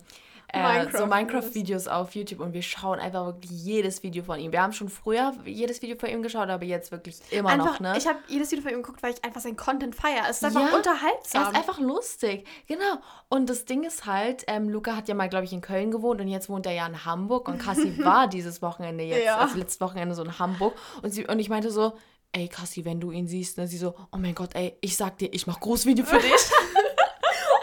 äh, 0.54 0.62
Minecraft 0.62 1.00
so 1.00 1.06
Minecraft-Videos 1.08 1.88
auf 1.88 2.16
YouTube 2.16 2.39
und 2.39 2.54
wir 2.54 2.62
schauen 2.62 3.00
einfach 3.00 3.26
wirklich 3.26 3.52
jedes 3.52 4.04
Video 4.04 4.24
von 4.24 4.39
ihm. 4.39 4.52
Wir 4.52 4.62
haben 4.62 4.74
schon 4.74 4.89
früher 4.89 5.34
jedes 5.46 5.82
Video 5.82 5.98
von 5.98 6.10
ihm 6.10 6.22
geschaut, 6.22 6.50
aber 6.50 6.63
jetzt 6.63 6.92
wirklich 6.92 7.20
immer 7.32 7.50
einfach, 7.50 7.80
noch, 7.80 7.80
ne? 7.80 7.98
Ich 7.98 8.08
habe 8.08 8.20
jedes 8.28 8.52
Video 8.52 8.63
von 8.63 8.72
ihm 8.72 8.84
geguckt, 8.84 9.02
weil 9.02 9.13
ich 9.13 9.24
einfach 9.24 9.42
sein 9.42 9.56
Content 9.56 9.96
feiere. 9.96 10.26
Es 10.30 10.38
ist 10.38 10.46
einfach 10.46 10.70
ja, 10.70 10.78
unterhaltsam. 10.78 11.44
Er 11.44 11.50
ist 11.50 11.56
einfach 11.56 11.80
lustig, 11.80 12.48
genau. 12.68 12.98
Und 13.30 13.50
das 13.50 13.66
Ding 13.66 13.84
ist 13.84 14.06
halt, 14.06 14.44
ähm, 14.48 14.70
Luca 14.70 14.96
hat 14.96 15.08
ja 15.08 15.16
mal, 15.16 15.28
glaube 15.28 15.46
ich, 15.46 15.54
in 15.54 15.62
Köln 15.62 15.92
gewohnt 15.92 16.22
und 16.22 16.28
jetzt 16.28 16.50
wohnt 16.50 16.66
er 16.66 16.74
ja 16.74 16.86
in 16.86 17.04
Hamburg 17.04 17.48
und 17.48 17.58
Cassie 17.58 17.98
war 18.04 18.28
dieses 18.28 18.62
Wochenende 18.62 19.04
jetzt, 19.04 19.26
ja. 19.26 19.38
also 19.38 19.58
letztes 19.58 19.82
Wochenende 19.82 20.13
so 20.13 20.24
in 20.24 20.38
Hamburg 20.38 20.76
und, 21.02 21.10
sie, 21.10 21.26
und 21.26 21.39
ich 21.39 21.50
meinte 21.50 21.72
so, 21.72 21.94
ey 22.34 22.48
Cassie, 22.48 22.84
wenn 22.84 23.00
du 23.00 23.12
ihn 23.12 23.28
siehst, 23.28 23.58
ne, 23.58 23.68
sie 23.68 23.78
so, 23.78 23.96
oh 24.12 24.18
mein 24.18 24.36
Gott, 24.36 24.56
ey, 24.56 24.78
ich 24.82 24.98
sag 24.98 25.18
dir, 25.20 25.34
ich 25.34 25.48
mach 25.48 25.60
Großvideo 25.60 26.06
für 26.06 26.18
dich. 26.20 26.52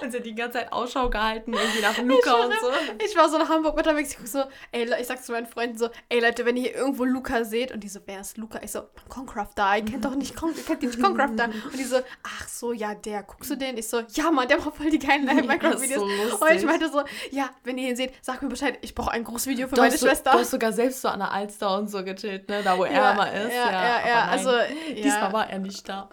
Und 0.02 0.10
sie 0.10 0.18
hat 0.18 0.26
die 0.26 0.34
ganze 0.34 0.58
Zeit 0.58 0.72
Ausschau 0.72 1.10
gehalten, 1.10 1.52
irgendwie 1.52 1.80
nach 1.82 1.98
Luca 2.02 2.34
und 2.44 2.52
so. 2.60 2.68
Ich 3.04 3.16
war 3.16 3.28
so 3.28 3.36
in 3.36 3.48
Hamburg 3.48 3.76
unterwegs, 3.76 4.12
ich 4.12 4.18
guck 4.18 4.26
so, 4.26 4.42
ey, 4.72 4.88
ich 5.00 5.06
sag 5.06 5.22
zu 5.22 5.32
meinen 5.32 5.46
Freunden 5.46 5.78
so, 5.78 5.88
ey 6.08 6.20
Leute, 6.20 6.44
wenn 6.46 6.56
ihr 6.56 6.62
hier 6.62 6.74
irgendwo 6.74 7.04
Luca 7.04 7.44
seht, 7.44 7.72
und 7.72 7.80
die 7.80 7.88
so, 7.88 8.00
wer 8.06 8.20
ist 8.20 8.36
Luca? 8.36 8.60
Ich 8.62 8.72
so, 8.72 8.82
Concraft 9.08 9.52
da, 9.54 9.76
ihr 9.76 9.84
kennt 9.84 10.04
doch 10.04 10.14
nicht, 10.14 10.36
Con 10.36 10.54
ihr 10.56 10.62
kennt 10.62 10.82
nicht 10.82 11.00
Concraft 11.00 11.36
da. 11.36 11.44
Und 11.70 11.78
die 11.78 11.84
so, 11.84 11.96
ach 12.22 12.48
so, 12.48 12.72
ja, 12.72 12.94
der, 12.94 13.22
guckst 13.22 13.50
du 13.50 13.56
den? 13.56 13.76
Ich 13.76 13.88
so, 13.88 14.02
ja, 14.12 14.30
Mann, 14.30 14.48
der 14.48 14.58
macht 14.58 14.76
voll 14.76 14.90
die 14.90 14.98
geilen 14.98 15.24
Minecraft-Videos. 15.26 16.00
So 16.30 16.44
und 16.44 16.52
ich 16.52 16.64
meinte 16.64 16.90
so, 16.90 17.02
ja, 17.30 17.50
wenn 17.64 17.78
ihr 17.78 17.90
ihn 17.90 17.96
seht, 17.96 18.12
sag 18.22 18.42
mir 18.42 18.48
Bescheid, 18.48 18.78
ich 18.82 18.94
brauche 18.94 19.10
ein 19.10 19.24
großes 19.24 19.46
Video 19.46 19.68
für 19.68 19.74
du 19.74 19.82
meine 19.82 19.96
Schwester. 19.96 20.32
Du 20.32 20.38
hast 20.38 20.50
sogar 20.50 20.72
selbst 20.72 21.02
so 21.02 21.08
an 21.08 21.20
der 21.20 21.32
Alster 21.32 21.78
und 21.78 21.90
so 21.90 22.02
gechillt, 22.04 22.48
ne, 22.48 22.62
da 22.62 22.76
wo 22.78 22.84
er 22.84 22.92
ja, 22.92 23.12
immer 23.12 23.32
ist. 23.32 23.52
Ja, 23.52 23.70
ja, 23.70 23.82
ja, 23.82 24.08
ja 24.08 24.24
also, 24.26 24.50
ja. 24.50 24.94
Diesmal 24.94 25.32
war 25.32 25.50
er 25.50 25.58
nicht 25.58 25.88
da. 25.88 26.08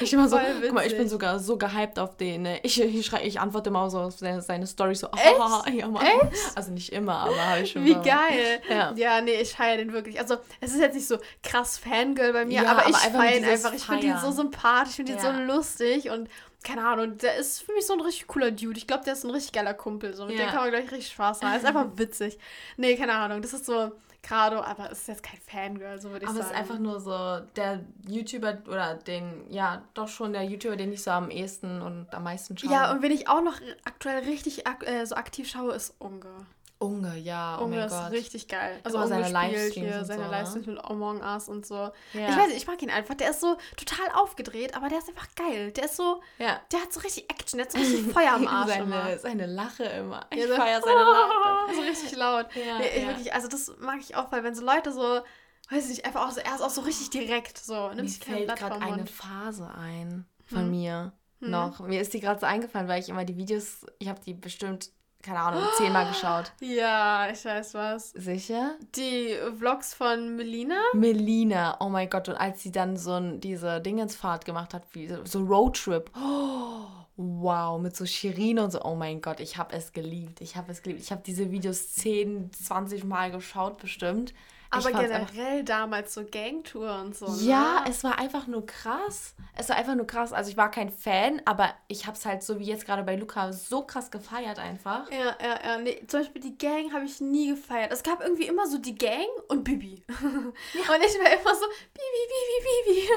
ich 0.00 0.12
immer 0.12 0.28
so, 0.28 0.38
guck 0.62 0.72
mal, 0.72 0.86
ich 0.86 0.96
bin 0.96 1.08
sogar 1.08 1.38
so 1.38 1.56
gehypt 1.56 1.98
auf 1.98 2.16
den, 2.16 2.42
ne? 2.42 2.60
Ich, 2.62 2.79
ich, 2.84 3.12
ich 3.12 3.40
antworte 3.40 3.70
immer 3.70 3.88
so 3.90 4.00
auf 4.00 4.18
seine, 4.18 4.42
seine 4.42 4.66
Story 4.66 4.94
so, 4.94 5.08
oh, 5.08 5.62
ja, 5.70 5.88
Mann. 5.88 6.04
Echt? 6.04 6.56
Also 6.56 6.72
nicht 6.72 6.92
immer, 6.92 7.14
aber 7.14 7.46
habe 7.46 7.60
ich 7.62 7.72
schon 7.72 7.84
Wie 7.84 7.94
mal. 7.94 8.02
geil. 8.02 8.60
Ja. 8.68 8.92
ja, 8.94 9.20
nee, 9.20 9.40
ich 9.40 9.52
feiere 9.52 9.78
den 9.78 9.92
wirklich. 9.92 10.18
Also, 10.18 10.36
es 10.60 10.72
ist 10.72 10.80
jetzt 10.80 10.94
nicht 10.94 11.06
so 11.06 11.18
krass 11.42 11.78
Fangirl 11.78 12.32
bei 12.32 12.44
mir, 12.44 12.62
ja, 12.62 12.70
aber, 12.70 12.82
aber, 12.82 12.90
ich 12.90 12.96
feiere 12.96 13.36
ihn 13.36 13.44
einfach. 13.44 13.72
Ich 13.72 13.84
finde 13.84 14.06
ihn 14.06 14.18
so 14.18 14.30
sympathisch, 14.30 14.90
ich 14.90 14.96
finde 14.96 15.12
ihn 15.12 15.18
ja. 15.18 15.34
so 15.34 15.40
lustig 15.40 16.10
und 16.10 16.28
keine 16.62 16.86
Ahnung, 16.86 17.16
der 17.18 17.36
ist 17.36 17.62
für 17.62 17.72
mich 17.72 17.86
so 17.86 17.94
ein 17.94 18.00
richtig 18.00 18.26
cooler 18.26 18.50
Dude. 18.50 18.78
Ich 18.78 18.86
glaube, 18.86 19.04
der 19.04 19.14
ist 19.14 19.24
ein 19.24 19.30
richtig 19.30 19.52
geiler 19.52 19.74
Kumpel. 19.74 20.14
So, 20.14 20.26
mit 20.26 20.38
ja. 20.38 20.44
dem 20.44 20.50
kann 20.50 20.60
man 20.60 20.70
gleich 20.70 20.90
richtig 20.90 21.12
Spaß 21.12 21.40
haben. 21.40 21.52
Er 21.52 21.56
ist 21.56 21.64
einfach 21.64 21.86
witzig. 21.96 22.38
Nee, 22.76 22.96
keine 22.96 23.14
Ahnung, 23.14 23.40
das 23.42 23.54
ist 23.54 23.66
so 23.66 23.92
gerade, 24.22 24.64
aber 24.64 24.90
es 24.90 25.00
ist 25.00 25.08
jetzt 25.08 25.22
kein 25.22 25.40
Fangirl, 25.40 26.00
so 26.00 26.10
würde 26.10 26.24
ich 26.24 26.30
aber 26.30 26.42
sagen. 26.42 26.54
Aber 26.54 26.60
es 26.60 26.66
ist 26.66 26.70
einfach 26.72 26.78
nur 26.78 27.00
so 27.00 27.40
der 27.56 27.80
YouTuber 28.06 28.58
oder 28.68 28.94
den, 28.94 29.44
ja, 29.48 29.82
doch 29.94 30.08
schon 30.08 30.32
der 30.32 30.42
YouTuber, 30.42 30.76
den 30.76 30.92
ich 30.92 31.02
so 31.02 31.10
am 31.10 31.30
ehesten 31.30 31.80
und 31.80 32.12
am 32.12 32.24
meisten 32.24 32.56
schaue. 32.56 32.70
Ja, 32.70 32.92
und 32.92 33.02
wenn 33.02 33.12
ich 33.12 33.28
auch 33.28 33.42
noch 33.42 33.58
aktuell 33.84 34.24
richtig 34.24 34.66
ak 34.66 34.86
äh, 34.86 35.04
so 35.06 35.14
aktiv 35.14 35.48
schaue, 35.48 35.74
ist 35.74 35.94
Unge. 35.98 36.46
Unge, 36.80 37.18
ja, 37.18 37.58
oh 37.60 37.64
Unge 37.64 37.76
mein 37.76 37.86
ist 37.86 37.92
Gott. 37.92 38.10
richtig 38.10 38.48
geil. 38.48 38.80
Also 38.84 38.96
Unge 38.96 39.08
seine 39.08 39.26
spielt 39.26 39.74
hier 39.74 40.04
seine 40.06 40.24
so, 40.24 40.30
Livestreams 40.30 40.66
ne? 40.66 40.72
mit 40.72 40.84
Among 40.84 41.20
Us 41.20 41.46
und 41.50 41.66
so. 41.66 41.74
Ja. 41.74 41.92
Ich 42.14 42.36
weiß 42.36 42.48
nicht, 42.48 42.56
ich 42.56 42.66
mag 42.66 42.80
ihn 42.82 42.88
einfach. 42.88 43.14
Der 43.16 43.30
ist 43.30 43.40
so 43.42 43.58
total 43.76 44.08
aufgedreht, 44.14 44.74
aber 44.74 44.88
der 44.88 44.98
ist 44.98 45.08
einfach 45.10 45.28
geil. 45.34 45.72
Der 45.72 45.84
ist 45.84 45.96
so, 45.96 46.22
ja. 46.38 46.58
der 46.72 46.80
hat 46.80 46.90
so 46.90 47.00
richtig 47.00 47.30
Action, 47.30 47.58
der 47.58 47.66
hat 47.66 47.72
so 47.72 47.78
richtig 47.78 48.10
Feuer 48.14 48.32
am 48.32 48.48
Arsch 48.48 48.70
seine, 48.70 48.82
immer. 48.84 49.18
Seine 49.18 49.46
Lache 49.46 49.84
immer. 49.84 50.26
Ich 50.30 50.38
ja, 50.38 50.56
feiere 50.56 50.80
seine 50.80 51.00
Lache. 51.00 51.74
so 51.74 51.80
richtig 51.82 52.16
laut. 52.16 52.46
Ja, 52.54 52.78
nee, 52.78 53.02
ja. 53.02 53.08
Wirklich, 53.08 53.34
also 53.34 53.48
das 53.48 53.74
mag 53.78 54.00
ich 54.00 54.16
auch, 54.16 54.32
weil 54.32 54.42
wenn 54.42 54.54
so 54.54 54.64
Leute 54.64 54.90
so, 54.90 55.20
weiß 55.68 55.84
ich 55.84 55.90
nicht, 55.90 56.06
einfach 56.06 56.26
auch 56.26 56.32
so, 56.32 56.40
er 56.40 56.54
ist 56.54 56.62
auch 56.62 56.70
so 56.70 56.80
richtig 56.80 57.10
direkt 57.10 57.58
so. 57.58 57.90
Mir 57.94 58.08
fällt 58.08 58.56
gerade 58.56 58.80
eine 58.80 59.06
Phase 59.06 59.70
ein 59.78 60.24
von 60.46 60.60
hm. 60.60 60.70
mir 60.70 61.12
hm. 61.40 61.50
noch. 61.50 61.80
Mir 61.80 62.00
ist 62.00 62.14
die 62.14 62.20
gerade 62.20 62.40
so 62.40 62.46
eingefallen, 62.46 62.88
weil 62.88 63.02
ich 63.02 63.10
immer 63.10 63.26
die 63.26 63.36
Videos, 63.36 63.84
ich 63.98 64.08
habe 64.08 64.20
die 64.24 64.32
bestimmt 64.32 64.92
keine 65.22 65.40
Ahnung, 65.40 65.62
zehnmal 65.76 66.08
geschaut. 66.08 66.52
Ja, 66.60 67.28
ich 67.30 67.44
weiß 67.44 67.74
was. 67.74 68.10
Sicher? 68.10 68.76
Die 68.96 69.36
Vlogs 69.58 69.92
von 69.94 70.36
Melina? 70.36 70.80
Melina, 70.94 71.76
oh 71.80 71.88
mein 71.88 72.08
Gott. 72.08 72.28
Und 72.28 72.36
als 72.36 72.62
sie 72.62 72.72
dann 72.72 72.96
so 72.96 73.12
ein, 73.12 73.40
diese 73.40 73.80
Dingensfahrt 73.80 74.44
gemacht 74.44 74.72
hat, 74.72 74.84
wie 74.92 75.12
so 75.24 75.40
Roadtrip. 75.40 76.10
Oh, 76.16 76.86
wow, 77.16 77.80
mit 77.80 77.94
so 77.94 78.06
Shirin 78.06 78.58
und 78.58 78.70
so. 78.70 78.82
Oh 78.82 78.94
mein 78.94 79.20
Gott, 79.20 79.40
ich 79.40 79.58
habe 79.58 79.76
es 79.76 79.92
geliebt. 79.92 80.40
Ich 80.40 80.56
habe 80.56 80.72
es 80.72 80.82
geliebt. 80.82 81.02
Ich 81.02 81.12
habe 81.12 81.22
diese 81.24 81.50
Videos 81.50 81.92
10, 81.92 82.52
20 82.52 83.04
Mal 83.04 83.30
geschaut 83.30 83.78
bestimmt. 83.78 84.32
Aber 84.70 84.92
generell 84.92 85.64
damals 85.64 86.14
so 86.14 86.24
Gangtour 86.24 87.00
und 87.00 87.16
so. 87.16 87.26
Ja, 87.44 87.80
ne? 87.80 87.90
es 87.90 88.04
war 88.04 88.18
einfach 88.18 88.46
nur 88.46 88.64
krass. 88.66 89.34
Es 89.56 89.68
war 89.68 89.76
einfach 89.76 89.96
nur 89.96 90.06
krass. 90.06 90.32
Also 90.32 90.50
ich 90.50 90.56
war 90.56 90.70
kein 90.70 90.90
Fan, 90.90 91.42
aber 91.44 91.74
ich 91.88 92.06
habe 92.06 92.16
es 92.16 92.24
halt 92.24 92.44
so 92.44 92.60
wie 92.60 92.64
jetzt 92.64 92.86
gerade 92.86 93.02
bei 93.02 93.16
Luca 93.16 93.52
so 93.52 93.82
krass 93.82 94.12
gefeiert 94.12 94.60
einfach. 94.60 95.10
Ja, 95.10 95.36
ja, 95.42 95.60
ja. 95.64 95.78
Nee, 95.78 96.04
zum 96.06 96.20
Beispiel 96.20 96.40
die 96.40 96.56
Gang 96.56 96.92
habe 96.92 97.04
ich 97.04 97.20
nie 97.20 97.48
gefeiert. 97.48 97.92
Es 97.92 98.04
gab 98.04 98.20
irgendwie 98.20 98.46
immer 98.46 98.66
so 98.68 98.78
die 98.78 98.94
Gang 98.94 99.28
und 99.48 99.64
Bibi. 99.64 100.04
Ja. 100.10 100.94
Und 100.94 101.02
ich 101.02 101.18
war 101.18 101.32
immer 101.32 101.54
so 101.54 101.66
Bibi, 101.94 102.22
Bibi, 102.30 102.84
Bibi. 102.84 103.08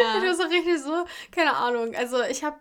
Ja. 0.00 0.16
Ich 0.24 0.28
war 0.28 0.34
so 0.34 0.42
richtig 0.44 0.80
so, 0.80 1.04
keine 1.30 1.54
Ahnung. 1.54 1.94
Also 1.94 2.22
ich 2.22 2.42
habe, 2.42 2.56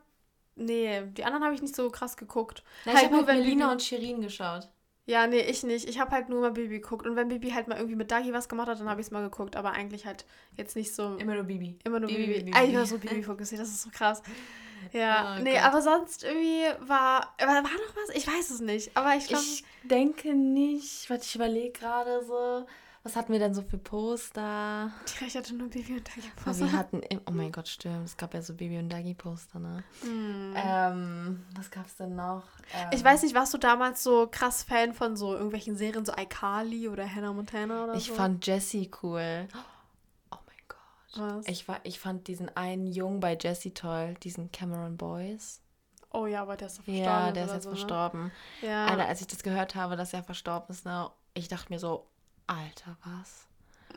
nee, 0.56 1.02
die 1.06 1.24
anderen 1.24 1.44
habe 1.44 1.56
ich 1.56 1.62
nicht 1.62 1.76
so 1.76 1.90
krass 1.90 2.18
geguckt. 2.18 2.64
Na, 2.86 2.94
halt 2.94 3.04
ich 3.04 3.06
habe 3.06 3.16
nur 3.18 3.28
halt 3.28 3.40
Melina 3.40 3.72
und 3.72 3.82
Shirin 3.82 4.22
geschaut. 4.22 4.68
Ja, 5.06 5.28
nee, 5.28 5.42
ich 5.42 5.64
nicht. 5.64 5.90
Ich 5.90 6.00
habe 6.00 6.12
halt 6.12 6.30
nur 6.30 6.40
mal 6.40 6.52
Bibi 6.52 6.80
geguckt. 6.80 7.06
Und 7.06 7.16
wenn 7.16 7.28
Bibi 7.28 7.52
halt 7.52 7.68
mal 7.68 7.76
irgendwie 7.76 7.96
mit 7.96 8.10
Dagi 8.10 8.32
was 8.32 8.48
gemacht 8.48 8.70
hat, 8.70 8.80
dann 8.80 8.90
habe 8.90 9.02
ich 9.02 9.08
es 9.08 9.12
mal 9.12 9.22
geguckt. 9.22 9.56
Aber 9.58 9.72
eigentlich 9.72 10.06
halt 10.06 10.26
jetzt 10.56 10.76
nicht 10.76 10.96
so. 10.96 11.18
Immer 11.18 11.36
nur 11.36 11.44
Bibi. 11.44 11.78
Immer 11.84 12.00
nur 12.00 12.08
Bibi. 12.08 12.26
Bibi. 12.26 12.40
Bibi. 12.46 12.52
Ah, 12.56 12.64
ich 12.64 12.76
war 12.76 12.86
so 12.86 12.98
Bibi 12.98 13.22
fokussiert, 13.22 13.62
das 13.62 13.70
ist 13.70 13.84
so 13.84 13.90
krass. 13.90 14.22
Ja, 14.92 15.38
oh, 15.38 15.42
nee, 15.42 15.54
Gott. 15.54 15.64
aber 15.64 15.82
sonst 15.82 16.26
irgendwie 16.26 16.66
war. 16.82 17.34
War 17.40 17.62
noch 17.62 17.96
was? 17.96 18.16
Ich 18.16 18.28
weiß 18.28 18.50
es 18.50 18.60
nicht. 18.60 18.92
Aber 18.98 19.16
ich 19.16 19.28
glaube. 19.28 19.42
Ich 19.42 19.64
denke 19.84 20.34
nicht. 20.34 21.10
Warte, 21.10 21.24
ich 21.24 21.36
überlege 21.36 21.72
gerade 21.72 22.22
so. 22.26 22.66
Was 23.06 23.18
hatten 23.18 23.34
wir 23.34 23.40
denn 23.40 23.54
so 23.54 23.62
für 23.62 23.78
Poster? 23.78 24.90
Ich 25.28 25.36
hatte 25.36 25.54
nur 25.54 25.70
Baby 25.70 25.98
und 25.98 26.08
Dagi 26.08 26.32
Poster. 26.38 26.66
Wir 26.66 26.72
hatten, 26.72 27.02
oh 27.28 27.32
mein 27.32 27.52
Gott, 27.52 27.68
stimmt. 27.68 28.06
Es 28.06 28.16
gab 28.16 28.34
ja 28.34 28.42
so 28.42 28.54
Baby 28.54 28.78
und 28.78 28.88
Dagi 28.88 29.14
Poster, 29.14 29.60
ne? 29.60 29.84
Mm. 30.04 30.54
Ähm, 30.56 31.46
was 31.54 31.70
gab's 31.70 31.98
denn 31.98 32.16
noch? 32.16 32.44
Ähm, 32.74 32.88
ich 32.94 33.04
weiß 33.04 33.24
nicht, 33.24 33.36
warst 33.36 33.54
du 33.54 33.58
damals 33.58 34.04
so 34.04 34.30
krass 34.32 34.64
Fan 34.64 34.94
von 34.94 35.18
so 35.18 35.34
irgendwelchen 35.34 35.76
Serien, 35.76 36.06
so 36.06 36.14
iCarly 36.14 36.88
oder 36.88 37.06
Hannah 37.06 37.34
Montana 37.34 37.84
oder 37.84 37.96
ich 37.96 38.06
so? 38.06 38.14
Ich 38.14 38.18
fand 38.18 38.48
Jessie 38.48 38.90
cool. 39.04 39.50
Oh 40.32 40.38
mein 40.48 40.58
Gott. 40.70 41.40
Was? 41.40 41.48
Ich, 41.50 41.68
war, 41.68 41.82
ich 41.84 42.00
fand 42.00 42.30
diesen 42.30 42.56
einen 42.56 42.88
Jungen 42.88 43.20
bei 43.20 43.38
Jessie 43.38 43.74
toll, 43.74 44.14
diesen 44.24 44.50
Cameron 44.54 44.96
Boys. 44.96 45.60
Oh 46.10 46.26
ja, 46.26 46.44
aber 46.44 46.56
der 46.56 46.68
ist 46.68 46.78
doch 46.78 46.86
verstorben. 46.86 47.06
Ja, 47.06 47.32
der 47.34 47.46
ist 47.46 47.54
jetzt 47.54 47.64
so, 47.64 47.72
ne? 47.72 47.76
verstorben. 47.76 48.24
Ne? 48.62 48.70
Ja. 48.70 48.86
Alter, 48.86 49.08
als 49.08 49.20
ich 49.20 49.28
das 49.28 49.44
gehört 49.44 49.76
habe, 49.76 49.98
dass 49.98 50.14
er 50.14 50.24
verstorben 50.24 50.70
ist, 50.70 50.86
ne, 50.86 51.10
ich 51.34 51.50
dachte 51.50 51.74
mir 51.74 51.80
so, 51.80 52.08
Alter, 52.48 52.98
was? 53.04 53.48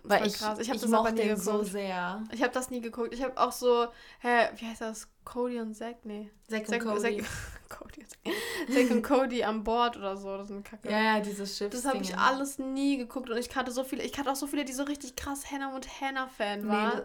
Weil 0.02 0.26
ich, 0.26 0.34
krass. 0.34 0.58
Ich 0.60 0.68
habe 0.68 0.78
das 0.78 0.92
aber 0.92 1.10
nie 1.10 1.22
geguckt. 1.22 1.42
so 1.42 1.62
sehr. 1.64 2.22
Ich 2.32 2.42
habe 2.42 2.52
das 2.52 2.70
nie 2.70 2.80
geguckt. 2.80 3.12
Ich 3.12 3.22
habe 3.22 3.36
auch 3.38 3.50
so, 3.50 3.88
hä, 4.20 4.48
wie 4.56 4.66
heißt 4.66 4.80
das? 4.80 5.08
Cody 5.24 5.58
und 5.58 5.74
Zack? 5.74 6.04
Nee. 6.04 6.30
Zack 6.48 6.68
und 6.68 6.78
Cody. 6.78 7.00
Zack, 7.00 7.28
Cody 7.68 8.02
und 8.02 8.72
Zack 8.72 8.90
und 8.90 9.02
Cody 9.02 9.42
an 9.42 9.64
Bord 9.64 9.96
oder 9.96 10.16
so. 10.16 10.36
Das 10.36 10.48
ist 10.48 10.54
ein 10.56 10.62
Kacke. 10.62 10.90
Ja, 10.90 11.00
ja, 11.00 11.20
dieses 11.20 11.56
Schiff. 11.56 11.70
Das 11.70 11.84
habe 11.84 11.98
ich 11.98 12.16
alles 12.16 12.58
nie 12.58 12.98
geguckt 12.98 13.30
und 13.30 13.36
ich 13.36 13.48
kannte 13.48 13.72
so 13.72 13.82
viele, 13.82 14.04
ich 14.04 14.12
kannte 14.12 14.30
auch 14.30 14.36
so 14.36 14.46
viele, 14.46 14.64
die 14.64 14.72
so 14.72 14.84
richtig 14.84 15.16
krass 15.16 15.50
Hannah 15.50 15.74
und 15.74 15.88
Hannah-Fan 16.00 16.68
waren. 16.68 17.02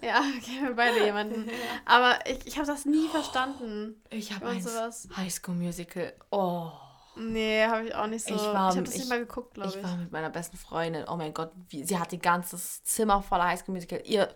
Nee, 0.00 0.08
ja, 0.08 0.22
kennen 0.44 0.66
wir 0.68 0.74
beide 0.74 1.04
jemanden. 1.04 1.46
ja. 1.46 1.54
Aber 1.84 2.18
ich, 2.26 2.44
ich 2.46 2.56
habe 2.56 2.66
das 2.66 2.86
nie 2.86 3.06
verstanden. 3.08 4.02
Ich 4.10 4.32
habe 4.32 4.48
eins. 4.48 5.08
High 5.16 5.32
School 5.32 5.54
Musical. 5.54 6.12
Oh. 6.30 6.72
Nee, 7.14 7.64
habe 7.66 7.86
ich 7.86 7.94
auch 7.94 8.06
nicht 8.06 8.26
so. 8.26 8.34
Ich, 8.34 8.40
war, 8.40 8.70
ich 8.70 8.76
habe 8.76 8.82
das 8.82 8.94
ich, 8.94 9.00
nicht 9.00 9.08
mal 9.10 9.18
geguckt, 9.18 9.54
glaube 9.54 9.70
ich. 9.70 9.76
Ich 9.76 9.82
war 9.82 9.96
mit 9.96 10.12
meiner 10.12 10.30
besten 10.30 10.56
Freundin. 10.56 11.04
Oh 11.08 11.16
mein 11.16 11.34
Gott, 11.34 11.50
wie, 11.68 11.84
sie 11.84 11.98
hat 11.98 12.12
ein 12.12 12.20
ganzes 12.20 12.82
Zimmer 12.84 13.22
voller 13.22 13.44
Highschool 13.48 13.74
Musical. 13.74 14.00
Ihr, 14.04 14.28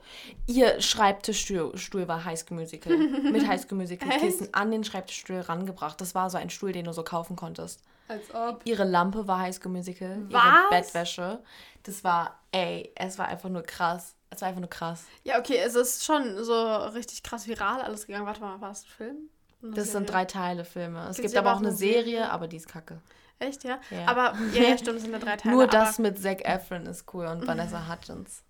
ihr 0.47 0.81
Schreibtischstuhl 0.81 1.77
Stuhl 1.79 2.07
war 2.07 2.25
Highschool 2.25 2.59
Musical. 2.59 2.97
mit 3.33 3.47
Highschool 3.47 3.79
Musical 3.79 4.09
Kissen 4.19 4.53
an 4.53 4.71
den 4.71 4.85
Schreibtischstuhl 4.85 5.41
rangebracht. 5.41 6.01
Das 6.01 6.15
war 6.15 6.29
so 6.29 6.37
ein 6.37 6.51
Stuhl, 6.51 6.73
den 6.73 6.85
du 6.85 6.93
so 6.93 7.03
kaufen 7.03 7.35
konntest. 7.35 7.83
Als 8.09 8.35
ob. 8.35 8.61
Ihre 8.65 8.85
Lampe 8.85 9.27
war 9.27 9.41
Highschool 9.41 9.73
Musical. 9.73 10.27
Was? 10.31 10.45
Ihre 10.45 10.71
Bettwäsche. 10.71 11.43
Das 11.83 12.05
war, 12.05 12.41
ey, 12.53 12.93
es 12.95 13.19
war 13.19 13.29
einfach 13.29 13.49
nur 13.49 13.63
krass. 13.63 14.17
Es 14.29 14.41
war 14.43 14.49
einfach 14.49 14.61
nur 14.61 14.71
krass. 14.71 15.05
Ja, 15.25 15.39
okay, 15.39 15.57
es 15.57 15.75
ist 15.75 16.05
schon 16.05 16.45
so 16.45 16.77
richtig 16.95 17.23
krass 17.23 17.47
viral 17.47 17.81
alles 17.81 18.07
gegangen. 18.07 18.27
Warte 18.27 18.41
mal, 18.41 18.61
war 18.61 18.73
es 18.73 18.83
ein 18.83 18.89
Film? 18.89 19.31
Das 19.75 19.93
sind 19.93 20.11
drei 20.11 20.25
Teile 20.25 20.65
Filme. 20.65 21.07
Es 21.09 21.17
gibt 21.17 21.37
aber 21.37 21.53
auch 21.53 21.59
eine 21.59 21.73
Serie, 21.73 22.05
Serie, 22.05 22.31
aber 22.31 22.49
die 22.49 22.57
ist 22.57 22.69
kacke. 22.69 23.01
Echt, 23.39 23.65
ja? 23.65 23.79
ja. 23.91 24.07
Aber, 24.07 24.35
ja, 24.55 24.63
ja, 24.63 24.79
stimmt, 24.79 24.97
es 24.97 25.03
sind 25.03 25.11
nur 25.11 25.21
drei 25.21 25.37
Teile. 25.37 25.55
Nur 25.55 25.67
das 25.67 25.99
mit 25.99 26.21
Zac 26.21 26.43
Efron 26.45 26.87
ist 26.87 27.13
cool 27.13 27.27
und 27.27 27.47
Vanessa 27.47 27.87
Hudgens. 27.89 28.43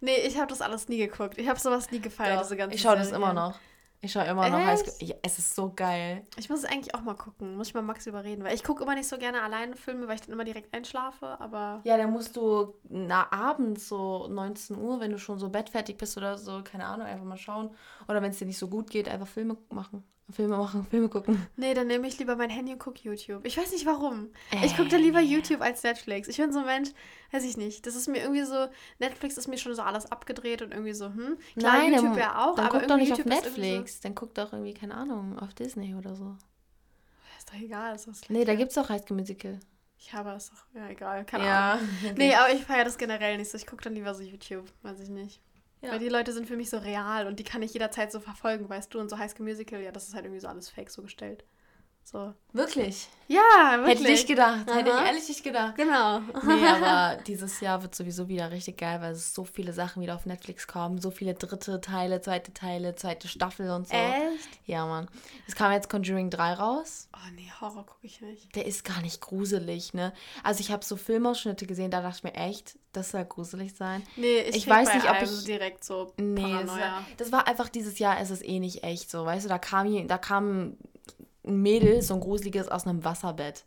Nee, 0.00 0.16
ich 0.26 0.36
habe 0.38 0.48
das 0.48 0.62
alles 0.62 0.88
nie 0.88 0.98
geguckt. 0.98 1.38
Ich 1.38 1.48
habe 1.48 1.60
sowas 1.60 1.90
nie 1.90 2.00
gefeiert, 2.00 2.36
Doch, 2.36 2.42
diese 2.42 2.56
ganze 2.56 2.74
Ich 2.74 2.82
schaue 2.82 2.96
das 2.96 3.12
immer 3.12 3.32
noch. 3.32 3.58
Ich 4.04 4.10
schaue 4.10 4.24
immer 4.24 4.48
noch 4.48 4.58
High 4.58 4.80
School. 4.80 5.14
es 5.22 5.38
ist 5.38 5.54
so 5.54 5.72
geil. 5.76 6.26
Ich 6.36 6.50
muss 6.50 6.58
es 6.58 6.64
eigentlich 6.64 6.92
auch 6.92 7.02
mal 7.02 7.14
gucken. 7.14 7.56
Muss 7.56 7.68
ich 7.68 7.74
mal 7.74 7.82
Max 7.82 8.04
überreden. 8.08 8.42
Weil 8.42 8.56
ich 8.56 8.64
gucke 8.64 8.82
immer 8.82 8.96
nicht 8.96 9.08
so 9.08 9.16
gerne 9.16 9.40
alleine 9.42 9.76
Filme, 9.76 10.08
weil 10.08 10.16
ich 10.16 10.22
dann 10.22 10.32
immer 10.32 10.42
direkt 10.42 10.74
einschlafe. 10.74 11.40
Aber. 11.40 11.80
Ja, 11.84 11.96
dann 11.96 12.10
musst 12.10 12.36
du 12.36 12.74
na, 12.88 13.30
abends 13.30 13.88
so 13.88 14.26
19 14.26 14.76
Uhr, 14.76 14.98
wenn 14.98 15.12
du 15.12 15.20
schon 15.20 15.38
so 15.38 15.50
bettfertig 15.50 15.98
bist 15.98 16.16
oder 16.16 16.36
so, 16.36 16.62
keine 16.64 16.86
Ahnung, 16.86 17.06
einfach 17.06 17.24
mal 17.24 17.36
schauen. 17.36 17.70
Oder 18.08 18.20
wenn 18.22 18.32
es 18.32 18.38
dir 18.38 18.46
nicht 18.46 18.58
so 18.58 18.66
gut 18.66 18.90
geht, 18.90 19.08
einfach 19.08 19.28
Filme 19.28 19.56
machen. 19.70 20.02
Filme 20.32 20.56
machen, 20.56 20.84
Filme 20.84 21.08
gucken. 21.08 21.46
Nee, 21.56 21.74
dann 21.74 21.86
nehme 21.86 22.06
ich 22.08 22.18
lieber 22.18 22.36
mein 22.36 22.50
Handy 22.50 22.72
und 22.72 22.78
gucke 22.78 23.00
YouTube. 23.02 23.46
Ich 23.46 23.56
weiß 23.56 23.72
nicht 23.72 23.86
warum. 23.86 24.30
Äh, 24.50 24.66
ich 24.66 24.76
gucke 24.76 24.88
dann 24.88 25.00
lieber 25.00 25.20
YouTube 25.20 25.60
als 25.60 25.82
Netflix. 25.82 26.28
Ich 26.28 26.38
bin 26.38 26.52
so 26.52 26.60
ein 26.60 26.66
Mensch, 26.66 26.90
weiß 27.30 27.44
ich 27.44 27.56
nicht. 27.56 27.86
Das 27.86 27.94
ist 27.94 28.08
mir 28.08 28.18
irgendwie 28.22 28.44
so, 28.44 28.68
Netflix 28.98 29.36
ist 29.36 29.48
mir 29.48 29.58
schon 29.58 29.74
so 29.74 29.82
alles 29.82 30.10
abgedreht 30.10 30.62
und 30.62 30.72
irgendwie 30.72 30.94
so, 30.94 31.06
hm. 31.06 31.38
Klar, 31.56 31.78
Nein, 31.78 31.94
YouTube 31.94 32.16
ja 32.16 32.44
auch, 32.44 32.56
dann 32.56 32.66
aber 32.66 32.80
guck 32.80 32.88
doch 32.88 32.96
nicht 32.96 33.10
YouTube 33.10 33.26
auf 33.26 33.44
Netflix. 33.44 33.96
So 33.96 34.00
dann 34.02 34.14
guck 34.14 34.34
doch 34.34 34.52
irgendwie, 34.52 34.74
keine 34.74 34.94
Ahnung, 34.94 35.38
auf 35.38 35.54
Disney 35.54 35.94
oder 35.94 36.14
so. 36.14 36.36
Ist 37.38 37.48
doch 37.48 37.60
egal, 37.60 37.94
ist 37.94 38.06
das 38.06 38.20
Nee, 38.28 38.44
da 38.44 38.54
gibt 38.54 38.70
es 38.70 38.78
auch 38.78 38.88
High 38.88 39.08
Musical. 39.10 39.58
Ich 39.98 40.12
habe 40.12 40.30
es 40.30 40.50
doch, 40.50 40.64
ja, 40.74 40.88
egal, 40.88 41.24
keine 41.24 41.44
ja. 41.44 41.72
Ahnung. 41.74 41.88
Nee, 42.16 42.34
aber 42.34 42.52
ich 42.52 42.64
feiere 42.64 42.84
das 42.84 42.98
generell 42.98 43.36
nicht 43.38 43.50
so. 43.50 43.56
Ich 43.56 43.66
gucke 43.66 43.84
dann 43.84 43.94
lieber 43.94 44.12
so 44.14 44.22
YouTube, 44.22 44.72
weiß 44.82 44.98
ich 45.00 45.08
nicht. 45.08 45.40
Ja. 45.82 45.90
Weil 45.90 45.98
die 45.98 46.08
Leute 46.08 46.32
sind 46.32 46.46
für 46.46 46.56
mich 46.56 46.70
so 46.70 46.78
real 46.78 47.26
und 47.26 47.38
die 47.40 47.44
kann 47.44 47.62
ich 47.62 47.72
jederzeit 47.72 48.12
so 48.12 48.20
verfolgen, 48.20 48.68
weißt 48.68 48.94
du? 48.94 49.00
Und 49.00 49.10
so 49.10 49.18
High 49.18 49.30
School 49.30 49.46
Musical, 49.46 49.80
ja, 49.80 49.90
das 49.90 50.08
ist 50.08 50.14
halt 50.14 50.24
irgendwie 50.24 50.40
so 50.40 50.48
alles 50.48 50.70
fake 50.70 50.90
so 50.90 51.02
gestellt. 51.02 51.44
So. 52.04 52.34
Wirklich? 52.52 53.08
Ja, 53.28 53.40
wirklich. 53.78 53.88
Hätte 53.88 54.02
ich 54.02 54.08
nicht 54.08 54.28
gedacht. 54.28 54.68
Aha. 54.68 54.76
Hätte 54.76 54.90
ich 54.90 55.06
ehrlich 55.06 55.28
nicht 55.28 55.42
gedacht. 55.42 55.76
Genau. 55.76 56.18
Nee, 56.18 56.66
aber 56.82 57.22
dieses 57.22 57.60
Jahr 57.60 57.82
wird 57.82 57.94
sowieso 57.94 58.28
wieder 58.28 58.50
richtig 58.50 58.76
geil, 58.76 59.00
weil 59.00 59.12
es 59.12 59.32
so 59.32 59.44
viele 59.44 59.72
Sachen 59.72 60.02
wieder 60.02 60.14
auf 60.14 60.26
Netflix 60.26 60.66
kommen. 60.66 61.00
So 61.00 61.10
viele 61.10 61.32
dritte 61.32 61.80
Teile, 61.80 62.20
zweite 62.20 62.52
Teile, 62.52 62.94
zweite 62.94 63.28
Staffel 63.28 63.70
und 63.70 63.88
so. 63.88 63.94
Echt? 63.94 64.48
Ja, 64.66 64.84
Mann. 64.84 65.08
Es 65.48 65.54
kam 65.54 65.72
jetzt 65.72 65.88
Conjuring 65.88 66.28
3 66.28 66.54
raus. 66.54 67.08
Oh 67.14 67.30
nee, 67.34 67.50
Horror 67.60 67.86
gucke 67.86 68.06
ich 68.06 68.20
nicht. 68.20 68.54
Der 68.54 68.66
ist 68.66 68.84
gar 68.84 69.00
nicht 69.00 69.22
gruselig, 69.22 69.94
ne? 69.94 70.12
Also 70.42 70.60
ich 70.60 70.70
habe 70.70 70.84
so 70.84 70.96
Filmausschnitte 70.96 71.66
gesehen, 71.66 71.90
da 71.90 72.02
dachte 72.02 72.18
ich 72.18 72.24
mir 72.24 72.34
echt, 72.34 72.76
das 72.92 73.12
soll 73.12 73.24
gruselig 73.24 73.74
sein. 73.74 74.02
Nee, 74.16 74.40
ich, 74.40 74.56
ich 74.56 74.68
weiß 74.68 74.92
nicht, 74.94 75.08
ob 75.08 75.22
ich 75.22 75.44
direkt 75.44 75.84
so 75.84 76.12
Nee, 76.18 76.52
das 76.52 76.68
war, 76.68 77.04
das 77.16 77.32
war, 77.32 77.48
einfach 77.48 77.70
dieses 77.70 77.98
Jahr, 77.98 78.20
ist 78.20 78.30
es 78.30 78.42
eh 78.42 78.60
nicht 78.60 78.84
echt 78.84 79.10
so, 79.10 79.24
weißt 79.24 79.46
du, 79.46 79.48
da 79.48 79.58
kam 79.58 80.06
da 80.06 80.18
kam 80.18 80.76
ein 81.46 81.62
Mädel, 81.62 82.02
so 82.02 82.14
ein 82.14 82.20
gruseliges, 82.20 82.68
aus 82.68 82.86
einem 82.86 83.04
Wasserbett. 83.04 83.64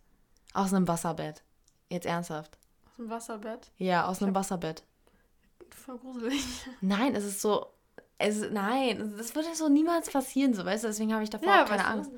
Aus 0.53 0.73
einem 0.73 0.87
Wasserbett. 0.87 1.43
Jetzt 1.89 2.05
ernsthaft. 2.05 2.57
Aus 2.85 2.99
einem 2.99 3.09
Wasserbett? 3.09 3.71
Ja, 3.77 4.07
aus 4.07 4.21
einem 4.21 4.33
Wasserbett. 4.33 4.83
Voll 5.69 5.97
gruselig. 5.97 6.43
Nein, 6.81 7.15
es 7.15 7.25
ist 7.25 7.41
so. 7.41 7.67
Es, 8.17 8.49
nein, 8.49 9.13
das 9.17 9.35
würde 9.35 9.53
so 9.53 9.67
niemals 9.67 10.09
passieren, 10.09 10.53
so 10.53 10.63
weißt 10.63 10.85
du, 10.85 10.87
deswegen 10.87 11.13
habe 11.13 11.25
ich 11.25 11.29
davor 11.29 11.49
ja, 11.49 11.65
keine 11.65 11.85
Angst. 11.85 12.11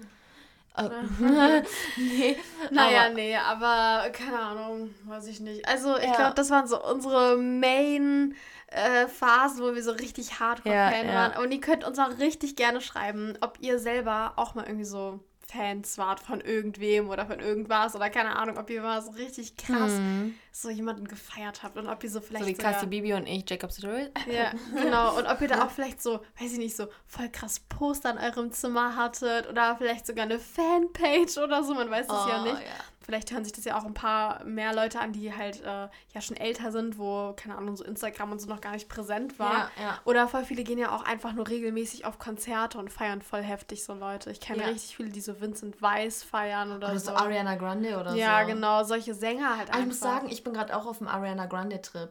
Äh, 0.75 0.89
nee, 1.97 2.37
naja, 2.69 3.05
aber, 3.05 3.13
nee, 3.15 3.35
aber 3.35 4.09
keine 4.11 4.37
Ahnung, 4.37 4.93
weiß 5.05 5.25
ich 5.25 5.39
nicht. 5.39 5.67
Also, 5.67 5.97
ich 5.97 6.03
ja. 6.03 6.15
glaube, 6.15 6.35
das 6.35 6.51
waren 6.51 6.67
so 6.67 6.83
unsere 6.83 7.37
Main 7.37 8.35
äh, 8.67 9.07
Phasen, 9.07 9.63
wo 9.63 9.73
wir 9.73 9.81
so 9.81 9.91
richtig 9.91 10.39
Hardcore-Fan 10.39 11.07
ja, 11.07 11.13
ja. 11.13 11.13
waren. 11.13 11.43
Und 11.43 11.51
ihr 11.51 11.61
könnt 11.61 11.83
uns 11.83 11.97
auch 11.97 12.19
richtig 12.19 12.55
gerne 12.55 12.79
schreiben, 12.79 13.35
ob 13.41 13.57
ihr 13.61 13.79
selber 13.79 14.33
auch 14.35 14.53
mal 14.53 14.65
irgendwie 14.65 14.85
so 14.85 15.19
Fans 15.47 15.97
wart 15.97 16.19
von 16.19 16.41
irgendwem 16.41 17.09
oder 17.09 17.25
von 17.25 17.39
irgendwas 17.39 17.95
oder 17.95 18.09
keine 18.09 18.35
Ahnung, 18.35 18.57
ob 18.57 18.69
ihr 18.69 18.81
mal 18.81 19.01
so 19.01 19.11
richtig 19.11 19.55
krass 19.55 19.93
hm. 19.93 20.35
so 20.51 20.69
jemanden 20.69 21.07
gefeiert 21.07 21.63
habt 21.63 21.77
und 21.77 21.87
ob 21.87 22.03
ihr 22.03 22.09
so 22.09 22.19
vielleicht. 22.19 22.45
So 22.45 22.49
wie 22.49 22.53
Cassie 22.53 22.87
Bibi 22.87 23.13
und 23.13 23.27
ich, 23.27 23.49
Jacob 23.49 23.71
Citroën. 23.71 24.09
Ja, 24.29 24.51
genau. 24.75 25.17
Und 25.17 25.25
ob 25.25 25.39
ihr 25.41 25.47
da 25.47 25.63
auch 25.65 25.71
vielleicht 25.71 26.01
so, 26.01 26.19
weiß 26.39 26.51
ich 26.53 26.59
nicht, 26.59 26.75
so 26.75 26.87
voll 27.05 27.29
krass 27.29 27.61
Poster 27.61 28.11
in 28.11 28.17
eurem 28.17 28.51
Zimmer 28.51 28.95
hattet 28.95 29.47
oder 29.47 29.77
vielleicht 29.77 30.05
sogar 30.05 30.25
eine 30.25 30.39
Fanpage 30.39 31.37
oder 31.37 31.63
so, 31.63 31.73
man 31.73 31.89
weiß 31.89 32.07
es 32.07 32.11
oh, 32.11 32.29
ja 32.29 32.43
nicht. 32.43 32.61
Ja 32.61 32.96
vielleicht 33.07 33.31
hören 33.31 33.45
sich 33.45 33.53
das 33.53 33.63
ja 33.63 33.79
auch 33.79 33.85
ein 33.85 33.93
paar 33.93 34.43
mehr 34.43 34.75
Leute 34.75 34.99
an, 34.99 35.13
die 35.13 35.33
halt 35.33 35.61
äh, 35.61 35.87
ja 36.13 36.21
schon 36.21 36.35
älter 36.35 36.73
sind, 36.73 36.99
wo, 36.99 37.33
keine 37.37 37.57
Ahnung, 37.57 37.77
so 37.77 37.85
Instagram 37.85 38.33
und 38.33 38.39
so 38.39 38.49
noch 38.49 38.59
gar 38.59 38.73
nicht 38.73 38.89
präsent 38.89 39.39
war. 39.39 39.71
Ja, 39.77 39.81
ja. 39.81 39.99
Oder 40.03 40.27
voll 40.27 40.43
viele 40.43 40.65
gehen 40.65 40.77
ja 40.77 40.93
auch 40.93 41.03
einfach 41.03 41.31
nur 41.31 41.47
regelmäßig 41.47 42.03
auf 42.03 42.19
Konzerte 42.19 42.77
und 42.77 42.91
feiern 42.91 43.21
voll 43.21 43.41
heftig 43.41 43.85
so 43.85 43.93
Leute. 43.93 44.29
Ich 44.29 44.41
kenne 44.41 44.63
ja. 44.63 44.67
richtig 44.67 44.97
viele, 44.97 45.09
die 45.09 45.21
so 45.21 45.39
Vincent 45.39 45.81
Weiss 45.81 46.21
feiern 46.21 46.75
oder, 46.75 46.89
oder 46.89 46.99
so. 46.99 47.11
so. 47.11 47.15
Ariana 47.15 47.55
Grande 47.55 47.97
oder 47.97 48.07
ja, 48.07 48.11
so. 48.11 48.17
Ja, 48.17 48.43
genau, 48.43 48.83
solche 48.83 49.13
Sänger 49.13 49.57
halt 49.57 49.69
einfach. 49.69 49.79
Ich 49.79 49.87
muss 49.87 49.99
sagen, 50.01 50.29
ich 50.29 50.43
bin 50.43 50.51
gerade 50.51 50.75
auch 50.75 50.85
auf 50.85 50.97
dem 50.97 51.07
Ariana 51.07 51.45
Grande 51.45 51.81
Trip. 51.81 52.09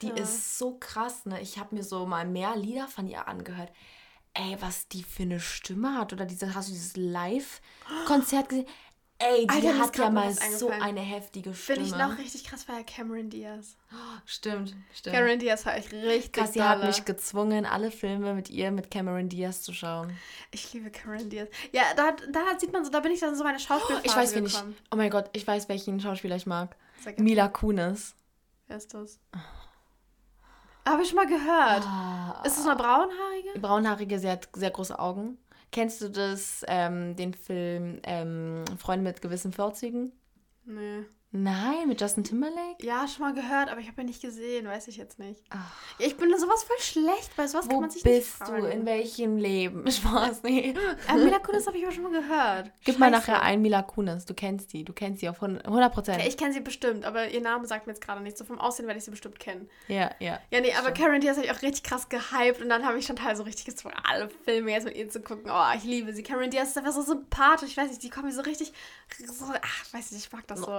Die 0.00 0.08
ist 0.08 0.58
so 0.58 0.78
krass, 0.80 1.26
ne? 1.26 1.40
Ich 1.42 1.58
habe 1.58 1.76
mir 1.76 1.84
so 1.84 2.06
mal 2.06 2.26
mehr 2.26 2.56
Lieder 2.56 2.88
von 2.88 3.06
ihr 3.06 3.28
angehört 3.28 3.70
ey, 4.34 4.56
was 4.60 4.88
die 4.88 5.02
für 5.02 5.24
eine 5.24 5.40
Stimme 5.40 5.96
hat. 5.98 6.12
Oder 6.12 6.24
diese, 6.24 6.54
hast 6.54 6.68
du 6.68 6.72
dieses 6.72 6.96
Live-Konzert 6.96 8.48
gesehen? 8.48 8.66
Ey, 9.22 9.46
die 9.46 9.50
Alter, 9.50 9.78
hat 9.78 9.96
ja 9.96 10.10
mal 10.10 10.32
so 10.32 10.68
eine 10.68 11.00
heftige 11.00 11.54
Stimme. 11.54 11.80
Finde 11.80 11.88
ich 11.88 11.96
noch 11.96 12.18
richtig 12.18 12.44
krass, 12.44 12.66
war 12.68 12.78
ja 12.78 12.82
Cameron 12.82 13.30
Diaz. 13.30 13.76
Stimmt, 14.26 14.74
stimmt. 14.92 15.14
Cameron 15.14 15.38
Diaz 15.38 15.64
war 15.64 15.78
ich 15.78 15.92
richtig 15.92 16.32
krass. 16.32 16.52
Sie 16.52 16.62
hat 16.62 16.84
mich 16.84 17.04
gezwungen, 17.04 17.64
alle 17.64 17.90
Filme 17.90 18.34
mit 18.34 18.50
ihr, 18.50 18.70
mit 18.70 18.90
Cameron 18.90 19.28
Diaz 19.28 19.62
zu 19.62 19.72
schauen. 19.72 20.16
Ich 20.50 20.72
liebe 20.72 20.90
Cameron 20.90 21.30
Diaz. 21.30 21.48
Ja, 21.70 21.82
da, 21.96 22.16
da 22.30 22.58
sieht 22.58 22.72
man 22.72 22.84
so, 22.84 22.90
da 22.90 23.00
bin 23.00 23.12
ich 23.12 23.20
dann 23.20 23.36
so 23.36 23.44
meine 23.44 23.60
Schauspielphase 23.60 24.02
oh, 24.04 24.10
Ich 24.10 24.16
weiß, 24.16 24.34
wen 24.34 24.46
ich, 24.46 24.58
oh 24.90 24.96
mein 24.96 25.10
Gott, 25.10 25.30
ich 25.32 25.46
weiß, 25.46 25.68
welchen 25.68 26.00
Schauspieler 26.00 26.36
ich 26.36 26.46
mag. 26.46 26.76
Mila 27.16 27.48
Kunis. 27.48 28.14
Wer 28.66 28.76
ist 28.76 28.92
das? 28.94 29.20
Habe 30.84 31.02
ich 31.02 31.08
schon 31.08 31.16
mal 31.16 31.26
gehört. 31.26 31.84
Ah, 31.86 32.42
ist 32.44 32.58
das 32.58 32.66
eine 32.66 32.74
braunhaarige? 32.74 33.60
Braunhaarige, 33.60 34.18
sie 34.18 34.28
hat 34.28 34.48
sehr 34.54 34.70
große 34.70 34.98
Augen. 34.98 35.38
Kennst 35.72 36.02
du 36.02 36.10
das, 36.10 36.64
ähm, 36.68 37.16
den 37.16 37.34
Film 37.34 37.98
ähm, 38.04 38.64
Freunde 38.78 39.04
mit 39.04 39.22
gewissen 39.22 39.52
Vorzügen? 39.52 40.12
Nee. 40.64 41.04
Nein, 41.34 41.88
mit 41.88 41.98
Justin 41.98 42.24
Timberlake? 42.24 42.76
Ja, 42.82 43.08
schon 43.08 43.22
mal 43.22 43.32
gehört, 43.32 43.70
aber 43.70 43.80
ich 43.80 43.88
habe 43.88 44.02
ihn 44.02 44.06
nicht 44.06 44.20
gesehen, 44.20 44.66
weiß 44.66 44.86
ich 44.88 44.98
jetzt 44.98 45.18
nicht. 45.18 45.40
Ach. 45.48 45.72
Ich 45.98 46.18
bin 46.18 46.28
sowas 46.38 46.62
voll 46.62 46.76
schlecht, 46.78 47.30
weil 47.36 47.48
sowas 47.48 47.64
Wo 47.66 47.70
kann 47.70 47.80
man 47.80 47.90
sich 47.90 48.04
nicht 48.04 48.26
fragen. 48.26 48.56
bist 48.56 48.66
du? 48.66 48.70
In 48.70 48.84
welchem 48.84 49.36
Leben? 49.38 49.90
Spaß, 49.90 50.42
nee. 50.42 50.74
Äh, 51.08 51.14
Mila 51.16 51.38
Kunis 51.38 51.66
habe 51.66 51.78
ich 51.78 51.84
aber 51.84 51.92
schon 51.92 52.02
mal 52.02 52.12
gehört. 52.12 52.70
Gib 52.84 52.94
Scheiße. 52.94 52.98
mal 52.98 53.10
nachher 53.10 53.40
ein 53.40 53.62
Mila 53.62 53.80
Kunis, 53.82 54.26
du 54.26 54.34
kennst 54.34 54.74
die, 54.74 54.84
du 54.84 54.92
kennst 54.92 55.20
sie 55.20 55.28
auf 55.30 55.42
100 55.42 55.92
Prozent. 55.94 56.18
Okay, 56.18 56.28
ich 56.28 56.36
kenne 56.36 56.52
sie 56.52 56.60
bestimmt, 56.60 57.06
aber 57.06 57.28
ihr 57.30 57.40
Name 57.40 57.66
sagt 57.66 57.86
mir 57.86 57.94
jetzt 57.94 58.04
gerade 58.04 58.22
nicht. 58.22 58.36
So 58.36 58.44
vom 58.44 58.58
Aussehen 58.58 58.86
werde 58.86 58.98
ich 58.98 59.04
sie 59.04 59.10
bestimmt 59.10 59.40
kennen. 59.40 59.70
Ja, 59.88 60.10
ja. 60.18 60.38
Ja, 60.50 60.60
nee, 60.60 60.74
aber 60.74 60.92
Karen 60.92 61.22
Diaz 61.22 61.36
habe 61.38 61.46
ich 61.46 61.52
auch 61.52 61.62
richtig 61.62 61.82
krass 61.82 62.10
gehypt 62.10 62.60
und 62.60 62.68
dann 62.68 62.84
habe 62.84 62.98
ich 62.98 63.06
schon 63.06 63.16
teil 63.16 63.36
so 63.36 63.42
richtig 63.44 63.64
gezwungen, 63.64 63.94
alle 64.04 64.28
Filme 64.44 64.70
jetzt 64.70 64.84
mit 64.84 64.96
ihr 64.96 65.08
zu 65.08 65.22
gucken. 65.22 65.50
Oh, 65.50 65.74
ich 65.74 65.84
liebe 65.84 66.12
sie. 66.12 66.22
Karen 66.22 66.50
Diaz 66.50 66.68
ist 66.68 66.76
einfach 66.76 66.92
so 66.92 67.00
sympathisch, 67.00 67.70
ich 67.70 67.76
weiß 67.78 67.88
nicht, 67.88 68.02
die 68.02 68.10
kommen 68.10 68.26
mir 68.26 68.34
so 68.34 68.42
richtig, 68.42 68.70
so, 69.26 69.46
ach, 69.46 69.94
weiß 69.94 70.12
nicht, 70.12 70.26
ich 70.26 70.32
mag 70.32 70.46
das 70.46 70.60
so. 70.60 70.76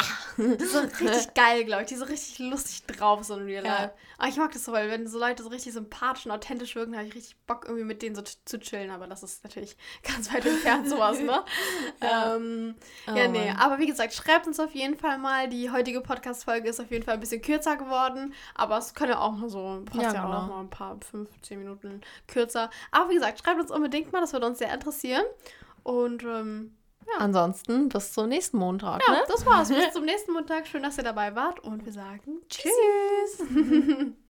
Die 0.58 0.66
sind 0.66 1.00
richtig 1.00 1.34
geil, 1.34 1.64
glaube 1.66 1.84
ich. 1.84 1.88
Die 1.88 1.96
sind 1.96 2.10
richtig 2.10 2.40
lustig 2.40 2.84
drauf, 2.86 3.24
so 3.24 3.36
in 3.36 3.46
Real 3.46 3.64
Life. 3.64 3.84
Ja. 3.84 3.94
Aber 4.18 4.28
ich 4.30 4.38
mag 4.38 4.52
das 4.52 4.66
so, 4.66 4.72
weil 4.72 4.90
wenn 4.90 5.08
so 5.08 5.20
Leute 5.20 5.44
so 5.44 5.50
richtig 5.50 5.74
sympathisch 5.74 6.26
und 6.26 6.32
authentisch 6.32 6.76
wirken, 6.76 6.96
habe 6.96 7.08
ich 7.08 7.16
richtig 7.16 7.36
Bock, 7.46 7.66
irgendwie 7.66 7.84
mit 7.84 8.02
denen 8.02 8.16
so 8.16 8.22
zu 8.22 8.60
chillen. 8.60 8.92
Aber 8.92 9.08
das 9.08 9.24
ist 9.24 9.44
natürlich 9.44 9.78
ganz 10.04 10.34
weit 10.34 10.46
entfernt, 10.46 10.90
sowas, 10.90 11.20
ne? 11.20 11.44
ja. 12.02 12.36
Ähm, 12.36 12.76
oh, 13.08 13.16
ja, 13.16 13.28
nee. 13.28 13.48
Mann. 13.48 13.58
Aber 13.58 13.80
wie 13.80 13.88
gesagt, 13.88 14.14
schreibt 14.14 14.48
uns 14.48 14.60
auf 14.60 14.74
jeden 14.74 14.98
Fall 14.98 15.18
mal. 15.18 15.50
Die 15.50 15.72
heutige 15.72 16.02
Podcast-Folge 16.02 16.70
ist 16.70 16.80
auf 16.80 16.92
jeden 16.92 17.04
Fall 17.04 17.16
ein 17.16 17.20
bisschen 17.20 17.42
kürzer 17.42 17.76
geworden. 17.76 18.34
Aber 18.56 18.78
es 18.78 18.94
können 18.94 19.12
ja 19.12 19.20
auch 19.20 19.36
nur 19.36 19.50
so, 19.50 19.82
passt 19.86 20.02
ja, 20.02 20.14
ja 20.14 20.26
genau. 20.26 20.26
auch 20.26 20.42
noch 20.42 20.48
mal 20.50 20.62
ein 20.62 20.70
paar, 20.70 20.98
fünf, 21.10 21.30
zehn 21.42 21.60
Minuten 21.60 22.02
kürzer. 22.28 22.70
Aber 22.92 23.10
wie 23.10 23.16
gesagt, 23.16 23.40
schreibt 23.40 23.60
uns 23.60 23.72
unbedingt 23.72 24.12
mal, 24.12 24.22
das 24.22 24.34
würde 24.34 24.48
uns 24.48 24.60
sehr 24.60 24.74
interessieren. 24.74 25.24
Und 25.84 26.24
ähm, 26.24 26.76
ja. 27.08 27.20
Ansonsten 27.20 27.90
bis 27.90 28.14
zum 28.14 28.30
nächsten 28.30 28.58
Montag. 28.58 29.02
Ja, 29.08 29.14
ne? 29.14 29.24
das 29.28 29.46
war's. 29.46 29.70
bis 29.70 29.92
zum 29.94 30.06
nächsten 30.06 30.34
Montag. 30.34 30.68
Schön, 30.68 30.84
dass 30.84 30.98
ihr 30.98 31.04
dabei 31.04 31.36
wart 31.36 31.60
und 31.60 31.86
wir 31.86 31.94
sagen 31.94 32.42
Tschüss. 32.50 32.74